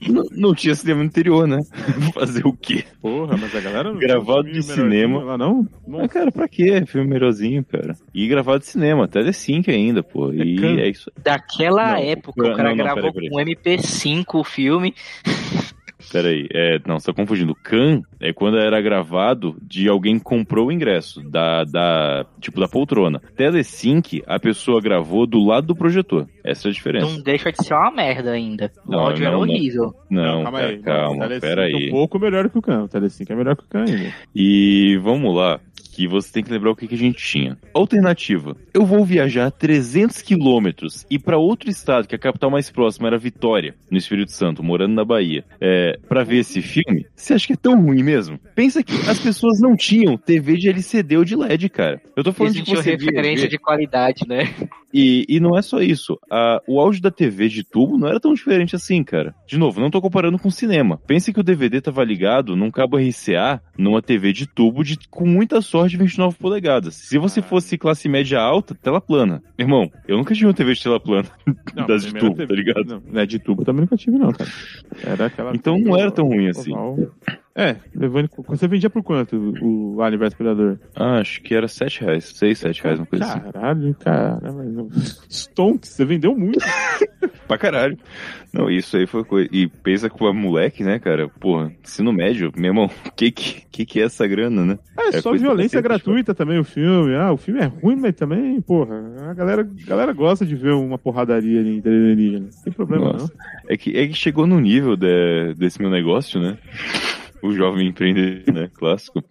Não, 0.09 0.25
não 0.33 0.55
tinha 0.55 0.75
cinema 0.75 1.01
no 1.01 1.07
interior, 1.07 1.47
né? 1.47 1.61
Fazer 2.13 2.47
o 2.47 2.53
quê? 2.53 2.85
Porra, 3.01 3.37
mas 3.37 3.55
a 3.55 3.61
galera 3.61 3.93
não 3.93 3.99
Gravado 3.99 4.49
um 4.49 4.53
de 4.53 4.63
cinema. 4.63 5.23
Lá, 5.23 5.39
não? 5.39 5.67
Ah, 6.01 6.09
cara, 6.09 6.31
pra 6.33 6.49
quê? 6.49 6.85
Filme 6.87 7.09
melhorzinho, 7.09 7.65
cara. 7.65 7.97
E 8.13 8.27
gravado 8.27 8.59
de 8.61 8.67
cinema, 8.67 9.05
até 9.05 9.23
T5 9.23 9.69
ainda, 9.69 10.03
pô. 10.03 10.33
E 10.33 10.57
can- 10.57 10.81
é 10.81 10.89
isso 10.89 11.11
Daquela 11.23 11.93
Não, 11.93 12.03
época, 12.03 12.43
não, 12.43 12.53
o 12.53 12.57
cara 12.57 12.69
não, 12.71 12.77
gravou 12.77 13.13
peraí, 13.13 13.31
com 13.31 13.37
MP5 13.39 14.25
o 14.35 14.45
filme. 14.45 14.95
Peraí, 16.11 16.47
é, 16.53 16.79
não, 16.87 16.99
você 16.99 17.07
tá 17.07 17.13
confundindo. 17.15 17.55
Can 17.55 18.03
é 18.21 18.33
quando 18.33 18.59
era 18.59 18.81
gravado 18.81 19.57
de 19.63 19.89
alguém 19.89 20.19
que 20.19 20.25
comprou 20.25 20.69
o 20.69 20.73
ingresso, 20.73 21.23
da, 21.29 21.65
da, 21.65 22.27
tipo, 22.41 22.61
da 22.61 22.69
poltrona. 22.69 23.21
Telesync, 23.37 24.23
a 24.27 24.39
pessoa 24.39 24.81
gravou 24.81 25.27
do 25.27 25.45
lado 25.45 25.69
do 25.69 25.77
projetor. 25.77 26.27
Essa 26.45 26.69
é 26.69 26.71
a 26.71 26.73
diferença. 26.73 27.07
Não 27.07 27.23
deixa 27.23 27.53
de 27.53 27.65
ser 27.65 27.75
uma 27.75 27.91
merda 27.91 28.33
ainda. 28.33 28.71
O 28.87 28.91
Não, 28.93 28.99
áudio 29.01 29.25
era 29.27 29.37
não, 29.37 29.45
não. 29.45 29.49
horrível. 29.55 29.95
Não, 30.11 30.43
calma 30.45 30.59
cara, 30.61 30.71
aí. 30.73 30.79
calma, 30.83 31.13
O 31.13 31.19
Telecine 31.29 31.41
peraí. 31.41 31.73
É 31.73 31.89
um 31.89 31.91
pouco 31.91 32.19
melhor 32.19 32.51
que 32.51 32.59
o 32.59 32.63
Can. 32.63 32.85
O 32.85 32.89
Telecine 32.89 33.27
é 33.31 33.35
melhor 33.35 33.57
que 33.57 33.65
o 33.65 33.69
Can 33.69 33.85
ainda. 33.85 34.13
E 34.35 34.99
vamos 35.03 35.35
lá, 35.37 35.61
que 35.93 36.09
você 36.09 36.33
tem 36.33 36.43
que 36.43 36.51
lembrar 36.51 36.71
o 36.71 36.77
que, 36.77 36.89
que 36.89 36.95
a 36.95 36.99
gente 36.99 37.23
tinha. 37.23 37.59
Alternativa. 37.75 38.57
Eu 38.73 38.85
vou 38.85 39.05
viajar 39.05 39.51
300 39.51 40.23
quilômetros 40.23 41.07
e 41.11 41.19
para 41.19 41.37
outro 41.37 41.69
estado, 41.71 42.09
que 42.09 42.15
a 42.15 42.19
capital 42.19 42.51
mais 42.51 42.71
próxima 42.71 43.09
era 43.09 43.19
Vitória, 43.19 43.75
no 43.91 43.99
Espírito 43.99 44.33
Santo, 44.33 44.63
morando 44.63 44.95
na 44.95 45.05
Bahia, 45.05 45.45
é, 45.61 45.99
para 46.09 46.25
ver 46.25 46.39
esse 46.39 46.63
filme. 46.63 47.07
Você 47.15 47.35
acha 47.35 47.47
que 47.47 47.53
é 47.53 47.57
tão 47.57 47.81
ruim 47.81 48.03
mesmo? 48.03 48.39
Pensa 48.55 48.83
que 48.83 48.95
as 49.09 49.19
pessoas 49.19 49.61
não 49.61 49.77
tinham 49.77 50.17
TV 50.17 50.57
de 50.57 50.71
LCD 50.71 51.19
ou 51.19 51.25
de 51.25 51.37
LED, 51.37 51.69
cara. 51.69 52.01
Eu 52.17 52.25
tô 52.25 52.33
falando 52.33 52.55
de 52.55 52.61
Existiu 52.61 52.83
você 52.83 52.91
referência 52.93 53.49
de 53.49 53.59
qualidade, 53.59 54.27
né? 54.27 54.55
E, 54.93 55.25
e 55.29 55.41
não 55.41 55.57
é 55.57 55.63
só 55.63 55.81
isso. 55.81 56.19
A- 56.31 56.61
o 56.67 56.81
áudio 56.81 57.01
da 57.03 57.11
TV 57.11 57.49
de 57.49 57.65
tubo 57.65 57.97
não 57.99 58.09
era 58.09 58.21
tão 58.21 58.35
diferente 58.35 58.77
assim, 58.77 59.03
cara. 59.03 59.35
De 59.47 59.59
novo, 59.59 59.81
não 59.81 59.91
tô 59.91 60.01
comparando 60.01 60.39
com 60.39 60.51
cinema. 60.51 60.99
Pense 61.07 61.33
que 61.33 61.41
o 61.41 61.43
DVD 61.43 61.81
tava 61.81 62.05
ligado 62.05 62.57
num 62.57 62.71
cabo 62.71 62.97
RCA 62.99 63.61
numa 63.77 64.03
TV 64.03 64.33
de 64.33 64.47
tubo 64.47 64.83
de, 64.85 64.99
com 65.11 65.27
muita 65.27 65.61
sorte 65.61 65.97
29 65.97 66.37
polegadas. 66.39 66.95
Se 66.95 67.19
você 67.19 67.41
fosse 67.43 67.77
classe 67.79 68.09
média 68.09 68.41
alta, 68.41 68.75
tela 68.75 69.01
plana. 69.01 69.43
Irmão, 69.59 69.91
eu 70.07 70.17
nunca 70.17 70.35
tive 70.35 70.47
uma 70.47 70.55
TV 70.55 70.75
de 70.75 70.83
tela 70.83 71.01
plana 71.01 71.29
das 71.87 72.05
de 72.05 72.13
tubo, 72.15 72.35
TV 72.37 72.47
tá 72.47 72.55
ligado? 72.55 72.85
Não, 72.87 73.03
não 73.13 73.21
é 73.21 73.27
de 73.27 73.39
tubo 73.39 73.63
eu 73.63 73.67
também 73.67 73.83
nunca 73.83 73.97
tive, 73.97 74.19
não, 74.19 74.33
cara. 74.33 74.51
Era 75.05 75.27
aquela. 75.27 75.55
Então 75.55 75.79
não 75.79 75.97
era 75.97 76.11
tão 76.11 76.27
ruim 76.27 76.49
assim. 76.49 76.73
oval. 76.73 76.97
É, 77.55 77.77
levando. 77.95 78.31
Você 78.49 78.67
vendia 78.67 78.89
por 78.89 79.03
quanto 79.03 79.37
o, 79.37 79.97
o 79.97 80.03
Alien 80.03 80.19
vs 80.21 80.35
Predador? 80.35 80.79
Ah, 80.97 81.19
acho 81.19 81.43
que 81.43 81.55
era 81.55 81.69
7 81.69 82.01
reais, 82.01 82.25
6, 82.35 82.59
7 82.59 82.83
reais, 82.83 82.99
uma 82.99 83.07
coisa 83.07 83.25
assim. 83.27 83.41
Caralho, 83.41 83.95
cara. 84.01 84.53
Mas 84.53 84.73
não... 84.73 84.89
Stonks, 85.29 85.91
você 85.91 86.05
vendeu 86.05 86.35
muito. 86.35 86.59
Pra 87.47 87.59
caralho. 87.59 87.99
Não, 88.53 88.71
isso 88.71 88.97
aí 88.97 89.07
foi 89.07 89.23
coisa. 89.25 89.49
E 89.53 89.67
pensa 89.69 90.09
com 90.09 90.27
a 90.27 90.33
moleque, 90.33 90.83
né, 90.83 90.99
cara? 90.99 91.29
Porra, 91.29 91.71
ensino 91.85 92.11
médio, 92.13 92.51
meu 92.57 92.71
irmão, 92.71 92.91
que 93.15 93.31
que, 93.31 93.63
que 93.71 93.85
que 93.85 94.01
é 94.01 94.05
essa 94.05 94.27
grana, 94.27 94.65
né? 94.65 94.79
É, 94.99 95.17
É 95.17 95.21
só 95.21 95.33
violência 95.33 95.81
gratuita 95.83 96.35
também 96.35 96.59
o 96.59 96.65
filme. 96.65 97.15
Ah, 97.15 97.33
o 97.33 97.37
filme 97.37 97.61
é 97.61 97.67
ruim, 97.67 97.97
mas 97.97 98.15
também, 98.15 98.59
porra, 98.63 98.97
a 99.29 99.35
galera, 99.35 99.63
a 99.63 99.87
galera 99.89 100.13
gosta 100.15 100.47
de 100.47 100.55
ver 100.57 100.73
uma 100.73 100.97
porradaria 100.97 101.61
ali 101.61 101.83
alienígena. 101.85 102.47
Não 102.55 102.63
tem 102.63 102.73
problema 102.73 103.13
Nossa. 103.13 103.33
É 103.69 103.77
que, 103.77 103.95
é 103.97 104.07
que 104.07 104.15
chegou 104.15 104.47
no 104.47 104.59
nível 104.59 104.97
de- 104.97 105.55
desse 105.59 105.81
meu 105.81 105.91
negócio, 105.91 106.41
né? 106.41 106.57
O 107.43 107.53
jovem 107.53 107.89
empreendedor, 107.89 108.55
né? 108.55 108.71
Clássico. 108.73 109.23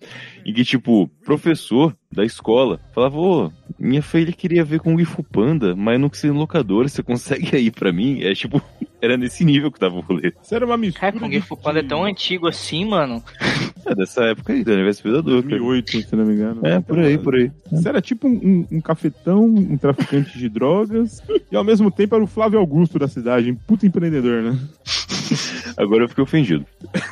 Em 0.46 0.54
que, 0.54 0.66
tipo, 0.66 1.08
professor 1.24 1.96
da 2.12 2.26
escola 2.26 2.80
falava, 2.94 3.18
ô, 3.18 3.52
minha 3.80 4.02
filha 4.02 4.34
queria 4.34 4.66
ver 4.66 4.80
Kung 4.80 5.04
Fu 5.06 5.24
Panda, 5.24 5.76
mas 5.76 6.00
não 6.00 6.10
sei 6.12 6.30
locador, 6.30 6.90
você 6.90 7.02
consegue 7.02 7.56
aí 7.56 7.72
pra 7.72 7.94
mim? 7.94 8.22
É 8.22 8.34
tipo, 8.34 8.62
era 9.02 9.18
nesse 9.18 9.44
nível 9.44 9.72
que 9.72 9.80
tava 9.80 9.96
o 9.96 10.02
rolê. 10.02 10.32
Isso 10.42 10.54
era 10.56 10.66
uma 10.66 10.78
mistura. 10.78 11.12
Cara, 11.12 11.20
Kung 11.20 11.42
Fu 11.42 11.58
Panda 11.58 11.80
é 11.80 11.84
tão 11.84 12.04
antigo 12.06 12.48
assim, 12.48 12.86
mano. 12.86 13.24
É 13.84 13.96
dessa 13.96 14.24
época 14.26 14.54
aí, 14.54 14.64
do 14.64 14.72
Universo 14.72 15.02
Predador, 15.02 15.42
cara. 15.42 15.58
2008, 15.58 16.02
se 16.04 16.16
não 16.16 16.24
me 16.24 16.36
engano. 16.36 16.62
É, 16.64 16.80
por 16.80 17.00
aí, 17.00 17.18
por 17.18 17.34
aí. 17.34 17.52
Isso 17.74 17.90
era 17.90 18.00
tipo 18.00 18.28
um, 18.28 18.34
um- 18.72 18.78
um 18.78 18.80
cafetão, 18.80 19.44
um 19.44 19.76
traficante 19.76 20.38
de 20.38 20.48
drogas, 20.48 21.20
e 21.52 21.56
ao 21.56 21.64
mesmo 21.64 21.90
tempo 21.90 22.14
era 22.14 22.24
o 22.24 22.28
Flávio 22.28 22.60
Augusto 22.60 23.00
da 23.00 23.08
cidade, 23.08 23.52
um 23.52 23.56
puta 23.56 23.88
empreendedor, 23.88 24.44
né? 24.44 24.60
Agora 25.76 26.04
eu 26.04 26.10
fiquei 26.10 26.24
ofendido. 26.24 26.64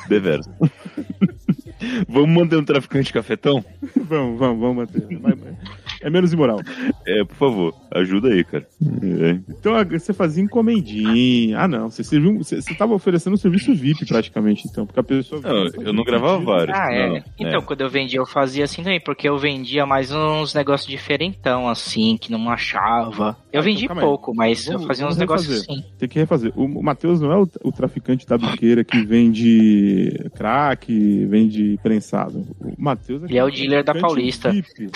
Deveras. 0.08 0.47
Vamos 2.08 2.30
manter 2.30 2.58
um 2.58 2.63
traficante 2.63 3.06
de 3.08 3.13
cafetão? 3.13 3.65
vamos, 3.95 4.38
vamos, 4.38 4.60
vamos 4.60 4.75
manter. 4.75 5.02
Vai- 5.19 5.34
vai. 5.34 5.54
É 6.02 6.10
menos 6.10 6.32
imoral. 6.34 6.60
É, 7.06 7.24
por 7.26 7.36
favor, 7.36 7.76
ajuda 7.92 8.30
aí, 8.30 8.44
cara. 8.44 8.68
É. 8.82 9.40
Então 9.50 9.74
você 9.92 10.14
fazia 10.14 10.44
encomendinha. 10.44 11.60
Ah, 11.60 11.68
não. 11.68 11.90
Você, 11.90 12.04
serviu, 12.04 12.38
você, 12.38 12.62
você 12.62 12.74
tava 12.76 12.94
oferecendo 12.94 13.34
um 13.34 13.38
serviço 13.38 13.74
VIP 13.76 14.06
praticamente, 14.06 14.68
então. 14.68 14.86
Porque 14.86 15.00
a 15.00 15.04
pessoa. 15.04 15.42
Não, 15.42 15.66
eu 15.84 15.94
não 15.94 16.04
gravava 16.04 16.40
vários. 16.40 16.78
Ah, 16.78 16.92
é. 16.94 17.10
não, 17.10 17.24
Então, 17.40 17.62
quando 17.62 17.82
eu 17.82 17.90
vendia, 17.90 18.20
eu 18.20 18.26
fazia 18.26 18.64
assim 18.64 18.84
também, 18.84 19.00
porque 19.02 19.28
eu 19.28 19.38
vendia 19.38 19.86
mais 19.86 20.12
uns 20.12 20.54
negócios 20.54 20.90
diferentão, 20.90 21.68
assim, 21.68 22.18
que 22.18 22.32
não 22.32 22.50
achava. 22.50 23.38
Eu 23.52 23.60
Ah, 23.60 23.64
vendi 23.64 23.86
então, 23.86 23.98
pouco, 23.98 24.34
mas 24.34 24.66
Vamos- 24.66 24.82
eu 24.82 24.88
fazia 24.88 25.08
uns 25.08 25.18
negócios 25.18 25.62
assim. 25.62 25.84
Tem 25.98 26.08
que 26.08 26.20
refazer. 26.20 26.52
O, 26.56 26.64
o 26.66 26.84
Matheus 26.84 27.20
não 27.20 27.32
é 27.32 27.38
o, 27.38 27.48
o 27.64 27.72
traficante 27.72 28.26
da 28.26 28.38
biqueira 28.38 28.84
que 28.84 29.04
vende 29.06 30.30
crack, 30.36 31.26
vende 31.26 31.78
prensado. 31.84 32.46
O 32.60 32.74
Matheus 32.78 33.24
Ele 33.24 33.38
é 33.38 33.44
o 33.44 33.50
dealer 33.52 33.84
da 33.84 33.94
Paulista. 33.94 34.52
VIP. 34.52 34.90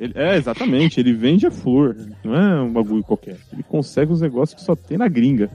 Ele- 0.00 0.12
é, 0.16 0.39
exatamente. 0.40 0.98
Ele 1.00 1.12
vende 1.12 1.46
a 1.46 1.50
flor. 1.50 1.96
Não 2.24 2.34
é 2.34 2.60
um 2.62 2.72
bagulho 2.72 3.02
qualquer. 3.02 3.36
Ele 3.52 3.62
consegue 3.62 4.12
os 4.12 4.20
negócios 4.20 4.58
que 4.58 4.64
só 4.64 4.74
tem 4.74 4.98
na 4.98 5.08
gringa. 5.08 5.50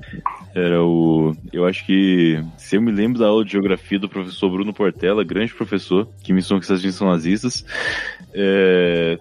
Era 0.55 0.81
o. 0.83 1.35
Eu 1.51 1.65
acho 1.65 1.85
que. 1.85 2.41
Se 2.57 2.77
eu 2.77 2.81
me 2.81 2.91
lembro 2.91 3.19
da 3.19 3.27
aula 3.27 3.43
de 3.43 3.51
geografia 3.51 3.99
do 3.99 4.07
professor 4.09 4.49
Bruno 4.49 4.73
Portela, 4.73 5.23
grande 5.23 5.53
professor, 5.53 6.07
que 6.23 6.31
me 6.31 6.39
ensinou 6.39 6.59
que 6.59 6.65
essas 6.65 6.81
gente 6.81 6.93
são 6.93 7.07
nazistas. 7.09 7.65
é, 8.33 9.19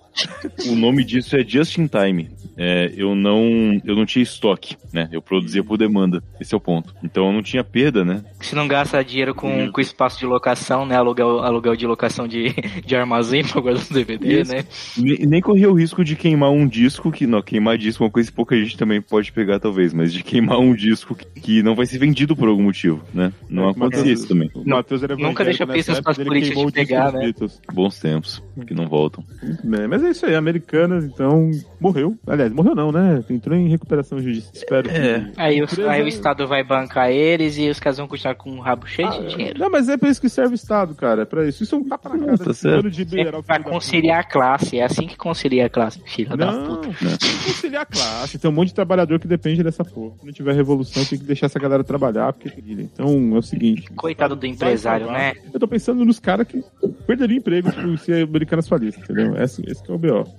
O 0.68 0.74
nome 0.76 1.04
disso 1.04 1.36
é 1.36 1.44
Just 1.44 1.78
in 1.78 1.86
Time. 1.88 2.30
É, 2.56 2.92
eu 2.96 3.14
não. 3.14 3.80
Eu 3.84 3.96
não 3.96 4.06
tinha 4.06 4.22
estoque, 4.22 4.76
né? 4.92 5.08
Eu 5.10 5.20
produzia 5.20 5.64
por 5.64 5.76
demanda. 5.76 6.22
Esse 6.40 6.54
é 6.54 6.56
o 6.56 6.60
ponto. 6.60 6.94
Então 7.02 7.26
eu 7.26 7.32
não 7.32 7.42
tinha 7.42 7.64
perda, 7.64 8.04
né? 8.04 8.24
Você 8.40 8.54
não 8.54 8.68
gasta 8.68 9.02
dinheiro 9.04 9.34
com, 9.34 9.70
com 9.72 9.80
espaço 9.80 10.18
de 10.20 10.26
locação, 10.26 10.86
né? 10.86 10.96
Aluguel, 10.96 11.40
aluguel 11.40 11.74
de 11.74 11.86
locação 11.86 12.28
de, 12.28 12.54
de 12.86 12.94
armazém 12.94 13.42
pra 13.46 13.60
guardar 13.60 13.82
os 13.82 13.88
DVD, 13.88 14.42
Isso. 14.42 14.52
né? 14.52 14.64
Nem, 14.96 15.26
nem 15.26 15.40
corria 15.54 15.70
o 15.70 15.74
risco 15.74 16.04
de 16.04 16.16
queimar 16.16 16.50
um 16.50 16.66
disco, 16.66 17.12
que 17.12 17.28
não, 17.28 17.40
queimar 17.40 17.78
disco 17.78 18.02
é 18.02 18.06
uma 18.06 18.12
coisa 18.12 18.28
que 18.28 18.34
pouca 18.34 18.56
gente 18.56 18.76
também 18.76 19.00
pode 19.00 19.30
pegar, 19.30 19.60
talvez, 19.60 19.94
mas 19.94 20.12
de 20.12 20.20
queimar 20.22 20.58
um 20.58 20.74
disco 20.74 21.14
que, 21.14 21.24
que 21.40 21.62
não 21.62 21.76
vai 21.76 21.86
ser 21.86 21.98
vendido 21.98 22.34
por 22.34 22.48
algum 22.48 22.64
motivo, 22.64 23.00
né? 23.14 23.32
Não 23.48 23.68
É, 23.68 23.70
acontecia 23.70 24.12
isso 24.12 24.26
também. 24.26 24.50
O 24.52 24.68
Matheus 24.68 25.02
era 25.04 25.14
Nunca 25.16 25.44
deixa 25.44 25.64
nessa 25.64 25.76
pistas 25.76 26.16
te 26.16 26.28
o 26.28 26.34
disco 26.34 26.72
pegar, 26.72 27.12
né? 27.12 27.20
Beatles. 27.20 27.60
Bons 27.72 28.00
tempos, 28.00 28.42
que 28.66 28.74
não 28.74 28.88
voltam. 28.88 29.24
É, 29.42 29.86
mas 29.86 30.02
é 30.02 30.10
isso 30.10 30.26
aí, 30.26 30.34
Americanas, 30.34 31.04
então, 31.04 31.50
morreu. 31.80 32.16
Aliás, 32.26 32.52
morreu 32.52 32.74
não, 32.74 32.90
né? 32.90 33.22
Entrou 33.30 33.56
em 33.56 33.68
recuperação 33.68 34.18
judicial. 34.18 34.50
Espero 34.54 34.90
É. 34.90 35.20
que. 35.20 35.32
Aí, 35.36 35.60
o- 35.60 35.64
Empresa- 35.64 35.90
aí 35.90 36.02
o 36.02 36.08
Estado 36.08 36.48
vai 36.48 36.64
bancar 36.64 37.10
eles 37.10 37.56
e 37.58 37.68
os 37.68 37.78
caras 37.78 37.98
vão 37.98 38.08
continuar 38.08 38.34
com 38.34 38.50
um 38.50 38.58
rabo 38.60 38.86
cheio 38.88 39.06
Ah, 39.08 39.18
de 39.18 39.28
dinheiro. 39.36 39.58
Não, 39.60 39.70
mas 39.70 39.88
é 39.88 39.96
pra 39.96 40.08
isso 40.08 40.20
que 40.20 40.28
serve 40.28 40.54
o 40.54 40.56
Estado, 40.56 40.94
cara. 40.96 41.22
É 41.22 41.24
pra 41.24 41.46
isso. 41.46 41.62
Isso 41.62 41.76
é 41.76 41.78
um 41.78 41.84
tapa 41.84 42.08
na 42.08 42.18
cara 42.26 42.38
Tá 42.38 42.44
de 42.50 42.54
certo. 42.56 42.90
de 42.90 43.02
É 43.02 43.04
liberal. 43.04 43.42
da 43.42 43.60
conciliar 43.60 44.20
a 44.20 44.24
classe, 44.24 44.78
é 44.78 44.84
assim 44.84 45.06
que 45.06 45.16
concilia 45.16 45.43
a 45.64 45.68
classe, 45.68 46.00
filho 46.04 46.30
puta. 46.30 46.44
da 46.44 46.52
Não, 46.52 46.76
puta. 46.76 46.88
conciliar 47.44 47.82
a 47.82 47.86
classe. 47.86 48.38
Tem 48.38 48.50
um 48.50 48.54
monte 48.54 48.68
de 48.68 48.74
trabalhador 48.74 49.18
que 49.18 49.28
depende 49.28 49.62
dessa 49.62 49.84
porra. 49.84 50.16
Se 50.18 50.26
não 50.26 50.32
tiver 50.32 50.54
revolução, 50.54 51.04
tem 51.04 51.18
que 51.18 51.24
deixar 51.24 51.46
essa 51.46 51.58
galera 51.58 51.84
trabalhar. 51.84 52.32
Porque... 52.32 52.52
Então, 52.66 53.34
é 53.34 53.38
o 53.38 53.42
seguinte. 53.42 53.90
Coitado 53.94 54.34
do 54.34 54.46
empresário, 54.46 55.10
né? 55.10 55.34
Eu 55.52 55.60
tô 55.60 55.68
pensando 55.68 56.04
nos 56.04 56.18
caras 56.18 56.46
que 56.46 56.64
perderiam 57.06 57.38
emprego 57.38 57.70
tipo, 57.70 57.98
se 57.98 58.12
a 58.12 58.22
Americanas 58.24 58.68
falisse, 58.68 58.98
entendeu? 59.00 59.36
Esse, 59.36 59.62
esse 59.68 59.82
que 59.82 59.90
é 59.90 59.94
o 59.94 59.98
B.O. 59.98 60.24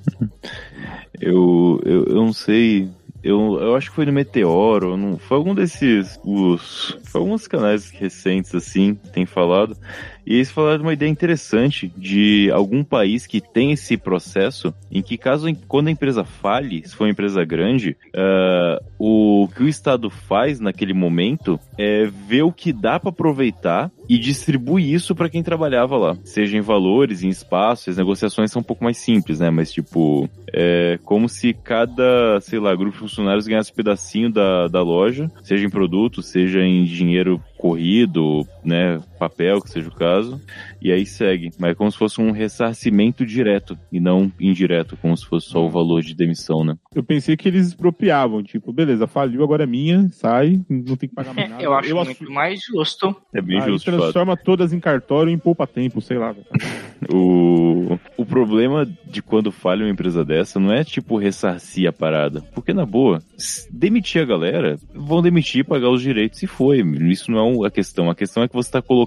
Eu, 1.22 1.82
eu, 1.86 2.06
eu 2.06 2.16
não 2.16 2.34
sei. 2.34 2.90
Eu, 3.24 3.58
eu 3.60 3.76
acho 3.76 3.90
que 3.90 3.96
foi 3.96 4.06
no 4.06 4.12
Meteoro, 4.12 4.98
não, 4.98 5.18
foi 5.18 5.38
algum 5.38 5.56
desses. 5.56 6.20
Os, 6.24 6.98
foi 7.06 7.22
alguns 7.22 7.48
canais 7.48 7.90
recentes 7.90 8.54
assim, 8.54 8.96
tem 9.14 9.26
falado. 9.26 9.78
E 10.26 10.36
eles 10.36 10.52
falaram 10.52 10.78
de 10.78 10.84
uma 10.84 10.94
ideia 10.94 11.10
interessante 11.10 11.92
de 11.96 12.50
algum 12.52 12.84
país 12.84 13.28
que 13.28 13.40
tem 13.40 13.72
esse 13.72 13.98
processo 13.98 14.74
em 14.92 15.02
que, 15.02 15.18
caso 15.18 15.48
quando 15.68 15.88
a 15.88 15.92
empresa 15.92 16.24
fale, 16.24 16.88
se 16.88 16.96
for 16.96 17.06
uma 17.06 17.12
empresa 17.12 17.44
grande, 17.46 17.96
ah, 18.14 18.82
o 18.98 19.48
que 19.56 19.64
o 19.64 19.68
Estado 19.68 20.10
faz 20.10 20.60
naquele 20.60 20.94
momento 20.94 21.60
é 21.78 22.06
ver 22.06 22.44
o 22.44 22.52
que 22.52 22.74
dá 22.74 23.00
para 23.00 23.10
aproveitar 23.10 23.92
e 24.08 24.18
distribui 24.18 24.94
isso 24.94 25.16
para 25.16 25.30
quem 25.30 25.44
trabalhava 25.44 25.98
lá, 25.98 26.18
seja 26.24 26.58
em 26.58 26.62
valores, 26.62 27.24
em 27.24 27.30
espaço. 27.30 27.90
As 27.90 27.98
negociações 27.98 28.52
são 28.52 28.62
um 28.62 28.64
pouco 28.64 28.84
mais 28.84 28.98
simples, 28.98 29.40
né? 29.40 29.50
Mas 29.50 29.72
tipo, 29.72 30.30
é 30.54 31.00
como 31.04 31.28
se 31.28 31.54
cada, 31.54 32.40
sei 32.42 32.60
lá, 32.60 32.74
grupo 32.76 32.94
de 32.94 33.00
funcionários 33.00 33.48
ganhasse 33.48 33.72
um 33.72 33.76
pedacinho 33.76 34.32
da, 34.32 34.68
da 34.68 34.82
loja, 34.82 35.30
seja 35.44 35.66
em 35.66 35.70
produto, 35.70 36.22
seja 36.22 36.62
em 36.62 36.84
dinheiro 36.84 37.42
corrido, 37.58 38.46
né, 38.64 39.02
papel, 39.16 39.62
que 39.62 39.70
seja 39.70 39.90
o 39.90 39.96
caso, 39.96 40.42
e 40.82 40.92
aí 40.92 41.06
segue. 41.06 41.52
Mas 41.60 41.72
é 41.72 41.76
como 41.76 41.92
se 41.92 41.98
fosse 41.98 42.22
um 42.22 42.32
ressarcimento 42.32 43.26
direto 43.26 43.78
e 43.92 44.00
não 44.00 44.32
indireto, 44.40 44.98
como 44.98 45.16
se 45.16 45.26
fosse 45.26 45.48
só 45.48 45.66
o 45.66 45.70
valor 45.70 46.02
de 46.02 46.16
demissão, 46.16 46.64
né? 46.64 46.78
Eu 46.94 47.04
pensei 47.04 47.36
que 47.36 47.48
eles 47.48 47.68
expropriavam, 47.68 48.44
tipo, 48.44 48.72
beleza, 48.72 49.08
faliu, 49.08 49.44
agora 49.44 49.64
é 49.64 49.68
minha, 49.68 50.10
sai, 50.10 50.60
não 50.70 50.96
tem 50.96 51.10
que 51.10 51.16
pagar 51.16 51.34
mais 51.34 51.50
nada. 51.50 51.64
É, 51.64 51.66
eu 51.66 51.74
acho 51.74 51.96
muito 51.96 52.12
assumo. 52.12 52.32
mais 52.32 52.60
justo. 52.64 53.16
É 53.34 53.42
bem 53.42 53.62
Aí 53.62 53.70
justo, 53.70 53.92
transforma 53.92 54.38
todas 54.38 54.74
em 54.74 54.80
cartório 54.80 55.32
em 55.32 55.38
poupa 55.38 55.68
tempo, 55.68 56.02
sei 56.02 56.18
lá. 56.18 56.36
O, 57.14 58.00
o 58.18 58.26
problema 58.26 58.88
de 59.06 59.22
quando 59.22 59.52
falha 59.52 59.84
uma 59.84 59.92
empresa 59.92 60.26
dessa 60.26 60.60
não 60.60 60.74
é 60.74 60.84
tipo 60.84 61.18
ressarcir 61.18 61.88
a 61.88 61.94
parada. 61.94 62.42
Porque 62.54 62.74
na 62.74 62.84
boa, 62.84 63.22
demitir 63.70 64.24
a 64.24 64.26
galera, 64.26 64.80
vão 64.92 65.22
demitir 65.22 65.62
e 65.62 65.64
pagar 65.64 65.90
os 65.90 66.02
direitos 66.02 66.42
e 66.42 66.48
foi. 66.48 66.80
Isso 67.12 67.30
não 67.30 67.64
é 67.64 67.68
a 67.68 67.70
questão. 67.70 68.10
A 68.10 68.16
questão 68.16 68.42
é 68.42 68.48
que 68.48 68.56
você 68.56 68.72
tá 68.72 68.82
colocando 68.82 69.05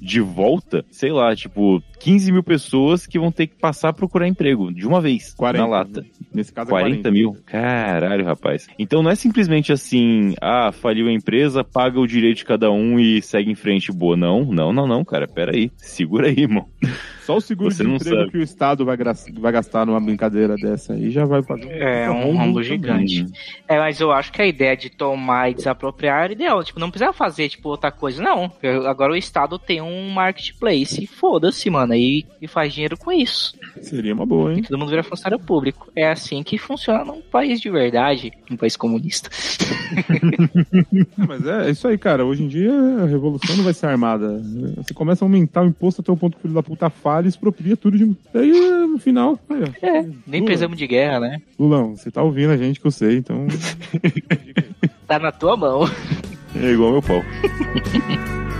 de 0.00 0.20
volta, 0.20 0.84
sei 0.90 1.12
lá, 1.12 1.34
tipo, 1.34 1.82
15 2.02 2.32
mil 2.32 2.42
pessoas 2.42 3.06
que 3.06 3.18
vão 3.18 3.30
ter 3.30 3.46
que 3.46 3.54
passar 3.56 3.90
a 3.90 3.92
procurar 3.92 4.26
emprego 4.26 4.72
de 4.72 4.86
uma 4.86 5.00
vez 5.00 5.32
40, 5.34 5.64
na 5.64 5.70
lata. 5.70 6.04
Nesse 6.34 6.52
caso 6.52 6.68
é 6.70 6.80
40 6.80 7.10
mil? 7.10 7.36
Caralho, 7.46 8.24
rapaz. 8.24 8.66
Então 8.78 9.02
não 9.02 9.10
é 9.10 9.14
simplesmente 9.14 9.72
assim, 9.72 10.34
ah, 10.40 10.72
faliu 10.72 11.08
a 11.08 11.12
empresa, 11.12 11.62
paga 11.62 12.00
o 12.00 12.06
direito 12.06 12.38
de 12.38 12.44
cada 12.44 12.70
um 12.70 12.98
e 12.98 13.22
segue 13.22 13.50
em 13.50 13.54
frente 13.54 13.92
boa. 13.92 14.16
Não, 14.16 14.44
não, 14.44 14.72
não, 14.72 14.86
não, 14.86 15.04
cara. 15.04 15.28
Pera 15.28 15.52
aí. 15.54 15.70
Segura 15.76 16.28
aí, 16.28 16.40
irmão. 16.40 16.66
Só 17.22 17.36
o 17.36 17.40
seguro 17.40 17.70
Você 17.70 17.84
de 17.84 17.88
não 17.88 17.94
emprego 17.96 18.16
sabe. 18.16 18.30
que 18.32 18.38
o 18.38 18.42
Estado 18.42 18.84
vai, 18.84 18.96
gra- 18.96 19.14
vai 19.38 19.52
gastar 19.52 19.86
numa 19.86 20.00
brincadeira 20.00 20.56
dessa 20.56 20.94
aí 20.94 21.08
já 21.08 21.24
vai 21.24 21.40
pagar. 21.40 21.70
É 21.70 22.10
um 22.10 22.36
rombo 22.36 22.60
gigante. 22.64 23.24
É, 23.68 23.78
mas 23.78 24.00
eu 24.00 24.10
acho 24.10 24.32
que 24.32 24.42
a 24.42 24.46
ideia 24.46 24.76
de 24.76 24.90
tomar 24.90 25.48
e 25.48 25.54
desapropriar 25.54 26.24
era 26.24 26.32
ideal. 26.32 26.64
Tipo, 26.64 26.80
não 26.80 26.90
precisa 26.90 27.12
fazer, 27.12 27.48
tipo, 27.48 27.68
outra 27.68 27.92
coisa, 27.92 28.20
não. 28.20 28.50
Eu- 28.60 28.88
Agora 28.88 29.12
o 29.12 29.16
Estado 29.16 29.56
tem 29.56 29.80
um 29.80 30.10
marketplace. 30.10 31.06
Foda-se, 31.06 31.70
mano. 31.70 31.91
E, 31.96 32.24
e 32.40 32.46
faz 32.48 32.72
dinheiro 32.72 32.96
com 32.96 33.10
isso. 33.12 33.54
Seria 33.80 34.14
uma 34.14 34.26
boa, 34.26 34.52
E 34.52 34.56
hein? 34.56 34.62
todo 34.62 34.78
mundo 34.78 34.90
vira 34.90 35.02
funcionário 35.02 35.44
público. 35.44 35.90
É 35.94 36.10
assim 36.10 36.42
que 36.42 36.58
funciona 36.58 37.04
num 37.04 37.20
país 37.20 37.60
de 37.60 37.70
verdade. 37.70 38.32
Um 38.50 38.56
país 38.56 38.76
comunista. 38.76 39.28
É, 41.18 41.26
mas 41.26 41.46
é, 41.46 41.68
é 41.68 41.70
isso 41.70 41.86
aí, 41.86 41.98
cara. 41.98 42.24
Hoje 42.24 42.42
em 42.42 42.48
dia 42.48 42.72
a 43.02 43.06
revolução 43.06 43.56
não 43.56 43.64
vai 43.64 43.74
ser 43.74 43.86
armada. 43.86 44.42
Você 44.76 44.94
começa 44.94 45.24
a 45.24 45.26
aumentar 45.26 45.62
o 45.62 45.66
imposto 45.66 46.00
até 46.00 46.10
o 46.10 46.16
ponto 46.16 46.34
que 46.34 46.38
o 46.38 46.42
filho 46.42 46.54
da 46.54 46.62
puta 46.62 46.88
falha 46.90 47.26
e 47.26 47.28
expropria 47.28 47.76
tudo 47.76 47.98
de. 47.98 48.16
Aí 48.34 48.50
no 48.86 48.98
final. 48.98 49.38
É, 49.82 50.02
nem 50.26 50.40
Lula, 50.40 50.44
precisamos 50.46 50.78
de 50.78 50.86
guerra, 50.86 51.20
né? 51.20 51.42
Lulão, 51.58 51.94
você 51.96 52.10
tá 52.10 52.22
ouvindo 52.22 52.50
a 52.52 52.56
gente 52.56 52.80
que 52.80 52.86
eu 52.86 52.90
sei, 52.90 53.18
então. 53.18 53.46
Tá 55.06 55.18
na 55.18 55.30
tua 55.32 55.56
mão. 55.56 55.82
É 56.56 56.70
igual 56.70 56.92
meu 56.92 57.02
pau. 57.02 57.22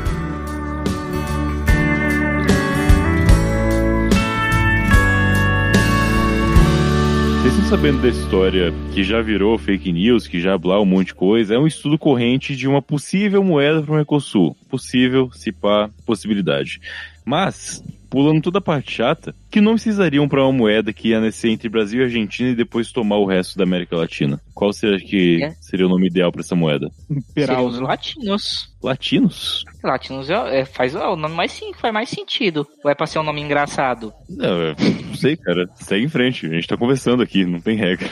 Vocês 7.43 7.55
estão 7.55 7.71
sabendo 7.71 8.03
da 8.03 8.09
história 8.09 8.73
que 8.95 9.03
já 9.03 9.21
virou 9.21 9.59
fake 9.59 9.93
news, 9.93 10.29
que 10.29 10.41
já 10.41 10.57
blá 10.57 10.81
um 10.81 10.85
monte 10.85 11.09
de 11.09 11.15
coisa? 11.15 11.57
É 11.57 11.59
um 11.59 11.67
estudo 11.67 11.99
corrente 11.99 12.55
de 12.55 12.69
uma 12.69 12.81
possível 12.81 13.43
moeda 13.43 13.83
para 13.83 13.91
o 13.91 13.97
Mercosul. 13.97 14.57
Possível, 14.71 15.29
se 15.33 15.51
pá, 15.51 15.91
possibilidade. 16.07 16.81
Mas, 17.25 17.83
pulando 18.09 18.43
toda 18.43 18.59
a 18.59 18.63
parte 18.63 18.93
chata, 18.93 19.35
que 19.53 19.61
não 19.61 19.75
precisariam 19.75 20.27
para 20.29 20.43
uma 20.43 20.53
moeda 20.53 20.93
que 20.93 21.09
ia 21.11 21.21
nascer 21.21 21.51
entre 21.51 21.69
Brasil 21.69 22.01
e 22.01 22.05
Argentina 22.05 22.49
e 22.51 22.55
depois 22.57 22.91
tomar 22.91 23.19
o 23.19 23.27
resto 23.27 23.57
da 23.57 23.65
América 23.65 23.97
Latina? 23.97 24.41
Qual 24.55 24.73
será 24.73 24.99
que 24.99 25.43
É. 25.45 25.51
seria 25.61 25.87
o 25.87 25.89
nome 25.89 26.07
ideal 26.09 26.33
para 26.33 26.41
essa 26.41 26.57
moeda? 26.57 26.89
Seriam 27.09 27.23
Peral. 27.35 27.67
os 27.67 27.79
latinos. 27.79 28.73
Latinos? 28.83 29.65
Latinos 29.85 30.29
é, 30.29 30.61
é- 30.61 30.65
faz 30.65 30.95
é 30.95 31.07
o 31.07 31.15
nome 31.15 31.35
mais 31.37 31.53
sim, 31.53 31.73
faz 31.75 31.93
mais 31.95 32.09
sentido. 32.09 32.67
Ou 32.85 32.91
é 32.91 32.95
pra 32.95 33.07
ser 33.07 33.19
um 33.21 33.23
nome 33.23 33.41
engraçado? 33.41 34.13
Não, 34.29 34.75
não 35.07 35.15
sei, 35.15 35.37
cara. 35.37 35.69
Segue 35.77 36.05
em 36.05 36.09
frente. 36.09 36.47
A 36.47 36.51
gente 36.55 36.67
tá 36.67 36.77
conversando 36.77 37.23
aqui, 37.23 37.45
não 37.45 37.61
tem 37.61 37.77
regra. 37.77 38.09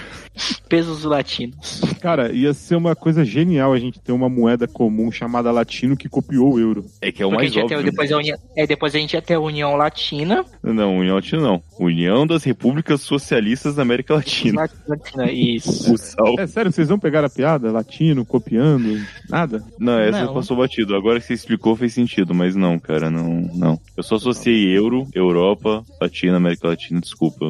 Pesos 0.69 1.05
latinos. 1.05 1.81
Cara, 2.01 2.33
ia 2.33 2.53
ser 2.55 2.77
uma 2.77 2.95
coisa 2.95 3.25
genial 3.25 3.73
a 3.73 3.79
gente 3.79 3.99
ter 4.01 4.13
uma 4.13 4.29
moeda 4.29 4.69
comum 4.69 5.11
chamada 5.11 5.51
latino 5.51 5.97
que 5.97 6.09
copiou 6.09 6.55
o 6.55 6.61
euro. 6.61 6.85
É 7.01 7.11
que 7.11 7.23
é 7.23 7.27
o 7.27 7.31
Porque 7.31 7.35
a 7.35 7.39
mais 7.45 7.53
gente 7.53 7.63
ia 7.63 7.69
ter- 7.69 7.75
óbvio. 7.77 7.91
depois, 7.91 8.13
a 8.13 8.17
União, 8.17 8.39
é, 8.57 8.67
depois 8.67 8.95
a 8.95 8.99
gente 8.99 9.13
ia 9.15 9.23
ter 9.23 9.35
a 9.35 9.41
União 9.41 9.75
Latina. 9.77 10.45
Não, 10.63 10.99
União 10.99 11.17
Latina 11.17 11.30
não. 11.39 11.63
União 11.79 12.27
das 12.27 12.45
Repúblicas 12.45 13.01
Socialistas 13.03 13.75
da 13.75 13.83
América 13.83 14.15
Latina. 14.15 14.69
Latina, 14.87 15.31
isso. 15.31 15.95
É 16.39 16.47
sério, 16.47 16.73
vocês 16.73 16.89
vão 16.89 16.99
pegar 16.99 17.25
a 17.25 17.31
piada? 17.31 17.71
Latino, 17.71 18.25
copiando? 18.25 19.01
Nada? 19.29 19.63
Não, 19.79 19.99
essa 19.99 20.25
Não. 20.25 20.35
passou 20.35 20.57
batido. 20.57 20.95
Agora 20.95 21.21
que 21.21 21.27
você 21.27 21.35
explicou 21.35 21.77
fez 21.77 21.93
sentido, 21.93 22.35
mas 22.35 22.55
não, 22.57 22.79
cara, 22.79 23.11
não, 23.11 23.51
não. 23.55 23.81
Eu 23.97 24.03
só 24.03 24.17
associei 24.17 24.69
euro, 24.77 25.07
Europa, 25.15 25.85
Latina, 26.01 26.37
América 26.37 26.69
Latina, 26.69 27.01
desculpa. 27.01 27.47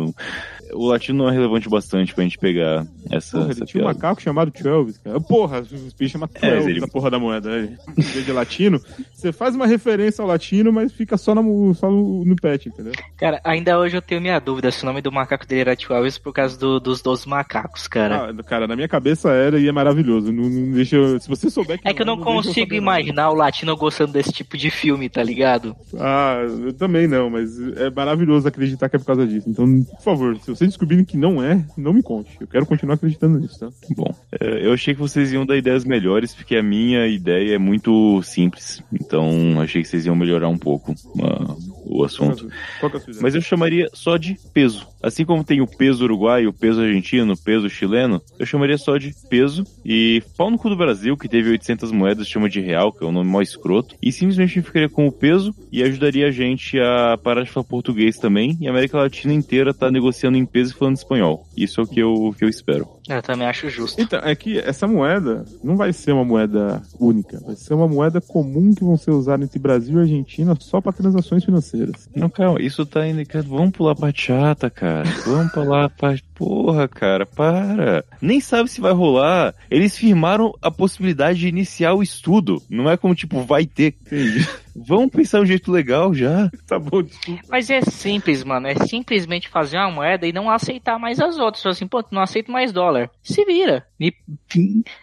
O 0.73 0.87
latino 0.87 1.19
não 1.25 1.29
é 1.31 1.33
relevante 1.33 1.69
bastante 1.69 2.15
pra 2.15 2.23
gente 2.25 2.39
pegar 2.39 2.87
essa, 3.11 3.39
Porra, 3.39 3.51
essa 3.51 3.61
ele 3.61 3.67
tinha 3.67 3.83
um 3.83 3.87
macaco 3.87 4.21
chamado 4.23 4.51
Travis, 4.51 4.99
cara. 4.99 5.21
Porra, 5.21 5.61
os 5.61 5.93
bichos 5.93 6.13
chamam 6.13 6.29
É, 6.35 6.39
Travis 6.39 6.65
mas 6.65 6.77
ele- 6.77 6.85
a 6.85 6.89
porra 6.89 7.11
da 7.11 7.19
moeda. 7.19 7.51
Vez 7.97 8.25
de 8.25 8.33
latino, 8.33 8.81
você 9.13 9.33
faz 9.33 9.55
uma 9.55 9.67
referência 9.67 10.23
ao 10.23 10.29
latino, 10.29 10.73
mas 10.73 10.93
fica 10.93 11.17
só 11.17 11.35
no, 11.35 11.75
só 11.75 11.91
no, 11.91 12.25
no 12.25 12.37
pet, 12.37 12.69
entendeu? 12.69 12.93
Cara, 13.17 13.41
ainda 13.45 13.79
hoje 13.79 13.97
eu 13.97 14.03
tenho 14.03 14.21
minha 14.21 14.39
dúvida 14.39 14.71
se 14.71 14.83
o 14.83 14.87
nome 14.87 15.01
do 15.03 15.11
macaco 15.13 15.47
dele 15.47 15.63
era 15.63 15.77
Tio 15.77 15.95
Elvis 15.95 16.19
por 16.19 16.33
causa 16.33 16.59
do- 16.59 16.81
dos 16.81 17.03
12 17.03 17.29
macacos, 17.29 17.89
cara. 17.89 18.31
Ah, 18.31 18.43
cara, 18.43 18.67
na 18.67 18.77
minha 18.77 18.89
cabeça 18.89 19.31
era 19.31 19.59
e 19.59 19.69
é 19.69 19.73
maravilhoso. 19.73 20.33
Não, 20.33 20.49
não 20.49 20.73
deixa 20.73 20.97
eu- 20.97 21.21
Se 21.21 21.29
você 21.29 21.51
souber 21.51 21.79
que 21.81 21.89
é 21.89 21.93
que 21.95 22.03
eu 22.03 22.07
não, 22.07 22.17
deixa 22.17 22.31
consigo 22.33 22.71
não. 22.71 22.77
imaginar 22.77 23.31
o 23.31 23.35
latino 23.35 23.77
gostando 23.77 24.13
desse 24.13 24.33
tipo 24.33 24.57
de 24.57 24.71
filme, 24.71 25.09
tá 25.09 25.23
ligado? 25.23 25.75
Ah, 25.99 26.43
eu 26.65 26.73
também 26.73 27.07
não, 27.07 27.29
mas 27.31 27.59
é 27.77 27.91
maravilhoso 27.91 28.47
acreditar 28.49 28.89
que 28.89 28.97
é 28.97 28.99
por 28.99 29.07
causa 29.07 29.27
disso. 29.27 29.49
Então, 29.49 29.83
por 29.83 30.03
favor, 30.03 30.37
se 30.39 30.51
você 30.51 30.60
descobrir 30.67 31.05
que 31.05 31.17
não 31.17 31.43
é, 31.43 31.65
não 31.77 31.93
me 31.93 32.03
conte. 32.03 32.37
Eu 32.41 32.47
quero 32.47 32.67
continuar 32.67 32.95
acreditando 32.95 33.39
nisso, 33.39 33.59
tá? 33.59 33.71
Bom, 33.97 34.15
é, 34.39 34.67
eu 34.67 34.73
achei 34.73 34.95
que 34.95 35.01
vocês 35.01 35.33
iam 35.33 35.47
dar 35.47 35.57
ideias 35.57 35.85
melhores, 35.85 36.35
porque 36.35 36.57
a 36.57 36.63
minha 36.63 37.07
ideia 37.07 37.55
é 37.55 37.59
muito 37.59 38.23
simples. 38.23 38.83
Então, 38.93 39.61
achei 39.61 39.83
que 39.83 39.89
vocês 39.89 40.07
iam 40.07 40.17
melhorar 40.17 40.49
um 40.49 40.59
pouco 40.59 40.95
ah, 41.23 41.55
o 41.91 42.05
assunto. 42.05 42.49
Qual 42.79 42.91
que 42.91 42.97
é 42.99 43.01
ideia? 43.01 43.19
Mas 43.21 43.35
eu 43.35 43.41
chamaria 43.41 43.89
só 43.93 44.17
de 44.17 44.37
peso. 44.55 44.87
Assim 45.03 45.25
como 45.25 45.43
tem 45.43 45.61
o 45.61 45.67
peso 45.67 46.05
uruguaio, 46.05 46.51
o 46.51 46.53
peso 46.53 46.81
argentino, 46.81 47.33
o 47.33 47.37
peso 47.37 47.69
chileno, 47.69 48.23
eu 48.39 48.47
chamaria 48.47 48.79
só 48.79 48.97
de 48.97 49.15
peso. 49.29 49.65
E 49.85 50.23
pau 50.37 50.51
no 50.51 50.59
cu 50.59 50.69
do 50.69 50.77
Brasil, 50.77 51.17
que 51.17 51.29
teve 51.29 51.51
800 51.51 51.91
moedas, 51.91 52.29
chama 52.29 52.49
de 52.49 52.61
real, 52.61 52.93
que 52.93 53.03
é 53.03 53.07
o 53.07 53.13
nome 53.13 53.31
mais 53.31 53.51
escroto. 53.51 53.97
E 54.01 54.13
simplesmente 54.13 54.63
ficaria 54.63 54.89
com 54.89 55.07
o 55.07 55.13
peso 55.13 55.55
e 55.73 55.83
ajudaria 55.83 56.29
a 56.29 56.31
gente 56.31 56.79
a 56.79 57.19
parar 57.23 57.43
de 57.43 57.51
falar 57.51 57.65
português 57.65 58.19
também. 58.19 58.57
E 58.61 58.67
a 58.67 58.71
América 58.71 58.99
Latina 58.99 59.33
inteira 59.33 59.75
tá 59.75 59.91
negociando 59.91 60.37
em 60.37 60.45
peso 60.45 60.73
e 60.73 60.79
falando 60.79 60.97
espanhol. 60.97 61.47
Isso 61.57 61.81
é 61.81 61.85
o 61.85 61.87
que 61.87 62.01
eu, 62.01 62.35
que 62.39 62.45
eu 62.45 62.49
espero. 62.49 62.89
Eu 63.09 63.23
também 63.23 63.47
acho 63.47 63.69
justo. 63.69 64.01
Então, 64.01 64.21
é 64.21 64.35
que 64.35 64.59
essa 64.59 64.87
moeda 64.87 65.45
não 65.65 65.77
vai 65.77 65.93
ser 65.93 66.13
uma 66.13 66.25
moeda 66.25 66.81
única, 66.99 67.41
vai 67.41 67.57
ser 67.57 67.75
uma 67.75 67.89
moeda 67.89 68.21
comum 68.21 68.73
que 68.73 68.85
vão 68.85 68.97
ser 68.97 69.11
usada 69.11 69.43
entre 69.43 69.59
Brasil 69.59 69.99
e 69.99 70.03
Argentina 70.03 70.57
só 70.61 70.81
para 70.81 70.93
transações 70.93 71.45
financeiras. 71.45 71.80
Não, 72.15 72.29
calma, 72.29 72.61
isso 72.61 72.85
tá 72.87 73.07
indicado. 73.07 73.49
Vamos 73.49 73.73
pular 73.73 73.95
pra 73.95 74.13
chata, 74.15 74.71
cara. 74.71 75.09
Vamos 75.27 75.53
pular 75.53 75.89
pra. 75.91 76.17
Porra, 76.35 76.89
cara, 76.89 77.27
para. 77.27 78.05
Nem 78.21 78.41
sabe 78.41 78.71
se 78.71 78.81
vai 78.81 78.93
rolar. 78.93 79.55
Eles 79.71 79.97
firmaram 79.97 80.55
a 80.63 80.71
possibilidade 80.71 81.41
de 81.41 81.49
iniciar 81.49 81.93
o 81.93 82.03
estudo. 82.03 82.63
Não 82.69 82.89
é 82.89 82.97
como, 82.97 83.15
tipo, 83.15 83.43
vai 83.43 83.67
ter. 83.67 83.95
Entendi. 84.07 84.49
Vamos 84.87 85.11
pensar 85.11 85.41
um 85.41 85.47
jeito 85.47 85.71
legal 85.71 86.15
já. 86.15 86.51
tá 86.67 86.79
bom, 86.79 87.03
desculpa. 87.03 87.43
Mas 87.49 87.71
é 87.71 87.81
simples, 87.83 88.45
mano. 88.45 88.67
É 88.67 88.75
simplesmente 88.87 89.49
fazer 89.49 89.77
uma 89.77 89.91
moeda 89.91 90.27
e 90.27 90.33
não 90.33 90.51
aceitar 90.51 90.99
mais 90.99 91.21
as 91.21 91.39
outras. 91.39 91.65
Assim, 91.67 91.87
pô, 91.87 92.05
não 92.11 92.23
aceito 92.23 92.51
mais 92.51 92.73
dólar. 92.73 93.11
Se 93.23 93.45
vira. 93.45 93.87
Me... 93.99 94.15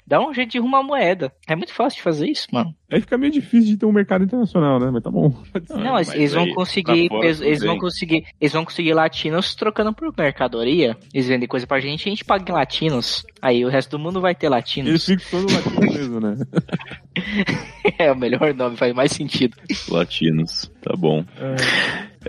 Dá 0.05 0.19
um 0.19 0.33
jeito 0.33 0.51
de 0.51 0.57
arrumar 0.57 0.83
moeda. 0.83 1.31
É 1.47 1.55
muito 1.55 1.73
fácil 1.73 1.97
de 1.97 2.03
fazer 2.03 2.27
isso, 2.27 2.47
mano. 2.51 2.73
Aí 2.91 3.01
fica 3.01 3.17
meio 3.17 3.31
difícil 3.31 3.73
de 3.73 3.77
ter 3.77 3.85
um 3.85 3.91
mercado 3.91 4.23
internacional, 4.23 4.79
né? 4.79 4.89
Mas 4.91 5.03
tá 5.03 5.11
bom. 5.11 5.33
Não, 5.69 5.93
mas, 5.93 6.13
eles 6.13 6.33
vão 6.33 6.45
aí, 6.45 6.53
conseguir. 6.53 7.09
fora 7.09 7.25
Eles, 7.25 7.41
eles 7.41 7.63
vão 7.63 7.77
conseguir. 7.77 8.25
Eles 8.39 8.53
vão 8.53 8.63
conseguir 8.63 8.93
latinos 8.93 9.55
trocando 9.55 9.93
por 9.93 10.13
mercadoria. 10.17 10.95
Eles 11.13 11.27
vendem 11.27 11.47
coisa 11.47 11.67
pra 11.67 11.79
gente 11.79 12.05
e 12.05 12.09
a 12.09 12.11
gente 12.11 12.25
paga 12.25 12.49
em 12.49 12.53
latinos. 12.53 13.25
Aí 13.41 13.65
o 13.65 13.69
resto 13.69 13.91
do 13.91 13.99
mundo 13.99 14.21
vai 14.21 14.33
ter 14.33 14.47
Eles 14.47 14.55
latinos. 14.55 15.05
ficam 15.05 15.41
todo 15.41 15.53
latino 15.53 15.79
mesmo, 15.81 16.19
né? 16.19 16.37
é 17.97 18.11
o 18.11 18.15
melhor 18.18 18.53
nome, 18.53 18.78
faz 18.78 18.93
mais 18.93 19.11
sentido. 19.11 19.57
Latinos. 19.89 20.72
Tá 20.82 20.95
bom. 20.95 21.24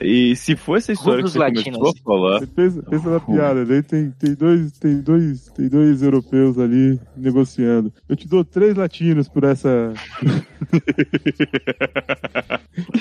E 0.01 0.34
se 0.36 0.55
for 0.57 0.76
essa 0.78 0.93
história 0.93 1.22
Rubros 1.22 1.32
que 1.32 1.39
você 1.39 1.45
latinos. 1.45 1.78
começou 1.78 1.89
a 1.89 2.03
falar, 2.03 2.39
Você 2.41 2.47
pensa, 2.47 2.82
pensa 2.82 3.11
na 3.11 3.20
piada, 3.20 3.64
daí 3.64 3.82
tem, 3.82 4.11
tem, 4.12 4.34
dois, 4.34 4.72
tem, 4.72 5.01
dois, 5.01 5.49
tem 5.57 5.68
dois 5.68 6.03
europeus 6.03 6.59
ali 6.59 6.99
negociando. 7.16 7.93
Eu 8.09 8.16
te 8.16 8.28
dou 8.28 8.45
três 8.45 8.76
latinos 8.76 9.28
por 9.28 9.45
essa. 9.45 9.93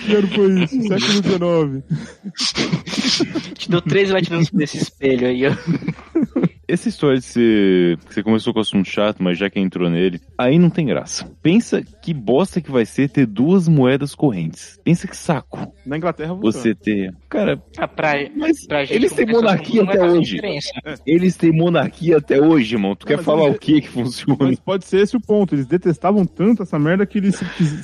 que 0.05 0.15
ano 0.15 0.27
foi 0.27 0.63
isso? 0.63 0.81
Século 0.81 1.81
XIX. 1.83 3.53
Te 3.57 3.69
dou 3.69 3.81
três 3.81 4.09
latinos 4.09 4.49
desse 4.49 4.77
espelho 4.77 5.27
aí, 5.27 5.45
ó. 5.47 5.51
essa 6.67 6.89
história 6.89 7.19
de 7.19 7.97
que 8.07 8.13
você 8.13 8.21
começou 8.23 8.53
com 8.53 8.59
o 8.59 8.61
assunto 8.61 8.87
chato, 8.89 9.21
mas 9.23 9.37
já 9.37 9.49
que 9.49 9.59
entrou 9.59 9.89
nele, 9.89 10.19
aí 10.37 10.59
não 10.59 10.69
tem 10.69 10.85
graça. 10.85 11.29
Pensa 11.41 11.81
que 11.81 12.13
bosta 12.13 12.59
que 12.61 12.71
vai 12.71 12.85
ser 12.85 13.09
ter 13.09 13.25
duas 13.25 13.67
moedas 13.67 14.13
correntes. 14.13 14.79
Pensa 14.83 15.07
que 15.07 15.15
saco 15.15 15.73
Na 15.85 15.97
Inglaterra 15.97 16.33
você 16.33 16.75
ter. 16.75 17.13
Cara, 17.29 17.61
Ah, 17.77 17.87
pra, 17.87 18.13
mas 18.35 18.65
pra 18.67 18.83
gente, 18.83 18.95
eles 18.97 19.13
têm 19.13 19.25
monarquia 19.25 19.83
até 19.83 20.03
hoje. 20.03 20.35
diferença. 20.35 20.69
Eles 21.05 21.37
têm 21.37 21.51
monarquia 21.51 22.17
até 22.17 22.41
hoje, 22.41 22.75
irmão. 22.75 22.95
Tu 22.95 23.05
Não, 23.09 23.15
quer 23.17 23.23
falar 23.23 23.45
eles- 23.45 23.55
o 23.55 23.59
que 23.59 23.81
que 23.81 23.87
funciona? 23.89 24.37
Mas 24.41 24.59
pode 24.59 24.85
ser 24.85 24.99
esse 25.01 25.15
o 25.15 25.21
ponto. 25.21 25.55
Eles 25.55 25.65
detestavam 25.67 26.25
tanto 26.25 26.63
essa 26.63 26.77
merda 26.77 27.05
que 27.05 27.17
eles 27.19 27.35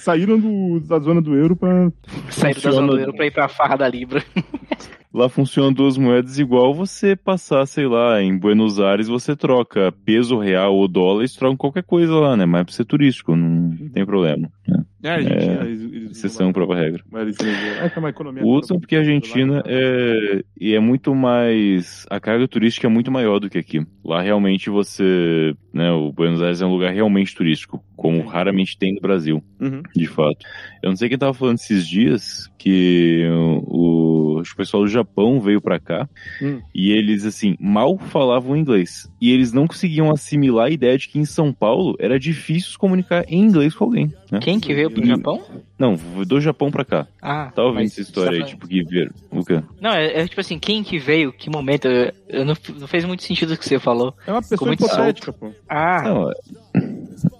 saíram 0.01 0.37
do- 0.39 0.79
da 0.81 0.99
zona 0.99 1.21
do 1.21 1.35
euro 1.35 1.55
pra. 1.55 1.91
Saíram 2.29 2.61
da 2.61 2.71
zona 2.71 2.87
do 2.87 2.99
euro 2.99 3.13
pra 3.15 3.25
ir 3.25 3.31
pra 3.31 3.47
farra 3.47 3.77
da 3.77 3.87
Libra. 3.87 4.23
Lá 5.13 5.29
funcionam 5.29 5.71
duas 5.71 5.97
moedas 5.97 6.39
igual 6.39 6.73
você 6.73 7.15
passar, 7.15 7.65
sei 7.67 7.85
lá, 7.87 8.21
em 8.21 8.35
Buenos 8.37 8.79
Aires 8.79 9.07
você 9.07 9.35
troca 9.35 9.91
peso 10.03 10.37
real 10.39 10.75
ou 10.75 10.87
dólar, 10.87 11.21
eles 11.21 11.35
trocam 11.35 11.55
qualquer 11.55 11.83
coisa 11.83 12.13
lá, 12.15 12.35
né? 12.35 12.45
Mas 12.45 12.61
é 12.61 12.63
pra 12.63 12.73
ser 12.73 12.85
turístico, 12.85 13.35
não 13.35 13.89
tem 13.89 14.05
problema. 14.05 14.49
Né? 14.67 14.83
É, 15.03 15.09
a 15.09 15.13
Argentina. 15.15 15.65
eles- 15.65 15.81
eles- 15.81 16.11
Exceção, 16.11 16.53
prova 16.53 16.75
regra. 16.75 17.03
Mas 17.11 17.35
é 17.41 17.91
é 17.93 17.99
uma 17.99 18.09
economia. 18.09 18.41
Usam 18.47 18.79
porque 18.79 18.95
a 18.95 18.99
Argentina 18.99 19.61
é, 19.65 20.43
e 20.59 20.73
é 20.73 20.79
muito 20.79 21.13
mais. 21.13 22.05
A 22.09 22.19
carga 22.21 22.47
turística 22.47 22.87
é 22.87 22.89
muito 22.89 23.11
maior 23.11 23.37
do 23.39 23.49
que 23.49 23.57
aqui. 23.57 23.85
Lá 24.03 24.21
realmente 24.21 24.69
você. 24.69 25.53
Né, 25.73 25.91
o 25.91 26.11
Buenos 26.11 26.41
Aires 26.41 26.61
é 26.61 26.65
um 26.65 26.71
lugar 26.71 26.93
realmente 26.93 27.35
turístico, 27.35 27.83
como 27.97 28.25
raramente 28.25 28.77
tem 28.77 28.93
no 28.93 29.01
Brasil, 29.01 29.43
Uhum. 29.63 29.81
de 29.95 30.07
fato. 30.07 30.37
Eu 30.81 30.89
não 30.89 30.95
sei 30.95 31.09
quem 31.09 31.17
tava 31.17 31.33
falando 31.33 31.55
esses 31.57 31.87
dias 31.87 32.49
que 32.57 33.25
o, 33.31 34.39
o 34.39 34.43
pessoal 34.57 34.83
do 34.83 34.89
Japão 34.89 35.39
veio 35.39 35.61
pra 35.61 35.79
cá 35.79 36.07
Hum. 36.41 36.61
e 36.73 36.91
eles, 36.91 37.25
assim, 37.25 37.55
mal 37.59 37.97
falavam 37.97 38.55
inglês. 38.57 39.09
E 39.21 39.31
eles 39.31 39.51
não 39.53 39.67
conseguiam 39.67 40.09
assimilar 40.11 40.67
a 40.67 40.69
ideia 40.69 40.97
de 40.97 41.07
que 41.07 41.19
em 41.19 41.25
São 41.25 41.51
Paulo 41.53 41.95
era 41.99 42.19
difícil 42.19 42.71
se 42.71 42.77
comunicar 42.77 43.23
em 43.27 43.39
inglês 43.41 43.73
com 43.73 43.85
alguém. 43.85 44.13
Né? 44.31 44.39
Quem 44.41 44.59
que 44.59 44.73
veio 44.73 44.89
pro. 44.91 45.05
Japão? 45.05 45.41
Não, 45.77 45.95
do 46.25 46.39
Japão 46.41 46.71
pra 46.71 46.83
cá. 46.85 47.07
Ah, 47.21 47.51
Tá 47.53 47.63
ouvindo 47.63 47.85
essa 47.85 48.01
história 48.01 48.31
você 48.31 48.35
aí, 48.37 48.41
tá 48.41 48.47
tipo, 48.47 48.67
que 48.67 48.83
ver. 48.83 49.11
O 49.31 49.43
quê? 49.43 49.61
Não, 49.81 49.91
é, 49.91 50.21
é 50.21 50.27
tipo 50.27 50.39
assim, 50.41 50.57
quem 50.59 50.83
que 50.83 50.97
veio, 50.97 51.31
que 51.33 51.49
momento, 51.49 51.85
eu, 51.87 52.11
eu 52.29 52.45
não, 52.45 52.55
não 52.79 52.87
fez 52.87 53.03
muito 53.05 53.23
sentido 53.23 53.53
o 53.53 53.57
que 53.57 53.65
você 53.65 53.79
falou. 53.79 54.13
É 54.25 54.31
uma 54.31 54.41
pessoa 54.41 54.67
muito 54.67 54.85
hipotética, 54.85 55.31
pô. 55.33 55.51
Ah, 55.69 56.01
Não, 56.03 56.31
é- 56.31 56.33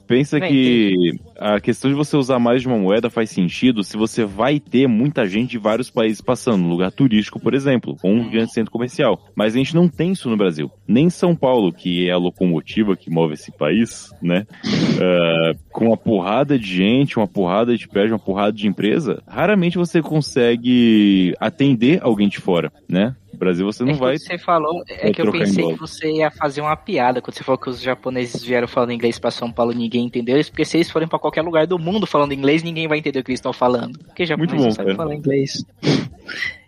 pensa 0.07 0.39
Bem, 0.39 0.49
que 0.49 1.19
a 1.37 1.59
questão 1.59 1.89
de 1.89 1.95
você 1.95 2.15
usar 2.15 2.39
mais 2.39 2.61
de 2.61 2.67
uma 2.67 2.77
moeda 2.77 3.09
faz 3.09 3.29
sentido 3.29 3.83
se 3.83 3.97
você 3.97 4.25
vai 4.25 4.59
ter 4.59 4.87
muita 4.87 5.25
gente 5.27 5.51
de 5.51 5.57
vários 5.57 5.89
países 5.89 6.21
passando, 6.21 6.67
lugar 6.67 6.91
turístico, 6.91 7.39
por 7.39 7.53
exemplo, 7.53 7.97
ou 8.03 8.11
um 8.11 8.29
grande 8.29 8.53
centro 8.53 8.71
comercial. 8.71 9.19
Mas 9.35 9.55
a 9.55 9.57
gente 9.57 9.75
não 9.75 9.87
tem 9.87 10.11
isso 10.11 10.29
no 10.29 10.37
Brasil. 10.37 10.69
Nem 10.87 11.09
São 11.09 11.35
Paulo, 11.35 11.71
que 11.71 12.07
é 12.07 12.11
a 12.11 12.17
locomotiva 12.17 12.95
que 12.95 13.09
move 13.09 13.33
esse 13.33 13.51
país, 13.51 14.09
né? 14.21 14.45
Ah, 15.03 15.53
com 15.71 15.87
uma 15.87 15.97
porrada 15.97 16.57
de 16.57 16.65
gente, 16.65 17.17
uma 17.17 17.27
porrada 17.27 17.75
de 17.75 17.87
prédio, 17.87 18.13
uma 18.13 18.19
porrada 18.19 18.53
de 18.53 18.67
empresa, 18.67 19.21
raramente 19.27 19.77
você 19.77 20.01
consegue 20.01 21.33
atender 21.39 21.99
alguém 22.01 22.29
de 22.29 22.39
fora, 22.39 22.71
né? 22.87 23.15
No 23.43 23.45
Brasil 23.45 23.65
você 23.65 23.83
é 23.83 23.85
não 23.85 23.93
que 23.93 23.99
vai 23.99 24.17
você 24.17 24.37
falou, 24.37 24.83
é 24.87 25.11
que 25.11 25.21
eu 25.21 25.31
pensei 25.31 25.67
que 25.67 25.79
você 25.79 26.11
ia 26.11 26.31
fazer 26.31 26.61
uma 26.61 26.75
piada 26.75 27.21
quando 27.21 27.35
você 27.35 27.43
falou 27.43 27.57
que 27.57 27.69
os 27.69 27.81
japoneses 27.81 28.43
vieram 28.43 28.67
falando 28.67 28.91
inglês 28.93 29.19
pra 29.19 29.31
São 29.31 29.51
Paulo 29.51 29.73
e 29.73 29.75
ninguém 29.75 30.05
entendeu 30.05 30.39
isso, 30.39 30.49
porque 30.49 30.65
se 30.65 30.77
eles 30.77 30.89
forem 30.89 31.07
pra 31.07 31.19
qualquer 31.19 31.41
lugar 31.41 31.67
do 31.67 31.77
mundo 31.77 32.07
falando 32.07 32.33
inglês, 32.33 32.63
ninguém 32.63 32.87
vai 32.87 32.97
entender 32.97 33.19
o 33.19 33.23
que 33.23 33.31
eles 33.31 33.39
estão 33.39 33.53
falando. 33.53 33.99
Porque 33.99 34.25
japonês 34.25 34.51
Muito 34.51 34.61
bom, 34.61 34.67
não 34.67 34.71
sabe 34.71 34.95
falar 34.95 35.13
inglês. 35.13 35.65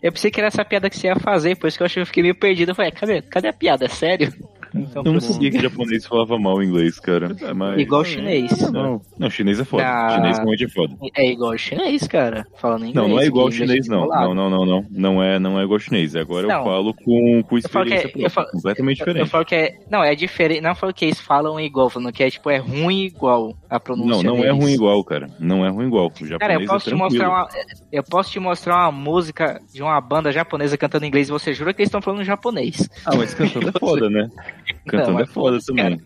Eu 0.04 0.12
pensei 0.12 0.30
que 0.30 0.40
era 0.40 0.48
essa 0.48 0.66
piada 0.66 0.90
que 0.90 0.98
você 0.98 1.08
ia 1.08 1.16
fazer, 1.16 1.56
por 1.56 1.68
isso 1.68 1.78
que 1.78 1.84
eu 1.84 1.86
achei 1.86 1.96
que 1.96 2.02
eu 2.02 2.08
fiquei 2.08 2.24
meio 2.24 2.36
perdido. 2.36 2.72
Eu 2.72 2.76
falei, 2.76 2.92
cadê, 2.92 3.22
cadê 3.22 3.48
a 3.48 3.54
piada? 3.54 3.86
É 3.86 3.90
sério? 3.90 4.34
Então, 4.76 5.04
Eu 5.06 5.14
não 5.14 5.22
sabia 5.22 5.50
que 5.52 5.60
japonês 5.60 6.06
falava 6.06 6.38
mal 6.38 6.62
inglês, 6.62 7.00
cara. 7.00 7.36
Mas... 7.56 7.80
Igual 7.80 8.02
o 8.02 8.06
chinês. 8.06 8.72
Não. 8.72 9.02
Não, 9.18 9.30
chinês 9.30 9.60
é 9.60 9.64
foda. 9.66 9.84
Ah. 9.86 10.16
Chinês 10.16 10.38
realmente 10.38 10.64
é 10.66 10.70
foda. 10.70 10.96
É 11.16 11.32
igual 11.32 11.52
o 11.52 11.58
chinês, 11.58 12.08
cara. 12.08 12.46
Falando 12.58 12.86
inglês. 12.86 12.96
Não, 12.96 13.08
não 13.08 13.20
é 13.20 13.26
igual 13.26 13.52
chinês, 13.52 13.88
não. 13.88 14.08
Não, 14.08 14.34
não, 14.34 14.50
não, 14.50 14.66
não. 14.66 14.86
Não 14.90 15.24
é, 15.24 15.40
não 15.40 15.60
é 15.60 15.64
igual 15.64 15.80
chinês. 15.80 16.16
Agora 16.16 16.46
eu 16.46 16.50
Não. 16.50 16.64
falo 16.64 16.94
com, 16.94 17.44
com 17.44 17.58
Eu 17.58 17.70
falo 17.70 17.86
que 17.86 17.94
é- 17.94 17.98
experiência 17.98 18.08
eu 18.08 18.12
própria. 18.12 18.30
falo- 18.30 18.48
completamente 18.52 19.00
Eu, 19.00 19.06
eu 19.06 19.14
diferente. 19.14 19.30
falo 19.32 19.46
que 19.46 19.56
é. 19.56 19.76
Não, 19.90 20.04
é 20.04 20.16
diferente. 20.16 20.62
Não 20.62 20.76
falo 20.76 20.94
que 20.94 21.06
eles 21.06 21.20
falam 21.20 21.60
igual, 21.60 21.90
falando 21.90 22.12
que 22.14 22.24
é 22.24 22.30
tipo, 22.30 22.50
é 22.50 22.58
ruim 22.58 23.04
igual 23.06 23.56
a 23.76 23.80
pronúncia. 23.80 24.24
Não, 24.24 24.36
não 24.36 24.44
é 24.44 24.48
deles. 24.48 24.64
ruim 24.64 24.74
igual, 24.74 25.04
cara. 25.04 25.30
Não 25.40 25.66
é 25.66 25.70
ruim 25.70 25.88
igual. 25.88 26.08
O 26.08 26.10
japonês 26.10 26.40
Cara, 26.40 26.54
eu 26.54 26.66
posso 26.66 26.90
é 26.90 26.92
te 26.92 26.96
mostrar 26.96 27.30
uma. 27.30 27.50
Eu 27.92 28.04
posso 28.04 28.32
te 28.32 28.40
mostrar 28.40 28.76
uma 28.76 28.92
música 28.92 29.62
de 29.74 29.82
uma 29.82 30.00
banda 30.02 30.32
japonesa 30.32 30.78
cantando 30.78 31.06
inglês 31.06 31.30
e 31.30 31.32
você 31.32 31.54
jura 31.54 31.74
que 31.74 31.82
eles 31.82 31.88
estão 31.88 32.02
falando 32.02 32.24
japonês. 32.24 32.90
Ah, 33.06 33.16
mas 33.16 33.34
cantando 33.34 33.70
é 33.70 33.72
foda, 33.80 34.10
né? 34.10 34.30
Cantando 34.88 35.14
Não, 35.14 35.20
é 35.20 35.24
é 35.24 35.26
foda 35.26 35.60
foda, 35.60 35.66
também. 35.66 36.02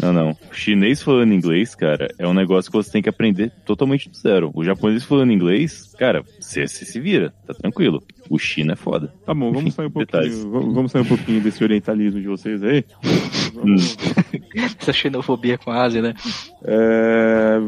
Não, 0.00 0.12
não. 0.12 0.30
O 0.30 0.54
chinês 0.54 1.02
falando 1.02 1.32
inglês, 1.32 1.74
cara, 1.74 2.08
é 2.18 2.26
um 2.26 2.34
negócio 2.34 2.70
que 2.70 2.76
você 2.76 2.90
tem 2.90 3.02
que 3.02 3.08
aprender 3.08 3.50
totalmente 3.64 4.08
do 4.08 4.16
zero. 4.16 4.50
O 4.54 4.64
japonês 4.64 5.04
falando 5.04 5.32
inglês, 5.32 5.92
cara, 5.98 6.22
você 6.40 6.66
se 6.66 7.00
vira, 7.00 7.32
tá 7.46 7.54
tranquilo. 7.54 8.02
O 8.30 8.38
China 8.38 8.72
é 8.72 8.76
foda. 8.76 9.12
Tá 9.26 9.34
bom, 9.34 9.46
vamos 9.52 9.62
Enfim, 9.62 9.70
sair 9.70 9.86
um 9.86 9.90
detalhes. 9.98 10.34
pouquinho. 10.36 10.52
Vamos, 10.52 10.74
vamos 10.74 10.92
sair 10.92 11.02
um 11.02 11.06
pouquinho 11.06 11.40
desse 11.40 11.62
orientalismo 11.62 12.20
de 12.20 12.26
vocês 12.28 12.62
aí. 12.62 12.84
Vamos, 13.54 13.96
Essa 14.80 14.92
xenofobia 14.92 15.58
com 15.58 15.70
a 15.70 15.82
Ásia, 15.82 16.00
né? 16.02 16.14
é, 16.64 17.58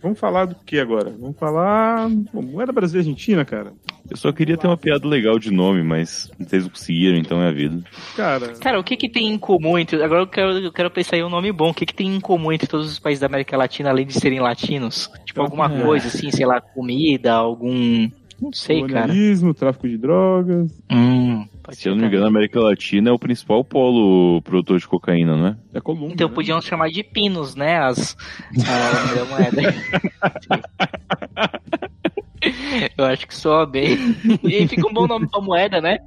vamos, 0.00 0.18
falar 0.18 0.46
do 0.46 0.56
que 0.64 0.78
agora? 0.78 1.10
Vamos 1.18 1.36
falar. 1.38 2.08
Bom, 2.32 2.42
moeda 2.42 2.72
brasileira 2.72 3.06
e 3.06 3.10
argentina, 3.10 3.44
cara. 3.44 3.72
Eu 4.10 4.16
só 4.16 4.30
queria 4.32 4.56
ter 4.56 4.66
uma 4.66 4.76
piada 4.76 5.06
legal 5.08 5.38
de 5.38 5.50
nome, 5.50 5.82
mas 5.82 6.30
vocês 6.38 6.64
não 6.64 6.70
conseguiram, 6.70 7.16
então 7.16 7.40
é 7.42 7.48
a 7.48 7.52
vida. 7.52 7.82
Cara, 8.16 8.48
Cara, 8.60 8.78
o 8.78 8.84
que 8.84 8.96
que 8.96 9.08
tem 9.08 9.28
em 9.32 9.38
comum 9.38 9.78
entre. 9.78 10.02
Agora 10.02 10.20
eu 10.22 10.26
quero, 10.26 10.58
eu 10.58 10.72
quero 10.72 10.90
pensar 10.90 11.16
em 11.16 11.24
um 11.24 11.30
nome 11.30 11.50
bom. 11.52 11.70
O 11.70 11.74
que 11.74 11.86
que 11.86 11.94
tem 11.94 12.14
em 12.14 12.20
comum 12.20 12.52
entre 12.52 12.66
todos 12.68 12.90
os 12.90 12.98
países 12.98 13.20
da 13.20 13.26
América 13.26 13.56
Latina, 13.56 13.88
além 13.90 14.06
de 14.06 14.12
serem 14.14 14.40
latinos? 14.40 15.10
Tipo, 15.24 15.40
alguma 15.40 15.72
É. 15.72 15.82
coisa 15.82 16.08
assim, 16.08 16.30
sei 16.30 16.44
lá, 16.44 16.60
comida, 16.60 17.32
algum. 17.32 18.08
Não 18.44 18.52
sei, 18.52 18.80
cara. 18.82 18.92
colonialismo, 19.06 19.54
tráfico 19.54 19.88
de 19.88 19.96
drogas. 19.96 20.70
Hum, 20.92 21.46
Se 21.70 21.88
eu 21.88 21.94
não 21.94 22.02
me 22.02 22.08
engano, 22.08 22.26
a 22.26 22.28
América 22.28 22.60
Latina 22.60 23.08
é 23.08 23.12
o 23.12 23.18
principal 23.18 23.64
polo 23.64 24.42
produtor 24.42 24.78
de 24.78 24.86
cocaína, 24.86 25.34
não 25.34 25.46
é? 25.46 25.56
É 25.72 25.80
Colômbia. 25.80 26.12
Então 26.12 26.28
né? 26.28 26.34
podiam 26.34 26.60
chamar 26.60 26.88
de 26.90 27.02
pinos, 27.02 27.54
né? 27.56 27.78
As, 27.78 28.14
a 28.66 29.22
a 29.22 29.24
moeda. 29.24 29.74
Eu 32.96 33.04
acho 33.04 33.26
que 33.26 33.34
soa 33.34 33.66
bem. 33.66 33.96
E 34.44 34.68
fica 34.68 34.86
um 34.88 34.92
bom 34.92 35.06
nome 35.06 35.28
pra 35.28 35.40
moeda, 35.40 35.80
né? 35.80 35.98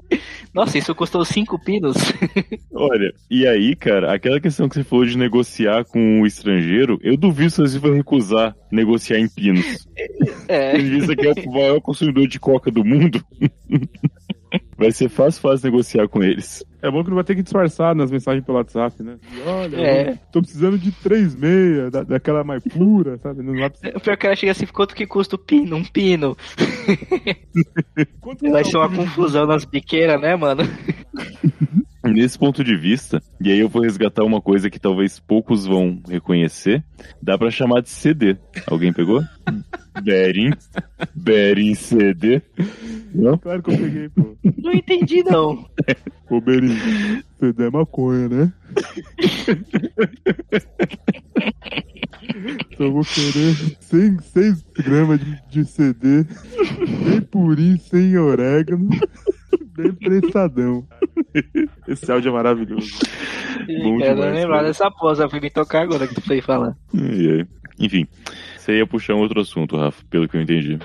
Nossa, 0.53 0.77
isso 0.77 0.93
custou 0.93 1.23
cinco 1.25 1.59
pinos. 1.59 1.95
Olha, 2.73 3.13
e 3.29 3.47
aí, 3.47 3.75
cara, 3.75 4.13
aquela 4.13 4.39
questão 4.39 4.69
que 4.69 4.75
você 4.75 4.83
falou 4.83 5.05
de 5.05 5.17
negociar 5.17 5.85
com 5.85 6.21
o 6.21 6.27
estrangeiro, 6.27 6.99
eu 7.01 7.17
duvido 7.17 7.49
se 7.49 7.61
você 7.61 7.79
vai 7.79 7.91
recusar 7.91 8.55
negociar 8.71 9.19
em 9.19 9.27
pinos. 9.27 9.87
É. 10.47 10.77
Em 10.77 10.89
vista 10.89 11.15
que 11.15 11.27
é 11.27 11.31
o 11.31 11.51
maior 11.51 11.81
consumidor 11.81 12.27
de 12.27 12.39
coca 12.39 12.69
do 12.69 12.83
mundo, 12.83 13.23
vai 14.77 14.91
ser 14.91 15.09
fácil, 15.09 15.41
fácil 15.41 15.69
negociar 15.69 16.07
com 16.07 16.23
eles. 16.23 16.63
É 16.81 16.87
É 16.87 16.91
bom 16.91 17.03
que 17.03 17.09
não 17.09 17.15
vai 17.15 17.23
ter 17.23 17.35
que 17.35 17.43
disfarçar 17.43 17.95
nas 17.95 18.11
mensagens 18.11 18.45
pelo 18.45 18.57
WhatsApp, 18.57 19.03
né? 19.03 19.17
E 19.33 19.41
olha, 19.49 19.75
é. 19.75 20.19
tô 20.31 20.41
precisando 20.41 20.77
de 20.77 20.91
3,6, 20.91 21.89
da, 21.89 22.03
daquela 22.03 22.43
mais 22.43 22.63
pura, 22.63 23.17
sabe? 23.17 23.43
Não 23.43 23.53
vai 23.53 23.69
precisar... 23.69 23.97
O 23.97 23.99
pior 23.99 24.15
que 24.15 24.25
ela 24.25 24.35
chega 24.35 24.51
assim, 24.51 24.65
quanto 24.67 24.95
que 24.95 25.05
custa 25.05 25.35
o 25.35 25.39
pino? 25.39 25.75
Um 25.75 25.83
pino. 25.83 26.37
vai 28.51 28.63
ser 28.63 28.77
uma 28.77 28.89
confusão 28.89 29.45
nas 29.45 29.65
biqueiras, 29.65 30.21
né, 30.21 30.35
mano? 30.35 30.63
Nesse 32.05 32.39
ponto 32.39 32.63
de 32.63 32.77
vista, 32.77 33.21
e 33.41 33.51
aí 33.51 33.59
eu 33.59 33.67
vou 33.67 33.81
resgatar 33.81 34.23
uma 34.23 34.39
coisa 34.39 34.69
que 34.69 34.79
talvez 34.79 35.19
poucos 35.19 35.65
vão 35.65 36.01
reconhecer, 36.07 36.81
dá 37.21 37.37
para 37.37 37.51
chamar 37.51 37.81
de 37.81 37.89
CD. 37.89 38.37
Alguém 38.65 38.93
pegou? 38.93 39.21
Berin. 40.03 40.51
Berin 41.15 41.75
CD. 41.75 42.41
Não? 43.13 43.37
Claro 43.37 43.63
que 43.63 43.71
eu 43.71 43.77
peguei, 43.77 44.09
pô. 44.09 44.35
Não 44.57 44.73
entendi, 44.73 45.23
não. 45.23 45.65
Ô, 46.29 46.41
Berin, 46.41 46.77
CD 47.39 47.65
é 47.65 47.69
maconha, 47.69 48.27
né? 48.29 48.53
Então 52.71 52.87
eu 52.87 52.93
vou 52.93 53.03
querer 53.03 53.55
100, 53.79 54.19
6 54.19 54.65
gramas 54.85 55.19
de, 55.19 55.41
de 55.49 55.65
CD, 55.65 56.25
bem 57.05 57.21
purinho, 57.21 57.79
sem 57.79 58.17
orégano, 58.17 58.89
bem 59.75 59.93
prensadão. 59.93 60.85
Esse 61.87 62.11
áudio 62.11 62.29
é 62.29 62.33
maravilhoso. 62.33 62.99
Bom 63.83 63.97
quero 63.97 64.15
demais, 64.15 64.35
lembrar 64.35 64.55
cara. 64.57 64.67
dessa 64.67 64.91
pose, 64.91 65.27
fui 65.29 65.39
me 65.39 65.49
tocar 65.49 65.83
agora 65.83 66.07
que 66.07 66.15
tu 66.15 66.21
foi 66.21 66.41
falar. 66.41 66.77
Enfim, 67.79 68.07
você 68.57 68.77
ia 68.77 68.87
puxar 68.87 69.15
um 69.15 69.19
outro 69.19 69.39
assunto, 69.39 69.77
Rafa, 69.77 70.03
pelo 70.09 70.27
que 70.27 70.35
eu 70.35 70.41
entendi. 70.41 70.79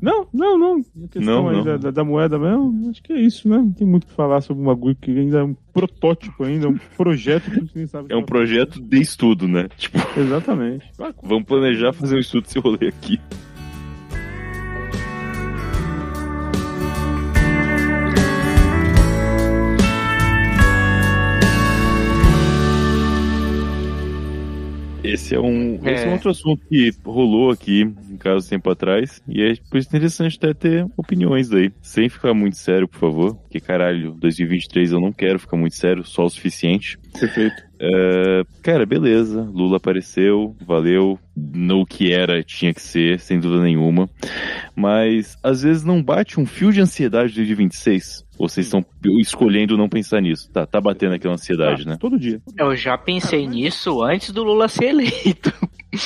Não, 0.00 0.26
não, 0.32 0.56
não. 0.56 0.78
A 0.78 1.08
questão 1.08 1.50
não, 1.50 1.64
não. 1.64 1.78
Da, 1.78 1.90
da, 1.90 2.04
moeda 2.04 2.38
mesmo, 2.38 2.90
acho 2.90 3.02
que 3.02 3.12
é 3.12 3.20
isso, 3.20 3.48
né? 3.48 3.58
Não 3.58 3.72
tem 3.72 3.86
muito 3.86 4.04
o 4.04 4.06
que 4.06 4.14
falar 4.14 4.40
sobre 4.40 4.62
um 4.62 4.66
bagulho 4.66 4.96
que 4.96 5.10
ainda 5.10 5.40
é 5.40 5.42
um 5.42 5.54
protótipo 5.72 6.44
ainda, 6.44 6.68
um 6.68 6.78
projeto 6.96 7.50
que 7.50 7.58
a 7.58 7.60
gente 7.60 7.76
nem 7.76 7.86
sabe. 7.86 8.12
É 8.12 8.16
um 8.16 8.22
projeto 8.22 8.80
de 8.80 9.00
estudo, 9.00 9.48
né? 9.48 9.68
Tipo... 9.76 9.98
Exatamente. 10.16 10.90
Vamos 11.22 11.44
planejar 11.44 11.92
fazer 11.92 12.16
um 12.16 12.20
estudo 12.20 12.44
desse 12.44 12.58
rolê 12.58 12.88
aqui. 12.88 13.20
Esse 25.12 25.34
é 25.34 25.40
um, 25.40 25.78
é. 25.84 25.94
Esse 25.94 26.04
é 26.04 26.08
um 26.08 26.12
outro 26.12 26.30
assunto 26.30 26.66
que 26.68 26.90
rolou 27.04 27.50
aqui, 27.50 27.82
em 27.82 28.16
caso 28.16 28.48
tempo 28.48 28.70
atrás, 28.70 29.22
e 29.28 29.42
é 29.42 29.54
por 29.70 29.78
isso 29.78 29.88
interessante 29.88 30.36
até 30.36 30.54
ter 30.54 30.86
opiniões 30.96 31.52
aí. 31.52 31.72
Sem 31.82 32.08
ficar 32.08 32.34
muito 32.34 32.56
sério, 32.56 32.88
por 32.88 32.98
favor, 32.98 33.34
porque 33.36 33.60
caralho, 33.60 34.12
2023 34.14 34.92
eu 34.92 35.00
não 35.00 35.12
quero 35.12 35.38
ficar 35.38 35.56
muito 35.56 35.76
sério, 35.76 36.04
só 36.04 36.24
o 36.24 36.30
suficiente. 36.30 36.98
Perfeito. 37.18 37.69
Uh, 37.80 38.44
cara, 38.62 38.84
beleza. 38.84 39.40
Lula 39.40 39.78
apareceu, 39.78 40.54
valeu. 40.66 41.18
No 41.34 41.86
que 41.86 42.12
era, 42.12 42.42
tinha 42.42 42.74
que 42.74 42.82
ser, 42.82 43.18
sem 43.18 43.40
dúvida 43.40 43.62
nenhuma. 43.62 44.10
Mas 44.76 45.38
às 45.42 45.62
vezes 45.62 45.82
não 45.82 46.02
bate 46.02 46.38
um 46.38 46.44
fio 46.44 46.70
de 46.70 46.80
ansiedade 46.80 47.30
de 47.30 47.36
2026. 47.36 48.26
Ou 48.38 48.48
vocês 48.48 48.66
estão 48.66 48.84
escolhendo 49.18 49.76
não 49.76 49.88
pensar 49.88 50.20
nisso? 50.20 50.50
Tá, 50.50 50.66
tá 50.66 50.80
batendo 50.80 51.14
aquela 51.14 51.34
ansiedade, 51.34 51.84
tá, 51.84 51.90
né? 51.90 51.96
Todo 51.98 52.18
dia. 52.18 52.40
Eu 52.58 52.76
já 52.76 52.98
pensei 52.98 53.46
nisso 53.46 54.02
antes 54.02 54.30
do 54.32 54.42
Lula 54.42 54.68
ser 54.68 54.86
eleito. 54.86 55.52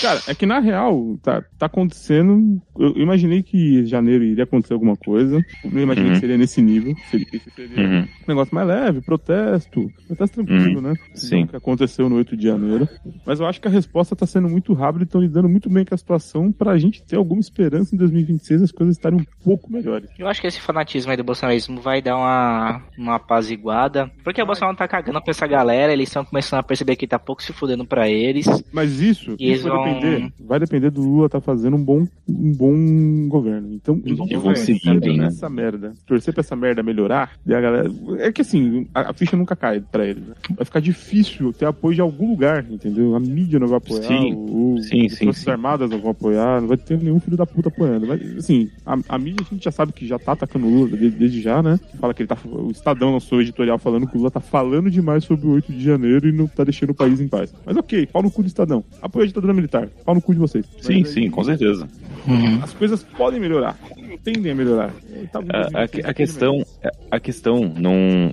Cara, 0.00 0.20
é 0.28 0.34
que 0.34 0.46
na 0.46 0.60
real, 0.60 1.18
tá, 1.22 1.42
tá 1.58 1.66
acontecendo. 1.66 2.60
Eu 2.78 2.96
imaginei 2.96 3.42
que 3.42 3.80
em 3.80 3.86
janeiro 3.86 4.24
iria 4.24 4.44
acontecer 4.44 4.72
alguma 4.72 4.96
coisa. 4.96 5.44
Eu 5.62 5.80
imaginei 5.80 6.10
uhum. 6.10 6.14
que 6.14 6.20
seria 6.20 6.38
nesse 6.38 6.62
nível. 6.62 6.94
Seria, 7.10 7.26
seria 7.54 7.86
uhum. 7.86 8.00
um 8.02 8.28
negócio 8.28 8.54
mais 8.54 8.66
leve, 8.66 9.00
protesto. 9.02 9.90
Protesto 10.06 10.44
tranquilo, 10.44 10.80
uhum. 10.80 10.92
né? 10.92 10.94
Sim. 11.14 11.44
O 11.44 11.48
que 11.48 11.56
aconteceu 11.56 12.08
no 12.08 12.16
8 12.16 12.36
de 12.36 12.44
janeiro. 12.44 12.88
Mas 13.26 13.40
eu 13.40 13.46
acho 13.46 13.60
que 13.60 13.68
a 13.68 13.70
resposta 13.70 14.16
tá 14.16 14.26
sendo 14.26 14.48
muito 14.48 14.72
rápida 14.72 15.04
e 15.04 15.06
estão 15.06 15.20
lidando 15.20 15.48
muito 15.48 15.68
bem 15.68 15.84
com 15.84 15.94
a 15.94 15.98
situação 15.98 16.50
pra 16.50 16.78
gente 16.78 17.02
ter 17.02 17.16
alguma 17.16 17.40
esperança 17.40 17.94
em 17.94 17.98
2026 17.98 18.62
as 18.62 18.72
coisas 18.72 18.96
estarem 18.96 19.20
um 19.20 19.24
pouco 19.44 19.70
melhores. 19.70 20.08
Eu 20.18 20.28
acho 20.28 20.40
que 20.40 20.46
esse 20.46 20.60
fanatismo 20.60 21.10
aí 21.10 21.16
do 21.16 21.24
bolsonarismo 21.24 21.80
vai 21.80 22.00
dar 22.00 22.16
uma, 22.16 22.82
uma 22.98 23.16
apaziguada. 23.16 24.10
Porque 24.22 24.42
o 24.42 24.46
Bolsonaro 24.46 24.76
tá 24.76 24.88
cagando 24.88 25.20
pra 25.20 25.30
essa 25.30 25.46
galera, 25.46 25.92
eles 25.92 26.08
estão 26.08 26.24
começando 26.24 26.60
a 26.60 26.62
perceber 26.62 26.96
que 26.96 27.06
tá 27.06 27.18
pouco 27.18 27.42
se 27.42 27.52
fudendo 27.52 27.84
pra 27.84 28.08
eles. 28.08 28.46
Mas 28.72 29.00
isso, 29.00 29.36
isso 29.38 29.68
vai 29.68 29.73
depender, 29.78 30.32
vai 30.40 30.60
depender 30.60 30.90
do 30.90 31.02
Lula 31.02 31.26
estar 31.26 31.40
tá 31.40 31.44
fazendo 31.44 31.76
um 31.76 31.84
bom, 31.84 32.06
um 32.28 32.52
bom 32.52 33.28
governo. 33.28 33.72
Então, 33.72 34.00
eles 34.04 34.18
vão, 34.18 34.26
vão 34.26 34.56
seguindo, 34.56 35.12
né? 35.14 35.26
essa 35.26 35.48
merda. 35.48 35.92
Torcer 36.06 36.32
pra 36.32 36.40
essa 36.40 36.56
merda 36.56 36.82
melhorar, 36.82 37.32
e 37.46 37.54
a 37.54 37.60
galera. 37.60 37.90
É 38.18 38.32
que 38.32 38.42
assim, 38.42 38.86
a, 38.94 39.10
a 39.10 39.12
ficha 39.12 39.36
nunca 39.36 39.56
cai 39.56 39.80
pra 39.80 40.06
eles. 40.06 40.26
Né? 40.26 40.34
Vai 40.56 40.64
ficar 40.64 40.80
difícil 40.80 41.52
ter 41.52 41.66
apoio 41.66 41.94
de 41.94 42.00
algum 42.00 42.30
lugar, 42.30 42.64
entendeu? 42.68 43.14
A 43.14 43.20
mídia 43.20 43.58
não 43.58 43.66
vai 43.66 43.78
apoiar, 43.78 44.02
sim, 44.02 44.34
o, 44.34 44.76
sim, 44.82 45.06
as 45.06 45.12
sim, 45.14 45.24
Forças 45.26 45.44
sim. 45.44 45.50
Armadas 45.50 45.90
não 45.90 46.00
vão 46.00 46.10
apoiar, 46.10 46.60
não 46.60 46.68
vai 46.68 46.76
ter 46.76 46.98
nenhum 46.98 47.20
filho 47.20 47.36
da 47.36 47.46
puta 47.46 47.68
apoiando. 47.68 48.06
Mas, 48.06 48.36
assim, 48.36 48.70
a, 48.84 48.98
a, 49.08 49.18
mídia 49.18 49.44
a 49.48 49.54
gente 49.54 49.64
já 49.64 49.70
sabe 49.70 49.92
que 49.92 50.06
já 50.06 50.18
tá 50.18 50.32
atacando 50.32 50.66
o 50.66 50.70
Lula 50.70 50.96
desde, 50.96 51.18
desde 51.18 51.40
já, 51.40 51.62
né? 51.62 51.78
Fala 51.98 52.14
que 52.14 52.22
ele 52.22 52.28
tá. 52.28 52.36
O 52.44 52.70
Estadão 52.70 53.12
lançou 53.12 53.40
editorial 53.40 53.78
falando 53.78 54.06
que 54.06 54.14
o 54.16 54.18
Lula 54.18 54.30
tá 54.30 54.40
falando 54.40 54.90
demais 54.90 55.24
sobre 55.24 55.46
o 55.46 55.52
8 55.52 55.72
de 55.72 55.82
janeiro 55.82 56.28
e 56.28 56.32
não 56.32 56.46
tá 56.46 56.64
deixando 56.64 56.90
o 56.90 56.94
país 56.94 57.20
em 57.20 57.28
paz. 57.28 57.52
Mas 57.64 57.76
ok, 57.76 58.06
pau 58.06 58.22
no 58.22 58.30
cu 58.30 58.42
do 58.42 58.48
Estadão. 58.48 58.84
Apoio 59.00 59.24
a 59.24 59.26
ditadura 59.26 59.52
militar. 59.52 59.63
Pau 59.68 60.14
no 60.14 60.20
cu 60.20 60.32
de 60.32 60.40
vocês. 60.40 60.66
Sim, 60.80 60.94
aí, 60.94 61.04
sim, 61.04 61.30
com 61.30 61.44
certeza. 61.44 61.88
Uhum. 62.26 62.62
As 62.62 62.72
coisas 62.72 63.02
podem 63.02 63.38
melhorar, 63.38 63.78
tendem 64.22 64.52
a 64.52 64.54
melhorar. 64.54 64.90
Tá 65.30 65.40
a, 65.40 65.80
a, 65.80 66.10
a 66.10 66.14
questão, 66.14 66.64
a 67.10 67.20
questão 67.20 67.72
não, 67.76 68.32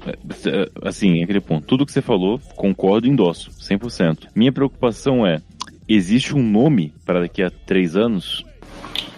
assim, 0.84 1.20
é 1.20 1.24
aquele 1.24 1.42
ponto. 1.42 1.66
Tudo 1.66 1.86
que 1.86 1.92
você 1.92 2.02
falou, 2.02 2.40
concordo 2.56 3.08
e 3.08 3.10
endosso, 3.10 3.52
100%. 3.52 4.30
Minha 4.34 4.52
preocupação 4.52 5.28
é, 5.28 5.42
existe 5.88 6.36
um 6.36 6.42
nome 6.42 6.94
para 7.06 7.20
daqui 7.20 7.44
a 7.44 7.50
três 7.50 7.96
anos? 7.96 8.46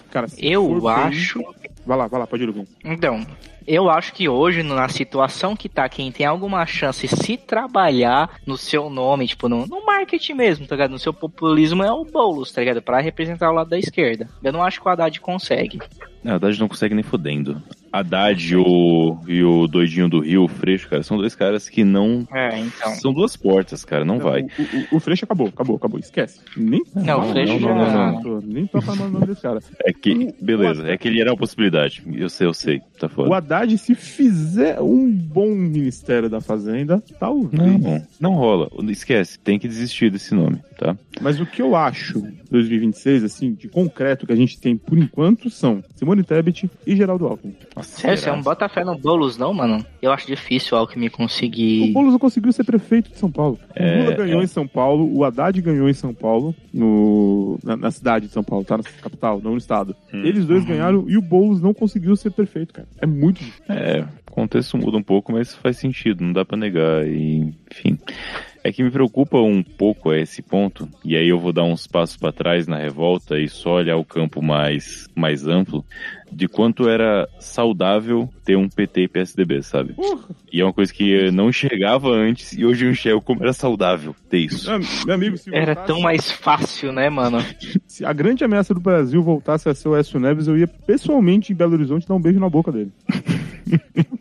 Cara, 0.09 0.27
eu 0.37 0.87
acho. 0.87 1.39
Bem... 1.39 1.47
Vai 1.85 1.97
lá, 1.97 2.07
vai 2.07 2.19
lá, 2.21 2.27
pode 2.27 2.43
ir, 2.43 2.45
Lugum. 2.47 2.65
Então, 2.83 3.25
eu 3.67 3.89
acho 3.89 4.13
que 4.13 4.27
hoje, 4.27 4.63
na 4.63 4.87
situação 4.89 5.55
que 5.55 5.69
tá, 5.69 5.87
quem 5.87 6.11
tem 6.11 6.25
alguma 6.25 6.65
chance 6.65 7.07
se 7.07 7.37
trabalhar 7.37 8.39
no 8.45 8.57
seu 8.57 8.89
nome, 8.89 9.27
tipo, 9.27 9.47
no, 9.49 9.65
no 9.65 9.85
marketing 9.85 10.33
mesmo, 10.33 10.67
tá 10.67 10.75
ligado? 10.75 10.91
No 10.91 10.99
seu 10.99 11.13
populismo 11.13 11.83
é 11.83 11.91
o 11.91 12.05
Boulos, 12.05 12.51
tá 12.51 12.61
ligado? 12.61 12.81
Pra 12.81 12.99
representar 12.99 13.49
o 13.49 13.53
lado 13.53 13.69
da 13.69 13.77
esquerda. 13.79 14.29
Eu 14.43 14.51
não 14.51 14.63
acho 14.63 14.81
que 14.81 14.87
o 14.87 14.91
Haddad 14.91 15.19
consegue. 15.19 15.79
Não, 16.23 16.35
Haddad 16.35 16.59
não 16.59 16.67
consegue 16.67 16.95
nem 16.95 17.03
fodendo. 17.03 17.61
Haddad 17.91 18.53
e 18.53 18.55
o, 18.55 19.19
e 19.27 19.43
o 19.43 19.67
doidinho 19.67 20.09
do 20.09 20.19
Rio, 20.19 20.45
o 20.45 20.47
Freixo, 20.47 20.89
cara, 20.89 21.03
são 21.03 21.17
dois 21.17 21.35
caras 21.35 21.69
que 21.69 21.83
não. 21.83 22.27
É, 22.33 22.59
então. 22.59 22.95
São 22.95 23.13
duas 23.13 23.35
portas, 23.35 23.85
cara, 23.85 24.03
não, 24.03 24.17
vai. 24.19 24.41
O, 24.41 24.45
o, 24.95 24.97
o, 24.97 24.99
Freixo 24.99 25.25
acabou, 25.25 25.47
acabou, 25.47 25.75
acabou, 25.75 25.99
esquece. 25.99 26.39
Nem. 26.57 26.81
Não, 26.95 27.03
não 27.03 27.19
o 27.19 27.31
Freixo 27.31 27.59
não, 27.59 27.75
não, 27.75 27.91
não, 27.93 28.21
não, 28.21 28.41
Nem 28.41 28.65
tô 28.65 28.81
falando 28.81 29.09
o 29.09 29.11
nome 29.11 29.27
desse 29.27 29.41
cara. 29.41 29.59
É 29.83 29.93
que, 29.93 30.33
beleza, 30.41 30.87
é 30.87 30.97
que 30.97 31.07
ele 31.07 31.21
era 31.21 31.31
uma 31.31 31.37
possibilidade. 31.37 32.03
Eu 32.13 32.29
sei, 32.29 32.47
eu 32.47 32.53
sei, 32.53 32.81
tá 32.99 33.09
foda. 33.09 33.29
O 33.29 33.33
Haddad, 33.33 33.77
se 33.77 33.93
fizer 33.93 34.81
um 34.81 35.11
bom 35.11 35.53
Ministério 35.53 36.29
da 36.29 36.41
Fazenda, 36.41 37.03
talvez. 37.19 37.81
Não, 37.81 38.07
não 38.19 38.33
rola. 38.33 38.69
Esquece, 38.89 39.39
tem 39.39 39.59
que 39.59 39.67
desistir 39.67 40.09
desse 40.09 40.33
nome, 40.33 40.59
tá? 40.77 40.95
Mas 41.21 41.39
o 41.39 41.45
que 41.45 41.61
eu 41.61 41.75
acho 41.75 42.21
2026, 42.49 43.23
assim, 43.23 43.53
de 43.53 43.67
concreto 43.67 44.25
que 44.25 44.33
a 44.33 44.35
gente 44.35 44.59
tem 44.59 44.77
por 44.77 44.97
enquanto 44.97 45.49
são 45.49 45.83
Simone 45.95 46.12
Tebet 46.21 46.69
e 46.85 46.95
Geraldo 46.95 47.25
Alckmin. 47.25 47.55
Sério, 47.81 48.17
você 48.17 48.29
não 48.29 48.41
bota 48.41 48.67
fé 48.67 48.83
no 48.83 48.97
Boulos, 48.97 49.37
não, 49.37 49.53
mano? 49.53 49.85
Eu 50.01 50.11
acho 50.11 50.27
difícil 50.27 50.77
o 50.77 50.79
Alckmin 50.81 51.09
conseguir. 51.09 51.89
O 51.89 51.93
Boulos 51.93 52.11
não 52.11 52.19
conseguiu 52.19 52.51
ser 52.51 52.65
prefeito 52.65 53.09
de 53.09 53.17
São 53.17 53.31
Paulo. 53.31 53.57
É, 53.73 53.95
o 53.95 54.03
Lula 54.03 54.15
ganhou 54.17 54.41
é. 54.41 54.43
em 54.43 54.47
São 54.47 54.67
Paulo, 54.67 55.09
o 55.09 55.23
Haddad 55.23 55.61
ganhou 55.61 55.87
em 55.89 55.93
São 55.93 56.13
Paulo, 56.13 56.53
no, 56.73 57.57
na, 57.63 57.77
na 57.77 57.91
cidade 57.91 58.27
de 58.27 58.33
São 58.33 58.43
Paulo, 58.43 58.65
tá? 58.65 58.77
Na 58.77 58.83
capital, 58.83 59.39
não 59.41 59.51
no 59.51 59.57
estado. 59.57 59.95
Hum. 60.13 60.23
Eles 60.25 60.45
dois 60.45 60.61
uhum. 60.63 60.67
ganharam 60.67 61.05
e 61.07 61.17
o 61.17 61.21
Boulos 61.21 61.61
não 61.61 61.73
conseguiu 61.73 62.15
ser 62.17 62.31
prefeito, 62.31 62.73
cara. 62.73 62.87
É 63.01 63.05
muito 63.05 63.39
difícil. 63.39 63.63
É, 63.69 64.05
o 64.27 64.31
contexto 64.31 64.77
muda 64.77 64.97
um 64.97 65.03
pouco, 65.03 65.31
mas 65.31 65.55
faz 65.55 65.77
sentido, 65.77 66.23
não 66.23 66.33
dá 66.33 66.43
pra 66.43 66.57
negar. 66.57 67.07
E, 67.07 67.53
enfim. 67.71 67.97
É 68.63 68.71
que 68.71 68.81
me 68.81 68.89
preocupa 68.89 69.37
um 69.37 69.61
pouco 69.61 70.09
a 70.09 70.17
esse 70.17 70.41
ponto, 70.41 70.87
e 71.03 71.17
aí 71.17 71.27
eu 71.27 71.37
vou 71.37 71.51
dar 71.51 71.63
uns 71.63 71.85
passos 71.85 72.15
para 72.15 72.31
trás 72.31 72.65
na 72.65 72.77
revolta 72.77 73.37
e 73.37 73.49
só 73.49 73.75
olhar 73.75 73.97
o 73.97 74.05
campo 74.05 74.41
mais, 74.41 75.07
mais 75.15 75.45
amplo, 75.45 75.83
de 76.31 76.47
quanto 76.47 76.87
era 76.87 77.27
saudável 77.39 78.29
ter 78.43 78.55
um 78.55 78.67
PT 78.69 79.03
e 79.03 79.07
PSDB, 79.07 79.61
sabe? 79.61 79.93
Uh. 79.97 80.33
E 80.51 80.61
é 80.61 80.63
uma 80.63 80.73
coisa 80.73 80.93
que 80.93 81.11
eu 81.11 81.31
não 81.31 81.49
enxergava 81.49 82.09
antes 82.09 82.53
e 82.53 82.65
hoje 82.65 82.85
eu 82.85 82.91
enxergo 82.91 83.21
como 83.21 83.43
era 83.43 83.53
saudável 83.53 84.15
ter 84.29 84.39
isso. 84.39 84.69
Meu 85.05 85.15
amigo, 85.15 85.37
se 85.37 85.53
era 85.53 85.73
voltasse... 85.73 85.87
tão 85.87 86.01
mais 86.01 86.31
fácil, 86.31 86.91
né, 86.91 87.09
mano? 87.09 87.39
Se 87.87 88.03
a 88.03 88.11
grande 88.11 88.43
ameaça 88.43 88.73
do 88.73 88.79
Brasil 88.79 89.21
voltasse 89.21 89.69
a 89.69 89.75
ser 89.75 89.87
o 89.87 89.95
Écio 89.95 90.19
Neves, 90.19 90.47
eu 90.47 90.57
ia 90.57 90.67
pessoalmente 90.67 91.53
em 91.53 91.55
Belo 91.55 91.73
Horizonte 91.73 92.07
dar 92.07 92.15
um 92.15 92.21
beijo 92.21 92.39
na 92.39 92.49
boca 92.49 92.71
dele. 92.71 92.91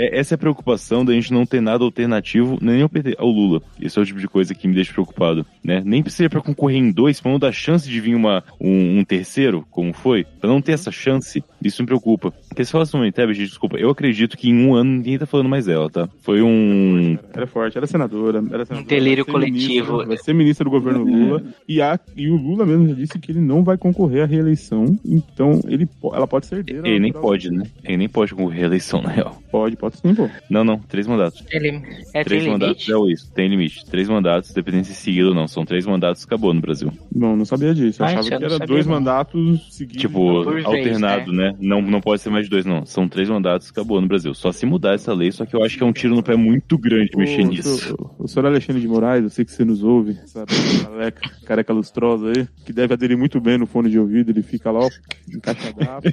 é, 0.00 0.18
essa 0.18 0.32
é 0.32 0.36
a 0.36 0.38
preocupação 0.38 1.04
da 1.04 1.12
gente 1.12 1.30
não 1.30 1.44
ter 1.44 1.60
nada 1.60 1.84
alternativo 1.84 2.58
nem 2.62 2.80
ao 2.80 2.88
PT, 2.88 3.16
ao 3.18 3.28
Lula. 3.28 3.60
Esse 3.78 3.98
é 3.98 4.02
o 4.02 4.06
tipo 4.06 4.18
de 4.18 4.26
coisa 4.26 4.54
que 4.54 4.66
me 4.66 4.74
deixa 4.74 4.94
preocupado, 4.94 5.44
né? 5.62 5.82
Nem 5.84 6.02
precisa 6.02 6.30
para 6.30 6.40
concorrer 6.40 6.78
em 6.78 6.90
dois, 6.90 7.20
para 7.20 7.30
não 7.30 7.38
dar 7.38 7.52
chance 7.52 7.86
de 7.86 8.00
vir 8.00 8.14
uma, 8.14 8.42
um, 8.58 9.00
um 9.00 9.04
terceiro, 9.04 9.66
como 9.70 9.92
foi, 9.92 10.24
para 10.24 10.48
não 10.48 10.62
ter 10.62 10.72
essa 10.72 10.90
chance, 10.90 11.44
isso 11.62 11.82
me 11.82 11.86
preocupa. 11.86 12.30
Porque 12.30 12.64
se 12.64 12.72
fala 12.72 12.84
assim, 12.84 13.12
Tebet, 13.12 13.38
desculpa, 13.38 13.76
eu 13.76 13.90
acredito 13.90 14.38
que 14.38 14.48
em 14.48 14.66
um 14.66 14.74
ano 14.74 14.90
ninguém 14.90 15.18
tá 15.18 15.26
falando 15.26 15.50
mais 15.50 15.66
dela, 15.66 15.90
tá? 15.90 16.08
Foi 16.22 16.40
um... 16.40 17.18
Era 17.34 17.46
forte, 17.46 17.76
era 17.76 17.86
senadora, 17.86 18.38
era 18.38 18.64
senadora. 18.64 18.80
Um 18.80 18.84
delírio 18.84 19.26
coletivo. 19.26 19.92
Ministra, 19.92 20.06
vai 20.06 20.16
ser 20.16 20.32
ministra 20.32 20.64
do 20.64 20.70
governo 20.70 21.04
Lula, 21.04 21.42
e, 21.68 21.82
a, 21.82 22.00
e 22.16 22.30
o 22.30 22.36
Lula 22.36 22.64
mesmo 22.64 22.88
já 22.88 22.94
disse 22.94 23.18
que 23.18 23.32
ele 23.32 23.40
não 23.40 23.62
vai 23.62 23.76
concorrer 23.76 24.22
à 24.22 24.26
reeleição, 24.26 24.98
então 25.04 25.60
ele, 25.68 25.86
ela 26.14 26.26
pode 26.26 26.46
ser 26.46 26.56
herdeira. 26.56 26.88
Ele 26.88 27.00
nem 27.00 27.12
pode, 27.12 27.50
né? 27.50 27.64
Ele 27.84 27.98
nem 27.98 28.08
pode 28.08 28.34
concorrer 28.34 28.58
à 28.58 28.60
reeleição, 28.62 29.02
na 29.02 29.10
real. 29.10 29.38
Pode, 29.50 29.76
pode 29.76 29.89
sim, 29.90 30.14
pô. 30.14 30.28
Não, 30.48 30.64
não, 30.64 30.78
três 30.78 31.06
mandatos. 31.06 31.44
Ele, 31.50 31.82
é, 32.14 32.24
três 32.24 32.42
tem 32.42 32.52
mandatos 32.52 32.86
limite? 32.88 33.08
é 33.10 33.12
isso, 33.12 33.32
tem 33.32 33.48
limite. 33.48 33.86
Três 33.86 34.08
mandatos, 34.08 34.52
dependendo 34.52 34.84
se 34.86 34.94
seguido 34.94 35.28
ou 35.30 35.34
não. 35.34 35.46
São 35.48 35.64
três 35.64 35.86
mandatos, 35.86 36.24
acabou 36.24 36.52
no 36.54 36.60
Brasil. 36.60 36.92
Não, 37.14 37.36
não 37.36 37.44
sabia 37.44 37.74
disso. 37.74 38.02
Eu 38.02 38.06
Ah, 38.06 38.08
achava 38.10 38.26
eu 38.26 38.28
que 38.38 38.44
era 38.44 38.50
sabia, 38.50 38.66
dois 38.66 38.86
não. 38.86 38.94
mandatos 38.94 39.74
seguidos. 39.76 40.00
Tipo, 40.02 40.44
Por 40.44 40.54
vez, 40.54 40.64
alternado, 40.66 41.32
né? 41.32 41.54
Não, 41.60 41.80
não 41.82 42.00
pode 42.00 42.20
ser 42.22 42.30
mais 42.30 42.44
de 42.44 42.50
dois, 42.50 42.64
não. 42.64 42.84
São 42.86 43.08
três 43.08 43.28
mandatos, 43.28 43.70
acabou 43.70 44.00
no 44.00 44.08
Brasil. 44.08 44.34
Só 44.34 44.52
se 44.52 44.64
mudar 44.66 44.94
essa 44.94 45.12
lei, 45.12 45.30
só 45.32 45.44
que 45.44 45.54
eu 45.54 45.64
acho 45.64 45.76
que 45.76 45.82
é 45.82 45.86
um 45.86 45.92
tiro 45.92 46.14
no 46.14 46.22
pé 46.22 46.36
muito 46.36 46.76
grande 46.78 47.10
mexer 47.16 47.44
nisso. 47.44 47.94
O, 48.18 48.24
o 48.24 48.28
senhor 48.28 48.46
Alexandre 48.46 48.80
de 48.80 48.88
Moraes, 48.88 49.22
eu 49.22 49.30
sei 49.30 49.44
que 49.44 49.52
você 49.52 49.64
nos 49.64 49.82
ouve, 49.82 50.14
sabe? 50.26 50.52
Careca, 50.84 51.30
careca 51.44 51.72
lustrosa 51.72 52.28
aí, 52.28 52.46
que 52.64 52.72
deve 52.72 52.94
aderir 52.94 53.16
muito 53.18 53.40
bem 53.40 53.58
no 53.58 53.66
fone 53.66 53.90
de 53.90 53.98
ouvido, 53.98 54.30
ele 54.30 54.42
fica 54.42 54.70
lá, 54.70 54.80
ó, 54.80 54.88
encaixadaço, 55.34 56.08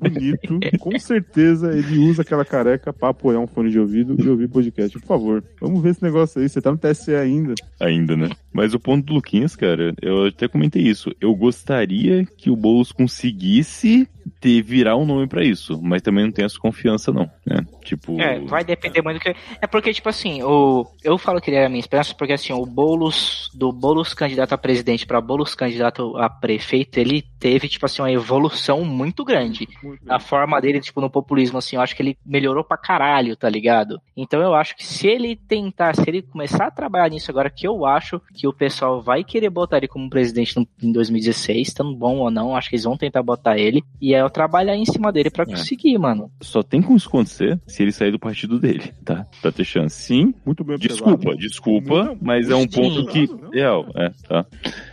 bonito. 0.00 0.58
Com 0.78 0.98
certeza 0.98 1.72
ele 1.76 1.98
usa 1.98 2.22
aquela 2.22 2.44
careca 2.44 2.92
pra 3.02 3.08
apoiar 3.08 3.40
um 3.40 3.48
fone 3.48 3.68
de 3.68 3.80
ouvido 3.80 4.14
e 4.16 4.28
ouvir 4.28 4.46
podcast. 4.46 4.96
Por 4.96 5.06
favor, 5.06 5.42
vamos 5.60 5.82
ver 5.82 5.90
esse 5.90 6.02
negócio 6.04 6.40
aí. 6.40 6.48
Você 6.48 6.62
tá 6.62 6.70
no 6.70 6.78
TSE 6.78 7.12
ainda. 7.16 7.52
Ainda, 7.80 8.16
né? 8.16 8.30
Mas 8.52 8.74
o 8.74 8.78
ponto 8.78 9.04
do 9.04 9.14
Luquinhas, 9.14 9.56
cara, 9.56 9.92
eu 10.00 10.26
até 10.26 10.46
comentei 10.46 10.82
isso. 10.82 11.12
Eu 11.20 11.34
gostaria 11.34 12.24
que 12.24 12.48
o 12.48 12.54
Boulos 12.54 12.92
conseguisse 12.92 14.08
ter, 14.40 14.62
virar 14.62 14.96
um 14.96 15.04
nome 15.06 15.26
pra 15.26 15.44
isso, 15.44 15.80
mas 15.82 16.02
também 16.02 16.24
não 16.24 16.32
tenho 16.32 16.46
essa 16.46 16.58
confiança, 16.58 17.12
não, 17.12 17.30
né? 17.46 17.64
Tipo. 17.84 18.20
É, 18.20 18.38
vai 18.40 18.64
depender 18.64 19.02
muito 19.02 19.18
do 19.18 19.20
que. 19.22 19.34
É 19.60 19.66
porque, 19.66 19.92
tipo 19.92 20.08
assim, 20.08 20.42
o... 20.42 20.86
eu 21.02 21.18
falo 21.18 21.40
que 21.40 21.50
ele 21.50 21.56
era 21.56 21.66
a 21.66 21.68
minha 21.68 21.80
esperança, 21.80 22.14
porque 22.14 22.32
assim, 22.32 22.52
o 22.52 22.64
Boulos, 22.64 23.50
do 23.54 23.72
Boulos 23.72 24.14
candidato 24.14 24.52
a 24.52 24.58
presidente 24.58 25.06
pra 25.06 25.20
Boulos 25.20 25.54
candidato 25.54 26.16
a 26.16 26.28
prefeito, 26.28 26.98
ele 26.98 27.22
teve, 27.38 27.68
tipo 27.68 27.84
assim, 27.86 28.02
uma 28.02 28.12
evolução 28.12 28.84
muito 28.84 29.24
grande. 29.24 29.68
A 30.08 30.20
forma 30.20 30.60
dele, 30.60 30.80
tipo, 30.80 31.00
no 31.00 31.10
populismo, 31.10 31.58
assim, 31.58 31.76
eu 31.76 31.82
acho 31.82 31.94
que 31.96 32.02
ele 32.02 32.16
melhorou 32.24 32.62
pra 32.64 32.76
caralho, 32.76 33.36
tá 33.36 33.48
ligado? 33.48 34.00
Então 34.16 34.40
eu 34.40 34.54
acho 34.54 34.76
que 34.76 34.84
se 34.86 35.06
ele 35.08 35.34
tentar, 35.36 35.94
se 35.96 36.04
ele 36.08 36.22
começar 36.22 36.66
a 36.66 36.70
trabalhar 36.70 37.08
nisso 37.10 37.30
agora, 37.30 37.50
que 37.50 37.66
eu 37.66 37.84
acho 37.84 38.20
que 38.34 38.46
o 38.46 38.52
pessoal 38.52 39.02
vai 39.02 39.24
querer 39.24 39.50
botar 39.50 39.78
ele 39.78 39.88
como 39.88 40.08
presidente 40.08 40.56
no- 40.56 40.66
em 40.82 40.92
2016, 40.92 41.72
tanto 41.74 41.94
bom 41.96 42.18
ou 42.18 42.30
não, 42.30 42.56
acho 42.56 42.68
que 42.68 42.76
eles 42.76 42.84
vão 42.84 42.96
tentar 42.96 43.22
botar 43.22 43.58
ele, 43.58 43.82
e 44.00 44.11
é 44.14 44.20
eu 44.20 44.30
trabalhar 44.30 44.76
em 44.76 44.84
cima 44.84 45.12
dele 45.12 45.30
pra 45.30 45.44
É. 45.44 45.46
conseguir, 45.46 45.96
mano. 45.98 46.30
Só 46.40 46.62
tem 46.62 46.80
como 46.82 46.96
isso 46.96 47.08
acontecer 47.08 47.60
se 47.66 47.82
ele 47.82 47.92
sair 47.92 48.10
do 48.10 48.18
partido 48.18 48.58
dele, 48.58 48.92
tá? 49.04 49.26
Pra 49.40 49.52
ter 49.52 49.64
chance. 49.64 49.96
Sim, 50.02 50.34
muito 50.44 50.64
bem 50.64 50.76
Desculpa, 50.78 51.12
observado. 51.14 51.38
desculpa, 51.38 52.16
mas 52.20 52.50
é 52.50 52.54
um 52.54 52.60
sim. 52.62 52.68
ponto 52.68 53.06
que. 53.06 53.28
Real, 53.52 53.86
é, 53.94 54.10
tá. 54.28 54.46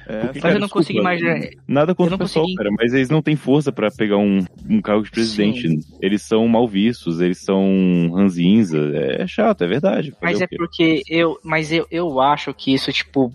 É, 0.08 0.20
Porque, 0.22 0.28
Mas 0.34 0.42
cara, 0.42 0.54
eu 0.56 0.60
não 0.60 0.66
desculpa, 0.68 0.70
consegui 0.70 1.02
mais. 1.02 1.22
Nada 1.68 1.94
contra 1.96 2.16
o 2.16 2.18
pessoal, 2.18 2.44
consegui- 2.46 2.58
cara, 2.58 2.70
mas 2.78 2.94
eles 2.94 3.10
não 3.10 3.22
têm 3.22 3.36
força 3.36 3.72
pra 3.72 3.90
pegar 3.92 4.18
um, 4.18 4.44
um 4.68 4.82
cargo 4.82 5.04
de 5.04 5.12
presidente. 5.12 5.80
Eles 6.02 6.22
são 6.24 6.48
mal 6.48 6.68
vistos, 6.68 7.22
eles 7.22 7.38
são 7.44 8.10
ranzinza. 8.14 8.80
É 8.96 9.28
chato, 9.28 9.64
é 9.64 9.68
verdade. 9.68 10.14
Mas 10.22 10.42
é 10.42 10.48
porque 10.48 11.04
eu, 11.10 11.38
mas 11.44 11.72
eu, 11.72 11.86
eu 11.92 12.20
acho 12.20 12.54
que 12.54 12.74
isso, 12.74 12.92
tipo, 12.92 13.32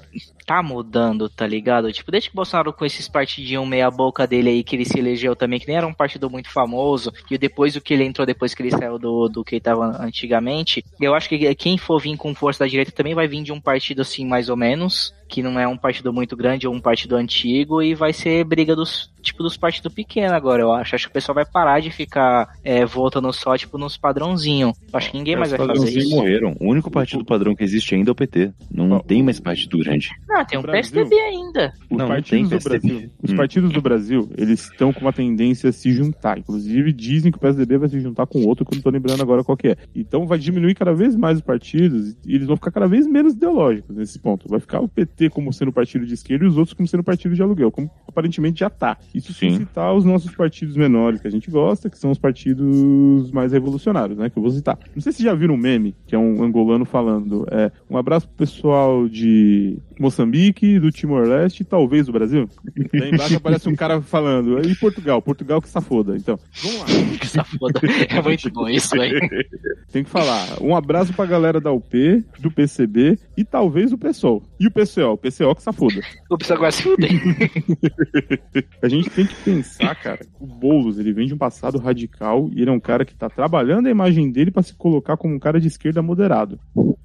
tá 0.46 0.62
mudando, 0.62 1.28
tá 1.28 1.46
ligado? 1.46 1.92
Tipo, 1.92 2.10
desde 2.10 2.28
que 2.28 2.34
o 2.34 2.36
Bolsonaro 2.36 2.72
com 2.72 2.84
esses 2.84 3.08
partidinhos 3.08 3.66
meia 3.66 3.90
boca 3.90 4.26
dele 4.26 4.50
aí, 4.50 4.64
que 4.64 4.76
ele 4.76 4.84
se 4.84 4.98
elegeu 4.98 5.34
também, 5.34 5.58
que 5.58 5.66
nem 5.66 5.76
era 5.76 5.86
um 5.86 5.94
partido 5.94 6.28
muito 6.28 6.50
famoso, 6.50 7.12
e 7.30 7.38
depois 7.38 7.76
o 7.76 7.80
que 7.80 7.94
ele 7.94 8.04
entrou, 8.04 8.26
depois 8.26 8.54
que 8.54 8.62
ele 8.62 8.70
saiu 8.70 8.98
do, 8.98 9.28
do 9.28 9.44
que 9.44 9.56
ele 9.56 9.60
tava 9.60 10.02
antigamente, 10.02 10.84
eu 11.00 11.14
acho 11.14 11.28
que 11.28 11.54
quem 11.54 11.78
for 11.78 12.00
vir 12.00 12.16
com 12.16 12.34
força 12.34 12.64
da 12.64 12.68
direita 12.68 12.92
também 12.92 13.14
vai 13.14 13.26
vir 13.26 13.42
de 13.42 13.52
um 13.52 13.60
partido 13.60 14.02
assim, 14.02 14.26
mais 14.26 14.48
ou 14.48 14.56
menos, 14.56 15.14
que 15.28 15.42
não 15.42 15.58
é 15.58 15.66
um 15.66 15.76
partido 15.76 16.12
muito 16.12 16.36
grande 16.36 16.66
ou 16.66 16.74
um 16.74 16.80
partido 16.80 17.16
antigo, 17.16 17.82
e 17.82 17.94
vai 17.94 18.12
ser 18.12 18.44
briga 18.44 18.74
dos, 18.76 19.10
tipo, 19.22 19.42
dos 19.42 19.56
partidos 19.56 19.92
pequenos 19.92 20.32
agora, 20.32 20.62
eu 20.62 20.72
acho. 20.72 20.94
Acho 20.94 21.06
que 21.06 21.10
o 21.10 21.14
pessoal 21.14 21.34
vai 21.34 21.44
parar 21.44 21.80
de 21.80 21.90
ficar 21.90 22.48
é, 22.62 22.84
votando 22.84 23.32
só, 23.32 23.56
tipo, 23.56 23.78
nos 23.78 23.96
padrãozinhos. 23.96 24.74
Acho 24.92 25.10
que 25.10 25.16
ninguém 25.18 25.36
mais 25.36 25.50
vai 25.50 25.66
fazer 25.66 25.98
isso. 25.98 26.10
morreram. 26.14 26.54
O 26.60 26.70
único 26.70 26.90
partido 26.90 27.24
padrão 27.24 27.54
que 27.54 27.64
existe 27.64 27.94
ainda 27.94 28.10
é 28.10 28.12
o 28.12 28.14
PT. 28.14 28.52
Não 28.70 29.00
tem 29.00 29.22
mais 29.22 29.40
partido 29.40 29.78
grande. 29.78 30.10
Ah, 30.30 30.44
tem 30.44 30.58
um 30.58 30.62
Brasil- 30.62 30.92
PSDB 31.04 31.14
ainda. 31.20 31.72
Os 31.90 31.90
Não, 31.90 31.98
não 31.98 32.08
partidos 32.08 32.48
tem 32.50 32.58
do. 32.58 32.64
Brasil, 32.64 33.10
os 33.22 33.30
Hum. 33.32 33.36
partidos 33.36 33.72
do 33.72 33.80
Brasil, 33.82 34.30
eles 34.36 34.60
estão 34.70 34.92
com 34.92 35.00
uma 35.00 35.12
tendência 35.12 35.70
a 35.70 35.72
se 35.72 35.90
juntar. 35.92 36.38
Inclusive, 36.38 36.92
dizem 36.92 37.32
que 37.32 37.38
o 37.38 37.40
PSDB 37.40 37.78
vai 37.78 37.88
se 37.88 37.98
juntar 38.00 38.26
com 38.26 38.44
outro, 38.44 38.64
que 38.64 38.74
eu 38.74 38.76
não 38.76 38.82
tô 38.82 38.90
lembrando 38.90 39.22
agora 39.22 39.42
qual 39.42 39.56
que 39.56 39.68
é. 39.68 39.76
Então 39.94 40.26
vai 40.26 40.38
diminuir 40.38 40.74
cada 40.74 40.92
vez 40.92 41.16
mais 41.16 41.38
os 41.38 41.42
partidos 41.44 42.14
e 42.26 42.34
eles 42.34 42.46
vão 42.46 42.56
ficar 42.56 42.70
cada 42.70 42.86
vez 42.86 43.06
menos 43.06 43.32
ideológicos 43.34 43.96
nesse 43.96 44.18
ponto. 44.18 44.48
Vai 44.48 44.60
ficar 44.60 44.80
o 44.80 44.88
PT 44.88 45.13
como 45.30 45.52
sendo 45.52 45.72
partido 45.72 46.06
de 46.06 46.14
esquerda 46.14 46.44
e 46.44 46.48
os 46.48 46.56
outros 46.56 46.74
como 46.74 46.88
sendo 46.88 47.02
partido 47.02 47.34
de 47.34 47.42
aluguel, 47.42 47.70
como 47.70 47.90
aparentemente 48.06 48.60
já 48.60 48.70
tá. 48.70 48.96
Isso 49.14 49.32
sem 49.32 49.50
Sim. 49.50 49.58
citar 49.60 49.94
os 49.94 50.04
nossos 50.04 50.34
partidos 50.34 50.76
menores 50.76 51.20
que 51.20 51.28
a 51.28 51.30
gente 51.30 51.50
gosta, 51.50 51.90
que 51.90 51.98
são 51.98 52.10
os 52.10 52.18
partidos 52.18 53.30
mais 53.30 53.52
revolucionários, 53.52 54.18
né? 54.18 54.30
Que 54.30 54.38
eu 54.38 54.42
vou 54.42 54.50
citar. 54.50 54.78
Não 54.94 55.02
sei 55.02 55.12
se 55.12 55.22
já 55.22 55.34
viram 55.34 55.54
um 55.54 55.58
meme, 55.58 55.94
que 56.06 56.14
é 56.14 56.18
um 56.18 56.42
angolano 56.42 56.84
falando. 56.84 57.46
É, 57.50 57.70
um 57.88 57.96
abraço 57.96 58.28
pro 58.28 58.36
pessoal 58.38 59.08
de 59.08 59.78
Moçambique, 59.98 60.78
do 60.78 60.90
Timor-Leste 60.90 61.62
e 61.62 61.64
talvez 61.64 62.06
do 62.06 62.12
Brasil. 62.12 62.48
Daí 62.92 63.10
embaixo 63.10 63.36
aparece 63.36 63.68
um 63.68 63.76
cara 63.76 64.00
falando. 64.00 64.60
E 64.66 64.74
Portugal, 64.74 65.20
Portugal 65.22 65.60
que 65.60 65.68
safoda. 65.68 66.16
Então, 66.16 66.38
vamos 66.62 66.80
lá. 66.80 66.86
Que 67.14 67.26
safoda. 67.28 67.80
É 68.08 68.20
muito 68.20 68.50
bom 68.50 68.68
isso, 68.68 68.90
velho. 68.96 69.20
Tem 69.92 70.02
que 70.02 70.10
falar. 70.10 70.60
Um 70.60 70.74
abraço 70.74 71.12
pra 71.12 71.26
galera 71.26 71.60
da 71.60 71.72
UP, 71.72 72.24
do 72.40 72.50
PCB 72.50 73.18
e 73.36 73.44
talvez 73.44 73.90
do 73.90 73.98
PSOL. 73.98 74.42
E 74.58 74.66
o 74.66 74.70
PCO, 75.04 75.12
o 75.12 75.18
PCO 75.18 75.54
que 75.54 75.62
safoda. 75.62 76.00
O 76.30 76.38
pessoal 76.38 76.56
agora 76.58 76.72
se 76.72 76.82
fuder. 76.82 77.10
A 78.82 78.88
gente 78.88 79.10
tem 79.10 79.26
que 79.26 79.34
pensar, 79.36 79.94
cara, 79.96 80.18
que 80.18 80.28
o 80.40 80.46
Boulos, 80.46 80.98
ele 80.98 81.12
vem 81.12 81.26
de 81.26 81.34
um 81.34 81.38
passado 81.38 81.78
radical 81.78 82.48
e 82.52 82.62
ele 82.62 82.70
é 82.70 82.72
um 82.72 82.80
cara 82.80 83.04
que 83.04 83.14
tá 83.14 83.28
trabalhando 83.28 83.86
a 83.86 83.90
imagem 83.90 84.30
dele 84.30 84.50
pra 84.50 84.62
se 84.62 84.74
colocar 84.74 85.16
como 85.16 85.34
um 85.34 85.38
cara 85.38 85.60
de 85.60 85.68
esquerda 85.68 86.02
moderado. 86.02 86.58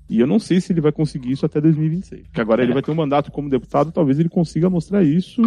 E 0.10 0.20
eu 0.20 0.26
não 0.26 0.40
sei 0.40 0.60
se 0.60 0.74
ele 0.74 0.82
vai 0.82 0.92
conseguir 0.92 1.32
isso 1.32 1.46
até 1.46 1.62
2026. 1.62 2.24
Porque 2.24 2.42
agora 2.42 2.64
ele 2.64 2.74
vai 2.74 2.82
ter 2.82 2.90
um 2.90 2.96
mandato 2.96 3.32
como 3.32 3.50
deputado, 3.50 3.92
talvez 3.92 4.20
ele 4.20 4.30
consiga 4.30 4.70
mostrar 4.70 5.04
isso 5.04 5.42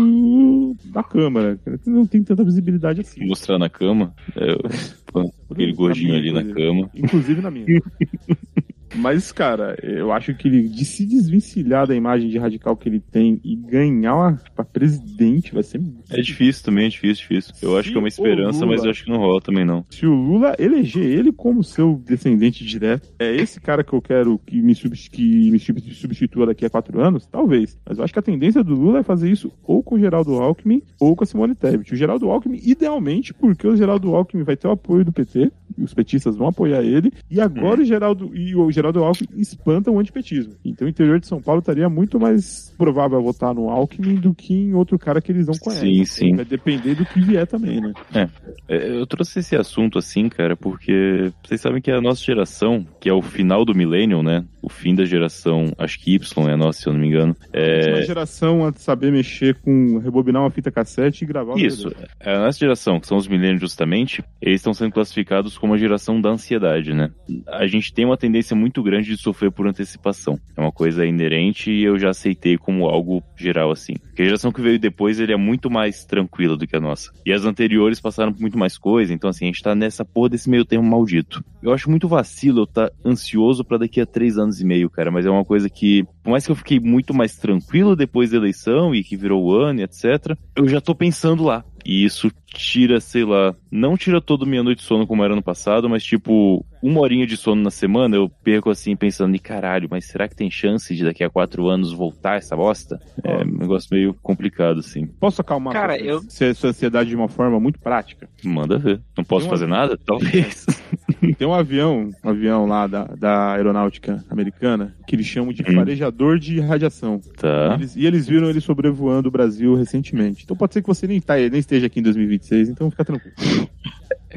na 0.94 1.02
Câmara. 1.02 1.58
Ele 1.66 1.78
não 1.86 2.06
tem 2.06 2.22
tanta 2.22 2.44
visibilidade 2.44 3.00
assim. 3.00 3.26
Mostrar 3.26 3.58
na 3.58 3.68
cama. 3.68 4.14
é, 4.36 4.54
pô, 5.12 5.32
aquele 5.50 5.72
gordinho 5.72 6.14
ali 6.14 6.32
na 6.32 6.44
cama. 6.44 6.88
Inclusive 6.94 7.40
na 7.40 7.50
minha. 7.50 7.66
Mas, 8.94 9.32
cara, 9.32 9.76
eu 9.82 10.12
acho 10.12 10.34
que 10.34 10.48
ele, 10.48 10.68
de 10.68 10.84
se 10.84 11.06
desvencilhar 11.06 11.86
da 11.86 11.94
imagem 11.94 12.28
de 12.28 12.38
radical 12.38 12.76
que 12.76 12.88
ele 12.88 13.00
tem 13.00 13.40
e 13.42 13.56
ganhar 13.56 14.14
uma, 14.14 14.40
pra 14.54 14.64
presidente 14.64 15.52
vai 15.54 15.62
ser. 15.62 15.80
É 16.10 16.20
difícil 16.20 16.64
também, 16.64 16.86
é 16.86 16.88
difícil, 16.88 17.22
difícil. 17.28 17.54
Eu 17.62 17.78
acho 17.78 17.90
que 17.90 17.96
é 17.96 18.00
uma 18.00 18.10
Se 18.10 18.20
esperança, 18.20 18.60
Lula- 18.60 18.72
mas 18.76 18.84
eu 18.84 18.90
acho 18.90 19.04
que 19.04 19.10
não 19.10 19.18
rola 19.18 19.40
também, 19.40 19.64
não. 19.64 19.84
Se 19.90 20.06
o 20.06 20.12
Lula 20.14 20.54
eleger 20.58 21.04
ele 21.04 21.32
como 21.32 21.64
seu 21.64 22.02
descendente 22.06 22.64
direto, 22.64 23.08
é 23.18 23.34
esse 23.34 23.60
cara 23.60 23.82
que 23.82 23.92
eu 23.92 24.02
quero 24.02 24.38
que 24.46 24.60
me, 24.60 24.74
que 24.74 25.50
me 25.50 25.58
sub- 25.58 25.80
substitua 25.94 26.46
daqui 26.46 26.64
a 26.66 26.70
quatro 26.70 27.00
anos? 27.00 27.26
Talvez. 27.26 27.78
Mas 27.88 27.98
eu 27.98 28.04
acho 28.04 28.12
que 28.12 28.18
a 28.18 28.22
tendência 28.22 28.62
do 28.62 28.74
Lula 28.74 28.98
é 28.98 29.02
fazer 29.02 29.30
isso 29.30 29.50
ou 29.62 29.82
com 29.82 29.94
o 29.94 29.98
Geraldo 29.98 30.34
Alckmin 30.34 30.82
ou 31.00 31.16
com 31.16 31.24
a 31.24 31.26
Simone 31.26 31.54
Tebet. 31.54 31.92
O 31.92 31.96
Geraldo 31.96 32.30
Alckmin, 32.30 32.60
idealmente, 32.62 33.32
porque 33.32 33.66
o 33.66 33.76
Geraldo 33.76 34.14
Alckmin 34.14 34.42
vai 34.42 34.56
ter 34.56 34.68
o 34.68 34.72
apoio 34.72 35.04
do 35.04 35.12
PT, 35.12 35.50
e 35.78 35.82
os 35.82 35.94
petistas 35.94 36.36
vão 36.36 36.48
apoiar 36.48 36.82
ele, 36.82 37.10
e 37.30 37.40
agora 37.40 37.80
o 37.80 37.84
Geraldo 37.84 38.30
e 38.36 38.54
o 38.54 38.70
Geraldo 38.70 38.81
Alckmin 38.88 39.40
espantam 39.40 39.94
o 39.94 39.98
antipetismo. 39.98 40.54
Então 40.64 40.86
o 40.86 40.90
interior 40.90 41.18
de 41.20 41.26
São 41.26 41.40
Paulo 41.40 41.60
estaria 41.60 41.88
muito 41.88 42.18
mais 42.18 42.74
provável 42.76 43.18
a 43.18 43.22
votar 43.22 43.54
no 43.54 43.68
Alckmin 43.68 44.16
do 44.16 44.34
que 44.34 44.54
em 44.54 44.74
outro 44.74 44.98
cara 44.98 45.20
que 45.20 45.30
eles 45.32 45.46
não 45.46 45.54
conhecem. 45.54 46.04
Sim, 46.04 46.04
sim. 46.04 46.36
Vai 46.36 46.44
depender 46.44 46.94
do 46.94 47.04
que 47.04 47.20
vier 47.20 47.46
também, 47.46 47.80
né? 47.80 47.92
É, 48.14 48.88
Eu 48.98 49.06
trouxe 49.06 49.40
esse 49.40 49.56
assunto 49.56 49.98
assim, 49.98 50.28
cara, 50.28 50.56
porque 50.56 51.32
vocês 51.44 51.60
sabem 51.60 51.80
que 51.80 51.90
a 51.90 52.00
nossa 52.00 52.22
geração, 52.22 52.86
que 53.00 53.08
é 53.08 53.12
o 53.12 53.22
final 53.22 53.64
do 53.64 53.74
millennium, 53.74 54.22
né? 54.22 54.44
O 54.60 54.68
fim 54.68 54.94
da 54.94 55.04
geração, 55.04 55.72
acho 55.76 55.98
que 55.98 56.14
Y 56.14 56.48
é 56.48 56.52
a 56.52 56.56
nossa, 56.56 56.80
se 56.80 56.88
eu 56.88 56.92
não 56.92 57.00
me 57.00 57.08
engano. 57.08 57.36
É... 57.52 58.00
É, 58.00 58.02
geração 58.02 58.64
a 58.64 58.72
saber 58.72 59.10
mexer 59.12 59.56
com 59.56 59.98
rebobinar 59.98 60.42
uma 60.42 60.50
fita 60.50 60.70
cassete 60.70 61.24
e 61.24 61.26
gravar 61.26 61.58
Isso, 61.58 61.88
DVD. 61.88 62.06
a 62.20 62.38
nossa 62.38 62.58
geração, 62.58 63.00
que 63.00 63.06
são 63.06 63.16
os 63.16 63.26
milênios 63.26 63.60
justamente, 63.60 64.22
eles 64.40 64.60
estão 64.60 64.72
sendo 64.72 64.92
classificados 64.92 65.58
como 65.58 65.74
a 65.74 65.78
geração 65.78 66.20
da 66.20 66.30
ansiedade, 66.30 66.92
né? 66.94 67.10
A 67.48 67.66
gente 67.66 67.92
tem 67.92 68.04
uma 68.04 68.16
tendência 68.16 68.54
muito 68.56 68.71
grande 68.80 69.10
de 69.10 69.20
sofrer 69.20 69.50
por 69.50 69.66
antecipação. 69.66 70.38
É 70.56 70.60
uma 70.60 70.70
coisa 70.70 71.04
inerente 71.04 71.72
e 71.72 71.82
eu 71.82 71.98
já 71.98 72.10
aceitei 72.10 72.56
como 72.56 72.86
algo 72.86 73.20
geral 73.36 73.72
assim. 73.72 73.94
Porque 73.94 74.22
a 74.22 74.26
geração 74.26 74.52
que 74.52 74.60
veio 74.60 74.78
depois, 74.78 75.18
ele 75.18 75.32
é 75.32 75.36
muito 75.36 75.68
mais 75.68 76.04
tranquila 76.04 76.56
do 76.56 76.64
que 76.64 76.76
a 76.76 76.80
nossa. 76.80 77.10
E 77.26 77.32
as 77.32 77.44
anteriores 77.44 78.00
passaram 78.00 78.32
por 78.32 78.40
muito 78.40 78.56
mais 78.56 78.78
coisa, 78.78 79.12
então 79.12 79.28
assim, 79.28 79.46
a 79.46 79.48
gente 79.48 79.62
tá 79.62 79.74
nessa 79.74 80.04
porra 80.04 80.28
desse 80.28 80.48
meio 80.48 80.64
termo 80.64 80.88
maldito. 80.88 81.44
Eu 81.60 81.72
acho 81.72 81.90
muito 81.90 82.06
vacilo 82.06 82.62
eu 82.62 82.66
tá 82.66 82.90
ansioso 83.04 83.64
para 83.64 83.78
daqui 83.78 84.00
a 84.00 84.06
três 84.06 84.38
anos 84.38 84.60
e 84.60 84.64
meio, 84.64 84.90
cara, 84.90 85.10
mas 85.10 85.26
é 85.26 85.30
uma 85.30 85.44
coisa 85.44 85.68
que, 85.68 86.04
por 86.22 86.30
mais 86.30 86.46
que 86.46 86.52
eu 86.52 86.56
fiquei 86.56 86.78
muito 86.78 87.12
mais 87.12 87.36
tranquilo 87.36 87.96
depois 87.96 88.30
da 88.30 88.36
eleição 88.36 88.94
e 88.94 89.02
que 89.02 89.16
virou 89.16 89.42
o 89.42 89.54
ano 89.54 89.80
e 89.80 89.82
etc, 89.82 90.36
eu 90.56 90.68
já 90.68 90.80
tô 90.80 90.94
pensando 90.94 91.42
lá. 91.42 91.64
E 91.84 92.04
isso 92.04 92.30
tira, 92.46 93.00
sei 93.00 93.24
lá, 93.24 93.54
não 93.70 93.96
tira 93.96 94.20
todo 94.20 94.46
minha 94.46 94.62
noite 94.62 94.78
de 94.78 94.84
sono 94.84 95.06
como 95.06 95.24
era 95.24 95.34
no 95.34 95.42
passado, 95.42 95.88
mas 95.88 96.04
tipo, 96.04 96.64
uma 96.82 97.00
horinha 97.00 97.26
de 97.26 97.36
sono 97.36 97.60
na 97.60 97.70
semana 97.70 98.14
eu 98.16 98.28
perco 98.28 98.70
assim 98.70 98.94
pensando, 98.94 99.34
e 99.34 99.38
caralho, 99.38 99.88
mas 99.90 100.06
será 100.06 100.28
que 100.28 100.36
tem 100.36 100.50
chance 100.50 100.94
de 100.94 101.02
daqui 101.02 101.24
a 101.24 101.30
quatro 101.30 101.68
anos 101.68 101.92
voltar 101.92 102.36
essa 102.36 102.56
bosta? 102.56 103.00
É 103.24 103.38
um 103.38 103.58
negócio 103.58 103.88
meio 103.90 104.14
complicado, 104.22 104.78
assim. 104.78 105.06
Posso 105.06 105.40
acalmar 105.40 105.72
Cara, 105.72 105.98
eu... 105.98 106.20
essa 106.40 106.68
ansiedade 106.68 107.10
de 107.10 107.16
uma 107.16 107.28
forma 107.28 107.58
muito 107.58 107.80
prática? 107.80 108.28
Manda 108.44 108.78
ver. 108.78 109.00
Não 109.16 109.24
posso 109.24 109.48
fazer 109.48 109.66
nada? 109.66 109.98
Talvez. 110.04 110.66
Tem 111.38 111.46
um 111.46 111.54
avião, 111.54 112.10
um 112.24 112.28
avião 112.28 112.66
lá 112.66 112.86
da, 112.86 113.04
da 113.04 113.52
aeronáutica 113.52 114.24
americana, 114.28 114.94
que 115.06 115.14
eles 115.14 115.26
chamam 115.26 115.52
de 115.52 115.62
hum. 115.62 115.74
farejador 115.74 116.38
de 116.38 116.60
radiação. 116.60 117.20
Tá. 117.36 117.74
Eles, 117.74 117.94
e 117.96 118.06
eles 118.06 118.26
viram 118.26 118.48
ele 118.48 118.60
sobrevoando 118.60 119.28
o 119.28 119.32
Brasil 119.32 119.74
recentemente. 119.74 120.42
Então 120.44 120.56
pode 120.56 120.74
ser 120.74 120.82
que 120.82 120.88
você 120.88 121.06
nem, 121.06 121.20
tá, 121.20 121.36
nem 121.36 121.58
esteja 121.58 121.86
aqui 121.86 122.00
em 122.00 122.02
2026, 122.02 122.70
então 122.70 122.90
fica 122.90 123.04
tranquilo. 123.04 123.36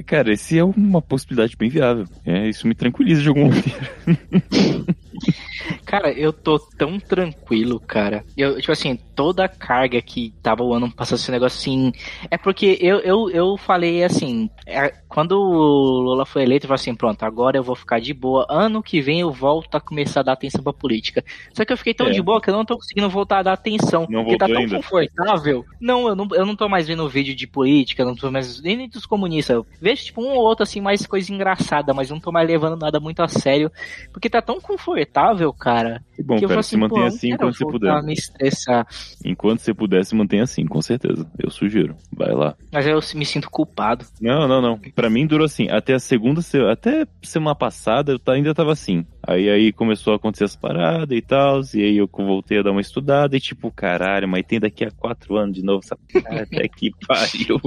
Cara, 0.06 0.34
esse 0.34 0.58
é 0.60 0.64
uma 0.64 1.02
possibilidade 1.02 1.56
bem 1.58 1.70
viável. 1.70 2.06
É, 2.26 2.50
isso 2.50 2.68
me 2.68 2.76
tranquiliza 2.76 3.22
de 3.22 3.30
alguma 3.30 3.48
maneira. 3.48 3.90
Cara, 5.86 6.12
eu 6.12 6.34
tô 6.34 6.58
tão 6.58 7.00
tranquilo, 7.00 7.80
cara. 7.80 8.26
Eu, 8.36 8.60
tipo 8.60 8.72
assim, 8.72 8.96
toda 9.16 9.46
a 9.46 9.50
carga 9.50 10.02
que 10.02 10.34
tava 10.42 10.64
o 10.64 10.74
ano 10.74 10.92
passando 10.92 11.20
esse 11.20 11.32
negócio 11.32 11.60
assim. 11.60 11.94
É 12.30 12.38
porque 12.38 12.78
eu, 12.82 13.00
eu, 13.00 13.30
eu 13.30 13.58
falei 13.58 14.04
assim. 14.04 14.50
É, 14.66 14.92
quando 15.08 15.34
o 15.34 16.02
Lula 16.02 16.26
foi 16.26 16.42
eleito, 16.42 16.66
eu 16.66 16.70
falei 16.70 16.82
assim: 16.82 16.96
pronto, 16.96 17.24
agora 17.24 17.58
eu 17.58 17.64
vou 17.64 17.76
ficar 17.76 18.00
de 18.00 18.14
boa. 18.14 18.48
Ano 18.50 18.82
que 18.82 19.00
vem 19.00 19.22
eu 19.22 19.32
volto 19.32 19.76
a 19.76 19.80
começar 19.80 20.22
a 20.22 20.24
dar 20.24 20.34
atenção 20.34 20.64
pra 20.64 20.74
política. 20.74 21.24
Só 21.54 21.64
que 21.64 21.72
eu 21.72 21.78
fiquei 21.78 21.94
tão 21.94 22.08
é. 22.08 22.12
de 22.12 22.22
boa 22.22 22.42
que 22.42 22.50
eu 22.50 22.54
não 22.54 22.66
tô 22.66 22.76
conseguindo 22.76 23.10
voltar 23.10 23.40
a 23.40 23.44
dar 23.44 23.54
atenção. 23.54 24.08
Não 24.10 24.24
porque 24.24 24.38
tá 24.38 24.48
tão 24.48 24.58
ainda. 24.58 24.76
confortável. 24.78 25.64
Não 25.80 26.08
eu, 26.08 26.16
não, 26.16 26.28
eu 26.32 26.46
não 26.46 26.56
tô 26.56 26.68
mais 26.68 26.88
vendo 26.88 27.08
vídeo 27.08 27.36
de 27.36 27.46
política, 27.46 28.04
não 28.04 28.16
tô 28.16 28.32
mais. 28.32 28.60
Nem 28.60 28.90
dos 28.90 29.06
comunistas. 29.06 29.56
Eu 29.56 29.66
vejo 29.80 30.04
tipo 30.04 30.22
um 30.22 30.30
ou 30.30 30.44
outro 30.44 30.64
assim, 30.64 30.82
mais 30.82 31.06
coisa 31.06 31.32
engraçada, 31.32 31.94
mas 31.94 32.10
não 32.10 32.20
tô 32.20 32.32
mais 32.32 32.48
levando 32.48 32.76
nada 32.76 33.00
muito 33.00 33.22
a 33.22 33.28
sério. 33.28 33.72
Porque 34.12 34.30
tá 34.30 34.42
tão 34.42 34.60
confortável, 34.60 35.54
cara. 35.54 35.75
Que 36.16 36.24
bom, 36.24 36.36
que 36.38 36.48
cara, 36.48 36.60
assim, 36.60 36.70
se 36.70 36.78
mantenha 36.78 37.08
assim 37.08 37.32
enquanto 37.32 37.58
você 37.58 37.66
puder. 37.66 38.04
Me 38.04 38.14
estressar. 38.14 38.88
Enquanto 39.24 39.60
você 39.60 39.74
puder, 39.74 40.06
se 40.06 40.16
mantenha 40.16 40.44
assim, 40.44 40.66
com 40.66 40.82
certeza. 40.82 41.30
Eu 41.38 41.50
sugiro. 41.50 41.96
Vai 42.12 42.32
lá. 42.34 42.56
Mas 42.72 42.88
eu 42.88 43.00
me 43.16 43.26
sinto 43.26 43.50
culpado. 43.50 44.06
Não, 44.22 44.48
não, 44.48 44.62
não. 44.62 44.80
Pra 44.96 45.10
mim 45.10 45.28
durou 45.28 45.46
assim. 45.46 45.70
Até 45.70 45.94
a 45.94 46.00
segunda, 46.00 46.42
até 46.72 47.06
semana 47.22 47.56
passada 47.56 48.14
eu 48.14 48.34
ainda 48.34 48.54
tava 48.54 48.72
assim. 48.72 49.06
Aí 49.28 49.50
aí 49.50 49.74
começou 49.74 50.14
a 50.14 50.16
acontecer 50.18 50.44
as 50.44 50.56
paradas 50.56 51.18
e 51.18 51.22
tal. 51.22 51.62
E 51.74 51.84
aí 51.84 51.98
eu 51.98 52.10
voltei 52.12 52.60
a 52.60 52.62
dar 52.62 52.72
uma 52.72 52.82
estudada 52.82 53.36
e 53.36 53.40
tipo, 53.40 53.72
caralho, 53.72 54.28
mas 54.28 54.46
tem 54.46 54.60
daqui 54.60 54.86
a 54.86 54.92
quatro 54.92 55.36
anos 55.36 55.56
de 55.56 55.64
novo 55.64 55.82
essa 55.84 55.98
até 56.42 56.68
que 56.68 56.92
pariu. 57.08 57.60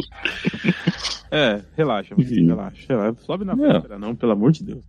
É, 1.31 1.61
relaxa, 1.77 2.15
você, 2.15 2.41
relaxa, 2.41 2.87
relaxa. 2.89 3.21
Sobe 3.21 3.45
na 3.45 3.57
pedra, 3.57 3.99
não, 3.99 4.15
pelo 4.15 4.33
amor 4.33 4.53
de 4.53 4.65
Deus. 4.65 4.85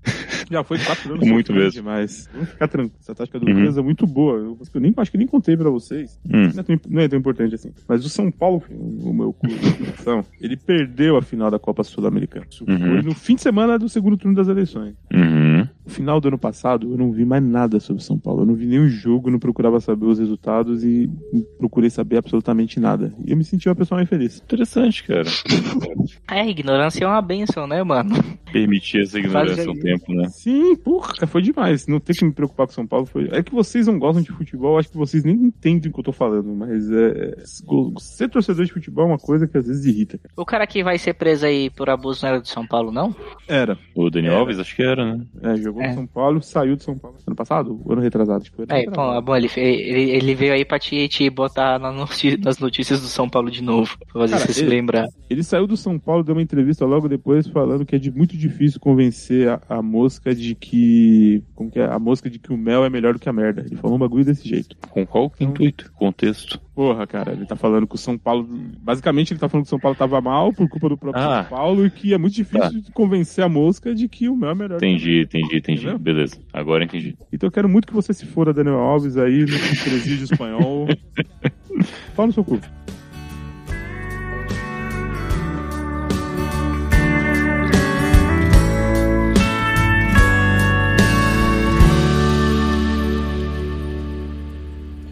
Já 0.50 0.64
foi 0.64 0.80
quatro 0.80 1.14
anos. 1.14 1.28
Muito 1.28 1.54
mesmo. 1.54 1.84
Mas 1.84 2.30
vamos 2.34 2.50
ficar 2.50 2.68
tranquilo. 2.68 3.00
Essa 3.00 3.14
tática 3.14 3.40
do 3.40 3.46
uhum. 3.46 3.68
é 3.68 3.82
muito 3.82 4.08
boa. 4.08 4.38
Eu, 4.38 4.58
eu, 4.74 4.82
nem, 4.82 4.94
acho 4.98 5.12
que 5.12 5.18
nem 5.18 5.28
contei 5.28 5.56
pra 5.56 5.70
vocês. 5.70 6.20
Uhum. 6.26 6.50
Não, 6.54 6.60
é 6.60 6.64
tão, 6.64 6.80
não, 6.90 7.02
é 7.02 7.08
tão, 7.08 7.20
importante 7.20 7.56
assim. 7.56 7.72
Mas 7.88 8.06
o 8.06 8.10
São 8.10 8.32
Paulo, 8.32 8.64
o 8.70 9.14
meu 9.14 9.34
clube 9.34 9.56
de 9.60 10.46
ele 10.46 10.58
perdeu 10.58 11.18
a 11.18 11.22
final 11.22 11.52
da 11.52 11.60
Copa 11.60 11.84
Sul-Americana. 11.84 12.48
Uhum. 12.68 12.80
Foi 12.80 13.02
no 13.02 13.14
fim 13.14 13.36
de 13.36 13.42
semana 13.42 13.78
do 13.78 13.88
segundo 13.90 14.18
turno 14.18 14.36
das 14.36 14.48
eleições. 14.48 14.96
Uhum. 15.14 15.39
No 15.90 15.96
final 15.96 16.22
do 16.22 16.28
ano 16.28 16.38
passado, 16.38 16.94
eu 16.94 16.96
não 16.96 17.12
vi 17.12 17.26
mais 17.26 17.44
nada 17.44 17.80
sobre 17.80 18.04
São 18.04 18.16
Paulo. 18.16 18.44
Eu 18.44 18.46
não 18.46 18.54
vi 18.54 18.68
nenhum 18.68 18.88
jogo, 18.88 19.32
não 19.32 19.40
procurava 19.40 19.80
saber 19.80 20.06
os 20.06 20.20
resultados 20.20 20.84
e 20.84 21.10
procurei 21.58 21.90
saber 21.90 22.18
absolutamente 22.18 22.80
nada. 22.80 23.12
E 23.26 23.32
eu 23.32 23.36
me 23.36 23.44
senti 23.44 23.68
uma 23.68 23.74
pessoa 23.74 23.98
mais 23.98 24.08
feliz. 24.08 24.38
Interessante, 24.38 25.04
cara. 25.04 25.28
é, 26.30 26.48
ignorância 26.48 27.04
é 27.04 27.08
uma 27.08 27.22
benção, 27.24 27.66
né, 27.66 27.82
mano? 27.82 28.12
Permitir 28.54 29.02
essa 29.02 29.18
ignorância 29.18 29.70
um 29.70 29.80
tempo, 29.80 30.14
né? 30.14 30.30
Sim, 30.30 30.76
porra, 30.76 31.26
foi 31.26 31.42
demais. 31.42 31.88
Não 31.88 32.00
ter 32.00 32.16
que 32.16 32.24
me 32.24 32.32
preocupar 32.32 32.68
com 32.68 32.74
São 32.74 32.86
Paulo 32.86 33.08
foi. 33.08 33.28
É 33.32 33.42
que 33.42 33.52
vocês 33.52 33.88
não 33.88 33.98
gostam 33.98 34.22
de 34.22 34.32
futebol, 34.32 34.78
acho 34.78 34.92
que 34.92 34.98
vocês 34.98 35.24
nem 35.24 35.36
entendem 35.36 35.90
o 35.90 35.94
que 35.94 36.00
eu 36.00 36.04
tô 36.04 36.12
falando, 36.12 36.54
mas 36.54 36.88
é. 36.92 37.36
Ser 37.98 38.30
torcedor 38.30 38.64
de 38.64 38.72
futebol 38.72 39.06
é 39.06 39.08
uma 39.08 39.18
coisa 39.18 39.48
que 39.48 39.58
às 39.58 39.66
vezes 39.66 39.86
irrita. 39.86 40.20
Cara. 40.20 40.34
O 40.38 40.46
cara 40.46 40.68
que 40.68 40.84
vai 40.84 41.00
ser 41.00 41.16
preso 41.16 41.48
aí 41.48 41.72
por 41.72 41.90
abuso 41.90 42.22
não 42.22 42.30
era 42.30 42.42
de 42.42 42.50
São 42.50 42.68
Paulo, 42.68 42.92
não? 42.92 43.16
Era. 43.48 43.76
O 43.96 44.08
Daniel 44.12 44.34
era. 44.34 44.42
Alves, 44.42 44.60
acho 44.60 44.76
que 44.76 44.84
era, 44.84 45.16
né? 45.16 45.26
É, 45.42 45.56
jogou 45.56 45.79
é. 45.82 45.88
no 45.90 45.94
São 45.94 46.08
Paulo, 46.08 46.42
saiu 46.42 46.76
de 46.76 46.84
São 46.84 46.98
Paulo. 46.98 47.18
Ano 47.26 47.36
passado? 47.36 47.82
Ano 47.90 48.02
retrasado, 48.02 48.44
tipo. 48.44 48.64
É, 48.68 48.86
bom, 48.90 49.22
bom 49.22 49.36
ele, 49.36 49.50
ele, 49.56 50.12
ele, 50.12 50.36
veio 50.36 50.54
aí 50.54 50.66
pra 50.66 50.80
te, 50.80 51.08
te 51.08 51.30
botar 51.30 51.80
nas 51.80 52.60
notícias 52.60 53.02
do 53.02 53.08
São 53.08 53.30
Paulo 53.30 53.50
de 53.50 53.64
novo, 53.64 53.98
pra 54.12 54.22
fazer 54.22 54.34
cara, 54.34 54.46
você 54.46 54.62
ele, 54.62 54.70
se 54.70 54.76
lembrar. 54.76 55.08
Ele 55.30 55.44
saiu 55.44 55.68
do 55.68 55.78
São 55.78 56.00
Paulo, 56.00 56.24
deu 56.24 56.36
uma 56.36 56.42
entrevista 56.42 56.86
logo 56.86 57.08
depois 57.08 57.48
falando 57.48 57.86
que 57.86 57.96
é 57.96 58.00
de 58.00 58.12
muito 58.12 58.38
difícil 58.38 58.80
convencer 58.80 59.50
a, 59.50 59.62
a 59.70 59.82
mosca 59.82 60.34
de 60.34 60.56
que. 60.56 61.44
Como 61.56 61.70
que 61.70 61.80
é? 61.80 61.86
A 61.86 62.00
mosca 62.00 62.30
de 62.30 62.40
que 62.40 62.52
o 62.52 62.58
mel 62.58 62.84
é 62.84 62.90
melhor 62.90 63.14
do 63.14 63.20
que 63.20 63.30
a 63.30 63.34
merda. 63.34 63.62
Ele 63.66 63.76
falou 63.76 63.96
um 63.96 64.00
bagulho 64.00 64.26
desse 64.26 64.48
jeito. 64.48 64.76
Com 64.90 65.06
qual 65.06 65.32
então, 65.36 65.50
intuito? 65.50 65.92
Contexto? 65.94 66.60
Porra, 66.80 67.06
cara, 67.06 67.34
ele 67.34 67.46
tá 67.46 67.58
falando 67.58 67.86
que 67.86 67.96
o 67.96 67.98
São 67.98 68.18
Paulo. 68.18 68.48
Basicamente, 68.82 69.34
ele 69.34 69.40
tá 69.40 69.50
falando 69.50 69.66
que 69.66 69.68
o 69.68 69.72
São 69.72 69.80
Paulo 69.80 69.98
tava 69.98 70.22
mal 70.22 70.54
por 70.54 70.66
culpa 70.70 70.88
do 70.88 70.98
próprio 70.98 71.22
ah, 71.22 71.44
São 71.44 71.58
Paulo 71.58 71.86
e 71.86 71.92
que 71.92 72.14
é 72.14 72.18
muito 72.18 72.36
difícil 72.36 72.84
tá. 72.84 72.92
convencer 72.94 73.44
a 73.44 73.50
mosca 73.50 73.94
de 73.94 74.08
que 74.08 74.30
o 74.30 74.36
mel 74.36 74.52
é 74.52 74.56
melhor. 74.56 74.78
Entendi, 74.78 75.24
entendi, 75.24 75.58
entendi. 75.58 75.69
Entendeu? 75.74 76.00
Beleza, 76.00 76.38
agora 76.54 76.84
entendi. 76.84 77.18
Então 77.32 77.48
eu 77.48 77.52
quero 77.52 77.70
muito 77.70 77.88
que 77.88 77.94
você 77.94 78.14
se 78.14 78.26
fora, 78.26 78.54
Daniel 78.54 78.80
Alves, 78.80 79.18
aí 79.18 79.42
no 79.42 79.48
presídio 79.48 80.24
espanhol. 80.24 80.88
Fala 82.16 82.28
no 82.28 82.34
seu 82.34 82.44
cu. 82.44 82.60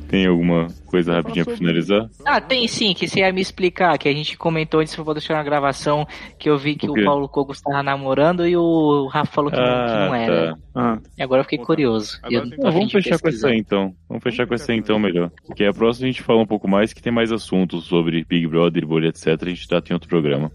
Tem 0.08 0.26
alguma 0.26 0.68
coisa 0.86 1.14
rapidinha 1.14 1.44
pra 1.46 1.56
finalizar? 1.56 2.10
Ah, 2.26 2.40
tem 2.40 2.68
sim, 2.68 2.94
que 2.94 3.08
você 3.08 3.20
ia 3.20 3.32
me 3.32 3.42
explicar, 3.42 3.98
que 3.98 4.08
a 4.08 4.14
gente 4.14 4.38
comentou 4.38 4.80
antes, 4.80 4.96
eu 4.98 5.04
vou 5.04 5.14
deixar 5.14 5.34
na 5.34 5.44
gravação, 5.44 6.08
que 6.40 6.50
eu 6.50 6.58
vi 6.58 6.76
que 6.76 6.90
o, 6.90 6.94
o 6.94 7.04
Paulo 7.04 7.28
Cogos 7.28 7.58
estava 7.58 7.84
namorando 7.84 8.48
e 8.48 8.56
o 8.56 9.08
Rafa 9.08 9.32
falou 9.32 9.52
que, 9.52 9.58
ah, 9.58 9.62
não, 9.62 9.86
que 9.86 10.06
não 10.06 10.14
ah, 10.14 10.18
era. 10.18 10.54
Tá. 10.54 10.60
Ah. 10.76 11.00
E 11.18 11.24
agora 11.24 11.42
eu 11.42 11.44
fiquei 11.44 11.60
curioso. 11.60 12.20
Eu 12.30 12.46
não, 12.46 12.72
vamos 12.72 12.92
fechar 12.92 13.20
com 13.20 13.28
essa 13.28 13.50
aí 13.50 13.58
então. 13.58 13.94
Vamos 14.08 14.24
fechar 14.24 14.48
com 14.48 14.54
essa 14.54 14.72
aí 14.72 14.78
então 14.78 14.98
melhor. 14.98 15.32
Porque 15.46 15.66
a 15.66 15.74
próxima 15.74 16.08
a 16.08 16.12
gente 16.12 16.24
fala 16.24 16.42
um 16.42 16.46
pouco 16.46 16.68
mais, 16.68 16.94
que 16.94 17.02
tem 17.02 17.12
mais 17.12 17.32
assuntos 17.32 17.86
sobre 17.86 18.24
Big 18.24 18.48
Brother, 18.48 18.86
bolha, 18.86 19.08
etc. 19.08 19.28
A 19.42 19.50
gente 19.50 19.68
tá 19.68 19.82
em 19.90 19.94
outro 19.94 20.08
programa. 20.08 20.52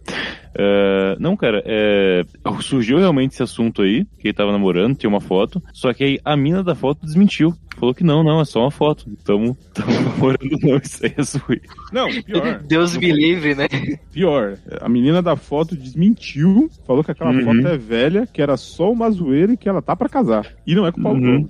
Uh, 0.52 1.16
não, 1.18 1.36
cara, 1.36 1.62
é, 1.64 2.22
surgiu 2.60 2.98
realmente 2.98 3.32
esse 3.32 3.42
assunto 3.42 3.82
aí, 3.82 4.04
que 4.18 4.28
ele 4.28 4.34
tava 4.34 4.52
namorando, 4.52 4.96
tinha 4.96 5.10
uma 5.10 5.20
foto, 5.20 5.62
só 5.72 5.92
que 5.92 6.04
aí 6.04 6.18
a 6.24 6.36
mina 6.36 6.62
da 6.62 6.74
foto 6.74 7.04
desmentiu. 7.04 7.54
Falou 7.78 7.94
que 7.94 8.04
não, 8.04 8.22
não, 8.22 8.40
é 8.40 8.44
só 8.44 8.60
uma 8.60 8.70
foto. 8.70 9.10
Tamo, 9.24 9.56
tamo 9.72 9.92
namorando, 9.92 10.58
não, 10.62 10.76
isso 10.76 11.04
aí 11.04 11.14
é 11.16 11.22
zoeiro. 11.22 11.62
Não, 11.90 12.08
pior. 12.22 12.60
Deus 12.68 12.96
me 12.96 13.10
livre, 13.10 13.54
né? 13.54 13.66
Pior, 14.12 14.58
a 14.80 14.88
menina 14.88 15.22
da 15.22 15.36
foto 15.36 15.74
desmentiu, 15.74 16.70
falou 16.86 17.02
que 17.02 17.10
aquela 17.10 17.30
uhum. 17.30 17.44
foto 17.44 17.68
é 17.68 17.78
velha, 17.78 18.26
que 18.26 18.42
era 18.42 18.56
só 18.56 18.90
uma 18.92 19.10
zoeira 19.10 19.54
e 19.54 19.56
que 19.56 19.68
ela 19.68 19.80
tá 19.80 19.96
pra 19.96 20.08
casar. 20.08 20.46
E 20.66 20.74
não 20.74 20.86
é 20.86 20.92
com 20.92 21.00
o 21.00 21.02
Paulo 21.02 21.18
uhum. 21.18 21.48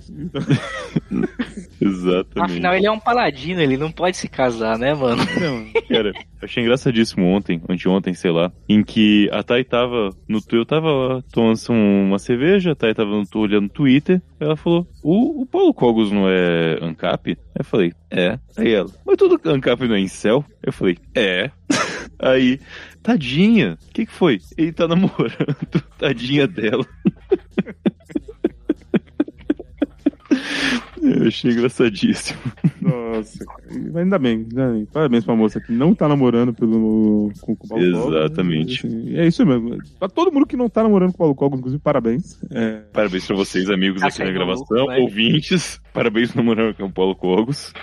Exatamente. 1.81 2.51
Afinal, 2.51 2.73
ele 2.73 2.87
é 2.87 2.91
um 2.91 2.99
paladino, 2.99 3.61
ele 3.61 3.77
não 3.77 3.91
pode 3.91 4.17
se 4.17 4.27
casar, 4.27 4.77
né, 4.77 4.93
mano? 4.93 5.21
Não, 5.39 5.81
cara, 5.87 6.09
eu 6.09 6.13
achei 6.41 6.63
engraçadíssimo 6.63 7.25
ontem, 7.25 7.61
anteontem, 7.69 8.13
sei 8.13 8.31
lá, 8.31 8.51
em 8.67 8.83
que 8.83 8.92
a 9.31 9.43
Thay 9.43 9.63
tava 9.63 10.09
no 10.27 10.41
eu 10.51 10.65
tava 10.65 11.23
tomando 11.31 11.57
uma 11.71 12.19
cerveja, 12.19 12.71
a 12.71 12.75
Thay 12.75 12.93
tava 12.93 13.09
no, 13.09 13.25
olhando 13.35 13.63
no 13.63 13.69
Twitter, 13.69 14.21
ela 14.39 14.55
falou, 14.55 14.87
o, 15.01 15.41
o 15.41 15.45
Paulo 15.45 15.73
Cogos 15.73 16.11
não 16.11 16.29
é 16.29 16.77
ANCAP? 16.81 17.37
Eu 17.57 17.63
falei, 17.63 17.93
é. 18.11 18.37
Aí 18.57 18.73
ela, 18.73 18.89
mas 19.05 19.17
tudo 19.17 19.39
ANCAP 19.49 19.87
não 19.87 19.95
é 19.95 19.99
incel? 19.99 20.45
Eu 20.61 20.71
falei, 20.71 20.97
é. 21.15 21.49
Aí, 22.19 22.59
tadinha, 23.01 23.77
o 23.81 23.93
que, 23.93 24.05
que 24.05 24.11
foi? 24.11 24.39
Ele 24.57 24.71
tá 24.71 24.87
namorando, 24.87 25.57
tadinha 25.97 26.47
dela. 26.47 26.85
Eu 31.03 31.27
achei 31.27 31.51
engraçadíssimo. 31.51 32.39
Nossa. 32.81 33.45
Cara. 33.45 33.99
Ainda 33.99 34.19
bem, 34.19 34.47
ainda 34.49 34.71
bem. 34.71 34.85
Parabéns 34.85 35.25
pra 35.25 35.35
moça 35.35 35.59
que 35.59 35.71
não 35.71 35.93
tá 35.93 36.07
namorando 36.07 36.53
pelo, 36.53 37.31
com, 37.41 37.55
com 37.55 37.65
o 37.65 37.69
Paulo 37.69 37.83
Exatamente. 37.83 38.81
Cogos, 38.81 38.97
assim, 38.97 39.15
é 39.15 39.27
isso 39.27 39.45
mesmo. 39.45 39.77
Pra 39.99 40.09
todo 40.09 40.31
mundo 40.31 40.45
que 40.45 40.57
não 40.57 40.69
tá 40.69 40.83
namorando 40.83 41.11
com 41.11 41.15
o 41.15 41.19
Paulo 41.19 41.35
Cogos, 41.35 41.59
inclusive, 41.59 41.81
parabéns. 41.81 42.39
É... 42.51 42.81
Parabéns 42.91 43.25
pra 43.25 43.35
vocês, 43.35 43.69
amigos 43.69 44.01
aqui 44.01 44.23
na 44.23 44.31
gravação, 44.31 44.85
ouvintes. 44.99 45.79
Parabéns 45.93 46.31
por 46.31 46.37
namorar 46.37 46.73
com 46.73 46.85
o 46.85 46.91
Paulo 46.91 47.15
Cogos. 47.15 47.73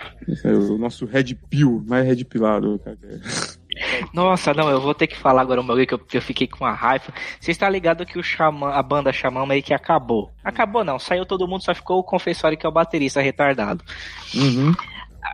É 0.45 0.53
o 0.53 0.79
nosso 0.79 1.07
Red 1.07 1.37
Pill, 1.49 1.85
mais 1.87 2.07
Red 2.07 2.25
Pilado, 2.25 2.81
cara. 2.85 2.99
Nossa, 4.13 4.53
não, 4.55 4.69
eu 4.71 4.81
vou 4.81 4.95
ter 4.95 5.07
que 5.07 5.17
falar 5.17 5.43
agora 5.43 5.61
um 5.61 5.67
bagulho 5.67 5.87
que 5.87 5.95
eu, 5.95 6.01
eu 6.13 6.23
fiquei 6.23 6.47
com 6.47 6.65
uma 6.65 6.73
raiva. 6.73 7.13
Você 7.39 7.51
está 7.51 7.69
ligado 7.69 8.07
que 8.07 8.19
o 8.19 8.23
Xamã, 8.23 8.71
a 8.71 8.83
banda 8.83 9.13
Xamã 9.13 9.47
meio 9.47 9.63
que 9.63 9.75
acabou. 9.75 10.31
Acabou 10.45 10.85
não, 10.85 10.99
saiu 10.99 11.27
todo 11.27 11.49
mundo, 11.49 11.65
só 11.65 11.75
ficou 11.75 11.99
o 11.99 12.05
Confessório 12.05 12.57
que 12.57 12.67
é 12.67 12.69
o 12.69 12.73
baterista 12.73 13.21
retardado. 13.21 13.85
Uhum. 14.35 14.75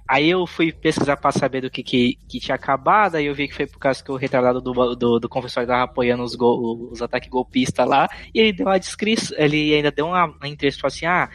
Aí 0.09 0.31
eu 0.31 0.47
fui 0.47 0.73
pesquisar 0.73 1.17
pra 1.17 1.31
saber 1.31 1.61
do 1.61 1.71
que, 1.71 1.83
que, 1.83 2.19
que, 2.29 2.41
tinha 2.41 2.55
acabado, 2.55 3.17
aí 3.17 3.27
eu 3.27 3.35
vi 3.35 3.49
que 3.49 3.55
foi 3.55 3.67
por 3.67 3.79
causa 3.79 4.03
que 4.03 4.11
o 4.11 4.17
retardado 4.17 4.61
do, 4.61 4.73
do, 4.95 5.19
do 5.19 5.29
confessório 5.29 5.69
tava 5.69 5.85
apoiando 5.85 6.23
os, 6.23 6.35
gol, 6.35 6.91
os 6.91 7.01
ataques 7.01 7.29
golpistas 7.29 7.87
lá, 7.89 8.09
e 8.35 8.41
ele 8.41 8.53
deu 8.53 8.67
uma 8.67 8.79
descrição, 8.79 9.37
ele 9.39 9.75
ainda 9.75 9.91
deu 9.91 10.07
uma, 10.07 10.27
uma 10.27 10.49
entrevista, 10.49 10.83
falou 10.83 10.95
assim, 10.95 11.07
ah, 11.07 11.29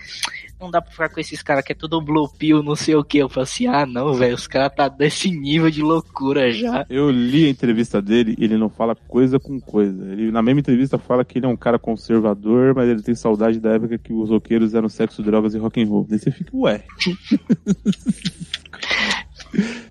não 0.62 0.70
dá 0.70 0.82
pra 0.82 0.91
ficar 0.91 1.09
com 1.09 1.20
esses 1.20 1.41
caras 1.41 1.66
que 1.66 1.72
é 1.72 1.76
tudo 1.76 1.99
blue 1.99 2.30
pill, 2.38 2.62
não 2.62 2.76
sei 2.76 2.95
o 2.95 3.03
que. 3.03 3.18
Eu 3.18 3.28
falei 3.28 3.43
assim, 3.43 3.68
ah 3.68 3.86
não, 3.86 4.14
velho, 4.14 4.36
os 4.36 4.47
caras 4.47 4.74
tá 4.76 4.88
desse 4.88 5.32
nível 5.32 5.72
de 5.72 5.82
loucura 5.82 6.51
já. 6.51 6.86
Eu 6.89 7.09
li 7.09 7.47
a 7.47 7.49
entrevista 7.49 8.01
dele 8.01 8.36
e 8.38 8.43
ele 8.43 8.57
não 8.57 8.70
fala 8.70 8.95
coisa 8.95 9.39
com 9.39 9.59
coisa. 9.59 10.12
Ele 10.12 10.32
na 10.32 10.41
mesma 10.41 10.59
entrevista 10.59 10.97
fala 10.97 11.26
que 11.26 11.39
ele 11.39 11.47
é 11.47 11.49
um 11.49 11.57
cara 11.57 11.80
conservador, 11.80 12.76
mas 12.76 12.88
ele 12.88 13.01
tem 13.01 13.16
saudade 13.16 13.59
da 13.59 13.72
época 13.72 13.97
que 13.97 14.14
os 14.14 14.30
roqueiros 14.30 14.76
eram 14.76 14.88
sexo, 14.88 15.24
drogas 15.24 15.55
e 15.55 15.57
rock 15.57 15.82
and 15.82 15.88
roll. 15.88 16.05
Daí 16.07 16.20
você 16.20 16.32
fica, 16.32 16.55
ué. 16.55 16.84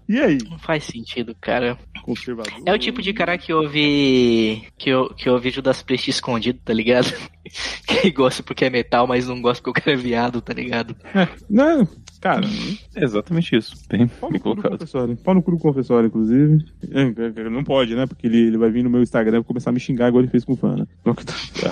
E 0.09 0.19
aí? 0.19 0.39
Não 0.49 0.59
faz 0.59 0.85
sentido, 0.85 1.35
cara. 1.41 1.79
Conservador. 2.03 2.53
É 2.65 2.73
o 2.73 2.79
tipo 2.79 3.03
de 3.03 3.13
cara 3.13 3.37
que 3.39 3.53
ouve. 3.53 4.67
que, 4.79 4.91
eu, 4.91 5.13
que 5.15 5.29
ouve 5.29 5.51
Judas 5.51 5.83
Priest 5.83 6.11
escondido, 6.11 6.61
tá 6.65 6.73
ligado? 6.73 7.13
que 7.87 8.11
gosta 8.11 8.43
porque 8.43 8.65
é 8.65 8.71
metal, 8.71 9.07
mas 9.07 9.27
não 9.27 9.41
gosta 9.41 9.63
porque 9.63 9.81
o 9.81 9.83
cara 9.83 9.97
é 9.97 10.01
viado, 10.01 10.41
tá 10.41 10.53
ligado? 10.53 10.97
É, 11.15 11.29
não, 11.49 11.89
Cara, 12.21 12.47
é 12.95 13.03
exatamente 13.03 13.57
isso. 13.57 13.75
Bem, 13.89 14.11
bem 14.31 14.41
colocado. 14.41 14.79
Pau 15.25 15.35
no 15.35 15.43
cu 15.43 15.53
do 15.53 15.59
confessório, 15.59 16.07
inclusive. 16.09 16.63
É, 16.91 17.41
é, 17.41 17.49
não 17.49 17.65
pode, 17.65 17.95
né? 17.95 18.07
Porque 18.07 18.27
ele, 18.27 18.39
ele 18.39 18.59
vai 18.59 18.71
vir 18.71 18.85
no 18.85 18.91
meu 18.91 19.01
Instagram 19.01 19.41
e 19.41 19.45
começar 19.45 19.71
a 19.71 19.73
me 19.73 19.81
xingar 19.81 20.09
igual 20.09 20.23
ele 20.23 20.31
fez 20.31 20.45
com 20.45 20.53
o 20.53 20.57
fã, 20.57 20.77
né? 20.77 20.87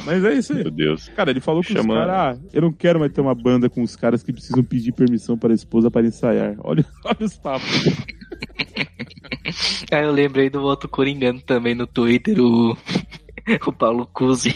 Mas 0.06 0.24
é 0.24 0.32
isso 0.32 0.54
aí. 0.54 0.62
Meu 0.62 0.70
Deus. 0.70 1.08
Cara, 1.10 1.30
ele 1.30 1.40
falou 1.40 1.62
com 1.62 1.74
Chama... 1.74 1.92
os 1.92 2.06
caras, 2.06 2.38
ah, 2.38 2.48
eu 2.50 2.62
não 2.62 2.72
quero 2.72 2.98
mais 2.98 3.12
ter 3.12 3.20
uma 3.20 3.34
banda 3.34 3.68
com 3.68 3.82
os 3.82 3.94
caras 3.94 4.22
que 4.22 4.32
precisam 4.32 4.64
pedir 4.64 4.92
permissão 4.92 5.36
para 5.36 5.52
a 5.52 5.54
esposa 5.54 5.90
para 5.90 6.06
ensaiar. 6.06 6.54
Olha, 6.60 6.84
olha 7.04 7.26
os 7.26 7.36
papos. 7.36 7.84
ah, 9.92 10.00
eu 10.00 10.12
lembrei 10.12 10.48
do 10.48 10.62
outro 10.62 10.88
coringano 10.88 11.42
também 11.42 11.74
no 11.74 11.86
Twitter, 11.86 12.40
o, 12.40 12.74
o 13.66 13.72
Paulo 13.72 14.06
Cusi. 14.06 14.54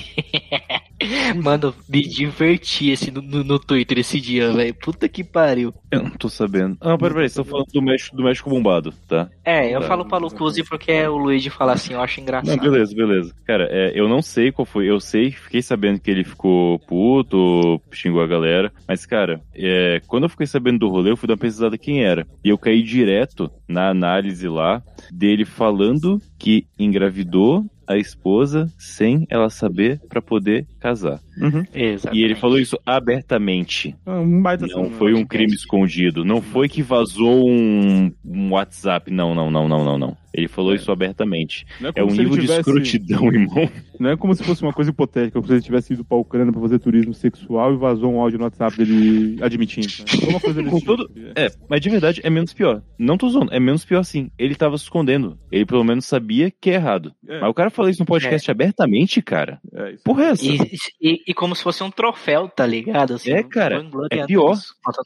Mano, 1.42 1.74
me 1.88 2.02
diverti 2.02 2.90
esse, 2.90 3.10
no, 3.10 3.22
no 3.22 3.58
Twitter 3.58 3.98
esse 3.98 4.20
dia, 4.20 4.52
velho. 4.52 4.74
Puta 4.74 5.08
que 5.08 5.24
pariu. 5.24 5.72
Eu 5.90 6.02
não 6.02 6.10
tô 6.10 6.28
sabendo. 6.28 6.76
Ah, 6.80 6.96
peraí, 6.96 7.14
peraí, 7.14 7.28
você 7.28 7.42
tá 7.42 7.44
falando 7.44 7.66
do 7.72 7.82
México, 7.82 8.16
do 8.16 8.24
México 8.24 8.50
bombado, 8.50 8.92
tá? 9.06 9.28
É, 9.44 9.74
eu 9.74 9.80
tá. 9.80 9.88
falo 9.88 10.08
Paulo 10.08 10.30
Cusi 10.30 10.64
porque 10.64 11.06
o 11.06 11.16
Luigi 11.16 11.50
fala 11.50 11.72
assim, 11.72 11.94
eu 11.94 12.00
acho 12.00 12.20
engraçado. 12.20 12.56
Não, 12.56 12.62
beleza, 12.62 12.94
beleza. 12.94 13.34
Cara, 13.44 13.68
é, 13.70 13.92
eu 13.94 14.08
não 14.08 14.22
sei 14.22 14.50
qual 14.52 14.66
foi. 14.66 14.88
Eu 14.88 15.00
sei, 15.00 15.30
fiquei 15.30 15.62
sabendo 15.62 16.00
que 16.00 16.10
ele 16.10 16.24
ficou 16.24 16.78
puto, 16.80 17.80
xingou 17.90 18.22
a 18.22 18.26
galera. 18.26 18.72
Mas, 18.86 19.06
cara, 19.06 19.40
é, 19.54 20.00
quando 20.06 20.24
eu 20.24 20.28
fiquei 20.28 20.46
sabendo 20.46 20.80
do 20.80 20.88
rolê, 20.88 21.10
eu 21.10 21.16
fui 21.16 21.26
dar 21.26 21.34
uma 21.34 21.40
pesquisada 21.40 21.78
quem 21.78 22.04
era. 22.04 22.26
E 22.44 22.48
eu 22.48 22.58
caí 22.58 22.82
direto 22.82 23.50
na 23.68 23.88
análise 23.88 24.48
lá 24.48 24.82
dele 25.10 25.44
falando 25.44 26.20
que 26.38 26.66
engravidou 26.78 27.64
a 27.86 27.96
esposa 27.96 28.70
sem 28.78 29.26
ela 29.30 29.50
saber 29.50 30.00
para 30.08 30.22
poder 30.22 30.66
casar. 30.80 31.20
Uhum. 31.40 31.64
E 31.74 32.22
ele 32.22 32.34
falou 32.34 32.58
isso 32.58 32.78
abertamente. 32.84 33.94
Ah, 34.04 34.20
um 34.20 34.40
não 34.40 34.90
foi 34.90 35.14
um 35.14 35.24
crime 35.24 35.54
escondido. 35.54 36.24
Não 36.24 36.42
foi 36.42 36.68
que 36.68 36.82
vazou 36.82 37.48
um, 37.48 38.12
um 38.24 38.50
WhatsApp. 38.52 39.10
Não, 39.10 39.34
não, 39.34 39.50
não, 39.50 39.68
não, 39.68 39.84
não, 39.84 39.98
não. 39.98 40.16
Ele 40.34 40.48
falou 40.48 40.72
é. 40.72 40.76
isso 40.76 40.90
abertamente. 40.90 41.66
É, 41.82 42.00
é, 42.00 42.04
um 42.04 42.08
nível 42.08 42.38
tivesse... 42.38 42.46
de 42.46 42.58
escrotidão, 42.60 43.26
irmão. 43.32 43.68
Não 44.00 44.10
é 44.10 44.16
como 44.16 44.34
se 44.34 44.42
fosse 44.42 44.62
uma 44.62 44.72
coisa 44.72 44.90
hipotética, 44.90 45.32
como 45.32 45.46
se 45.46 45.52
ele 45.52 45.62
tivesse 45.62 45.92
ido 45.92 46.04
pra 46.04 46.16
Ucrânia 46.16 46.52
pra 46.52 46.60
fazer 46.60 46.78
turismo 46.78 47.12
sexual 47.12 47.74
e 47.74 47.76
vazou 47.76 48.12
um 48.12 48.20
áudio 48.20 48.38
no 48.38 48.44
WhatsApp 48.44 48.76
dele 48.76 49.36
admitindo. 49.42 49.86
Né? 49.86 50.28
Uma 50.30 50.40
coisa 50.40 50.62
Com 50.64 50.80
todo... 50.80 51.10
É, 51.36 51.50
mas 51.68 51.80
de 51.80 51.90
verdade 51.90 52.20
é 52.24 52.30
menos 52.30 52.52
pior. 52.52 52.82
Não 52.98 53.18
tô 53.18 53.28
zoando, 53.28 53.52
é 53.52 53.60
menos 53.60 53.84
pior 53.84 54.02
sim. 54.04 54.30
Ele 54.38 54.54
tava 54.54 54.78
se 54.78 54.84
escondendo. 54.84 55.38
Ele 55.50 55.66
pelo 55.66 55.84
menos 55.84 56.06
sabia 56.06 56.50
que 56.50 56.70
é 56.70 56.74
errado. 56.74 57.12
É. 57.28 57.40
Mas 57.40 57.50
o 57.50 57.54
cara 57.54 57.70
falou 57.72 57.90
isso 57.90 58.00
no 58.00 58.06
podcast 58.06 58.48
é. 58.48 58.52
abertamente, 58.52 59.20
cara. 59.20 59.60
É, 59.72 59.96
Porra, 60.04 60.24
é 60.24 60.28
essa? 60.30 60.44
E, 60.44 60.58
e, 61.00 61.22
e, 61.28 61.34
como 61.34 61.54
se 61.54 61.62
fosse 61.62 61.82
um 61.82 61.90
troféu, 61.90 62.48
tá 62.48 62.66
ligado? 62.66 63.14
Assim, 63.14 63.32
é, 63.32 63.42
cara. 63.42 63.84
É 64.10 64.26
pior. 64.26 64.56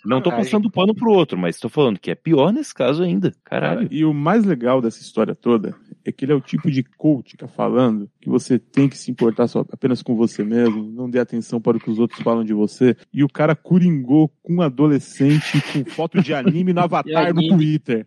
Não 0.05 0.21
tô 0.21 0.31
passando 0.31 0.71
pano 0.71 0.95
pro 0.95 1.13
outro, 1.13 1.39
mas 1.39 1.59
tô 1.59 1.69
falando 1.69 1.99
que 1.99 2.11
é 2.11 2.15
pior 2.15 2.53
nesse 2.53 2.75
caso 2.75 3.03
ainda. 3.03 3.33
Caralho. 3.45 3.83
Cara, 3.83 3.89
e 3.91 4.05
o 4.05 4.13
mais 4.13 4.45
legal 4.45 4.81
dessa 4.81 5.01
história 5.01 5.35
toda 5.35 5.75
é 6.05 6.13
que 6.13 6.25
ele 6.25 6.33
é 6.33 6.35
o 6.35 6.41
tipo 6.41 6.71
de 6.71 6.83
coach 6.83 7.33
que 7.33 7.37
tá 7.37 7.49
falando 7.49 8.09
que 8.21 8.29
você 8.29 8.59
tem 8.59 8.89
que 8.89 8.97
se 8.97 9.11
importar 9.11 9.47
só, 9.47 9.65
apenas 9.73 10.03
com 10.03 10.17
você 10.17 10.43
mesmo, 10.45 10.91
não 10.91 11.09
dê 11.09 11.19
atenção 11.19 11.61
para 11.61 11.77
o 11.77 11.81
que 11.81 11.91
os 11.91 11.99
outros 11.99 12.21
falam 12.23 12.45
de 12.45 12.53
você. 12.53 12.97
E 13.13 13.23
o 13.23 13.29
cara 13.29 13.55
curingou 13.55 14.29
com 14.43 14.55
um 14.55 14.63
adolescente 14.63 15.61
com 15.73 15.85
foto 15.91 16.23
de 16.23 16.35
anime 16.35 16.73
no 16.73 16.81
avatar 16.83 17.35
no 17.35 17.47
Twitter. 17.49 18.07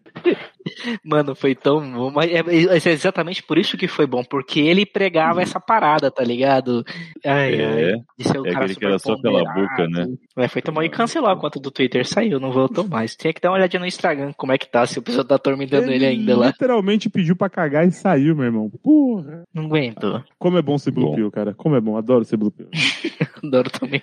Mano, 1.04 1.36
foi 1.36 1.56
tão 1.56 1.80
bom. 1.92 2.12
Mas 2.12 2.32
é, 2.32 2.40
é, 2.40 2.92
exatamente 2.92 3.44
por 3.44 3.58
isso 3.58 3.78
que 3.78 3.88
foi 3.88 4.06
bom, 4.06 4.24
porque 4.24 4.60
ele 4.60 4.86
pregava 4.86 5.36
uhum. 5.36 5.42
essa 5.42 5.60
parada, 5.60 6.10
tá 6.12 6.24
ligado? 6.24 6.84
Ai, 7.26 7.56
é, 7.56 7.66
ai, 7.66 7.94
de 8.18 8.28
ser 8.28 8.40
um 8.40 8.46
é 8.46 8.52
cara 8.52 8.74
que 8.74 8.86
era 8.86 9.00
só 9.00 9.20
pela 9.20 9.44
boca, 9.44 9.88
né? 9.88 10.08
É, 10.38 10.48
foi 10.48 10.62
tão 10.62 10.74
bom. 10.74 10.82
E 10.82 10.90
cancelou 10.90 11.30
a 11.30 11.40
conta 11.40 11.60
do 11.60 11.72
Twitter, 11.72 12.06
saiu, 12.06 12.40
não 12.40 12.52
voltou 12.52 12.88
mais. 12.88 13.16
Tinha 13.16 13.34
que 13.34 13.42
dar 13.42 13.50
uma 13.50 13.58
olhadinha 13.58 13.80
no 13.80 13.86
Instagram, 13.86 14.34
como 14.36 14.52
é 14.52 14.58
que 14.58 14.70
tá, 14.70 14.86
se 14.86 15.00
o 15.00 15.02
pessoal 15.02 15.26
tá 15.26 15.36
atormentando 15.36 15.92
ele, 15.92 15.96
ele 15.96 16.06
ainda 16.06 16.38
lá. 16.38 16.48
literalmente 16.48 17.10
pediu 17.10 17.36
pra 17.36 17.50
cagar 17.50 17.88
e 17.88 17.92
saiu, 17.92 18.36
meu 18.36 18.46
irmão. 18.46 18.72
Porra. 18.84 19.44
Não 19.54 19.66
aguento. 19.66 20.24
Como 20.38 20.58
é 20.58 20.62
bom 20.62 20.78
ser 20.78 20.92
Blue 20.92 21.16
Pill, 21.16 21.32
cara. 21.32 21.54
Como 21.54 21.76
é 21.76 21.82
bom, 21.82 21.98
adoro 21.98 22.24
ser 22.24 22.38
Blue 22.38 22.52
Pill. 22.52 22.70
adoro 23.44 23.70
também. 23.70 24.02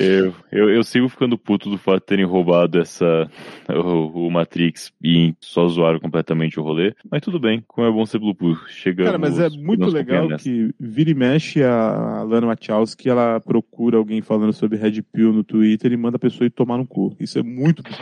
Eu, 0.00 0.34
eu, 0.50 0.70
eu, 0.70 0.82
sigo 0.82 1.08
ficando 1.08 1.38
puto 1.38 1.70
do 1.70 1.78
fato 1.78 2.00
de 2.00 2.06
terem 2.06 2.24
roubado 2.24 2.78
essa 2.80 3.30
o, 3.70 4.26
o 4.26 4.30
Matrix 4.30 4.92
e 5.02 5.34
só 5.40 5.64
zoaram 5.86 6.00
completamente 6.00 6.58
o 6.58 6.62
rolê. 6.62 6.94
Mas 7.10 7.22
tudo 7.22 7.38
bem, 7.38 7.62
como 7.66 7.86
é 7.86 7.90
bom 7.90 8.04
ser 8.04 8.18
Blue. 8.18 8.34
Chegamos, 8.68 9.12
Cara, 9.12 9.18
mas 9.18 9.38
é 9.38 9.48
muito 9.48 9.86
legal 9.86 10.28
que 10.36 10.70
vira 10.78 11.10
e 11.10 11.14
mexe 11.14 11.62
a 11.62 12.24
Lana 12.26 12.48
Wachowski, 12.48 13.08
ela 13.08 13.40
procura 13.40 13.96
alguém 13.96 14.20
falando 14.20 14.52
sobre 14.52 14.78
Red 14.78 15.02
Pill 15.12 15.32
no 15.32 15.44
Twitter 15.44 15.92
e 15.92 15.96
manda 15.96 16.16
a 16.16 16.20
pessoa 16.20 16.46
ir 16.46 16.50
tomar 16.50 16.78
no 16.78 16.86
cu. 16.86 17.16
Isso 17.20 17.38
é 17.38 17.42
muito 17.42 17.82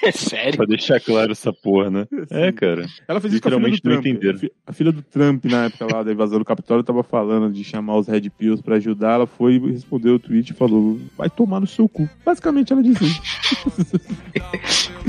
É 0.00 0.12
sério? 0.12 0.56
Pra 0.56 0.64
deixar 0.64 1.00
claro 1.00 1.32
essa 1.32 1.52
porra, 1.52 1.90
né? 1.90 2.06
Sim. 2.08 2.26
É, 2.30 2.52
cara. 2.52 2.86
Ela 3.08 3.20
fez 3.20 3.32
isso 3.34 3.42
com 3.42 3.48
a 3.48 3.52
filha 3.52 3.70
do 3.70 3.80
Trump. 3.80 4.06
Entenderam. 4.06 4.40
A 4.64 4.72
filha 4.72 4.92
do 4.92 5.02
Trump, 5.02 5.44
na 5.46 5.64
época 5.64 5.86
lá 5.92 6.02
da 6.04 6.12
invasão 6.12 6.38
do 6.38 6.44
Capitólio, 6.44 6.84
tava 6.84 7.02
falando 7.02 7.52
de 7.52 7.64
chamar 7.64 7.96
os 7.96 8.06
Red 8.06 8.30
Pills 8.30 8.62
pra 8.62 8.76
ajudar. 8.76 9.14
Ela 9.14 9.26
foi 9.26 9.56
e 9.56 9.72
respondeu 9.72 10.14
o 10.14 10.18
tweet 10.18 10.50
e 10.50 10.54
falou: 10.54 11.00
vai 11.16 11.28
tomar 11.28 11.58
no 11.58 11.66
seu 11.66 11.88
cu. 11.88 12.08
Basicamente 12.24 12.72
ela 12.72 12.82
disse 12.82 13.04
isso. 13.06 13.20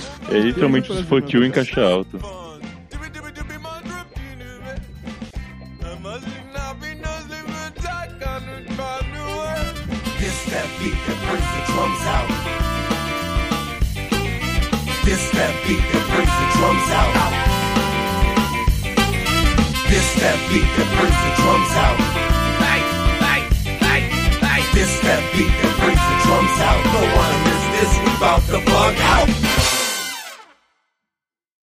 é 0.32 0.40
literalmente 0.40 0.92
os 0.92 1.02
fuck 1.02 1.36
you 1.36 1.44
em 1.44 1.52
caixa 1.52 1.82
alta. 1.82 2.18
This 10.20 10.46
that 10.52 10.68
beat 10.80 11.00
that 11.08 11.20
brings 11.26 11.50
the 11.50 11.62
drums 11.72 12.04
out. 16.94 17.10
This 19.90 20.08
that 20.20 20.38
beat 20.50 20.70
that 20.78 20.90
brings 20.96 21.20
the 21.26 21.32
drums 21.42 21.74
out. 21.74 21.98
This 24.74 25.00
that 25.02 25.22
beat 25.34 25.54
that 25.62 25.74
brings 25.82 26.00
the 26.00 26.16
drums 26.24 26.60
out. 26.62 26.82
Don't 26.94 27.12
wanna 27.18 27.40
miss 27.46 27.64
this, 27.76 27.92
we 28.00 28.12
bout 28.20 28.42
to 28.48 28.60
bug 28.72 28.96
out. 29.00 29.59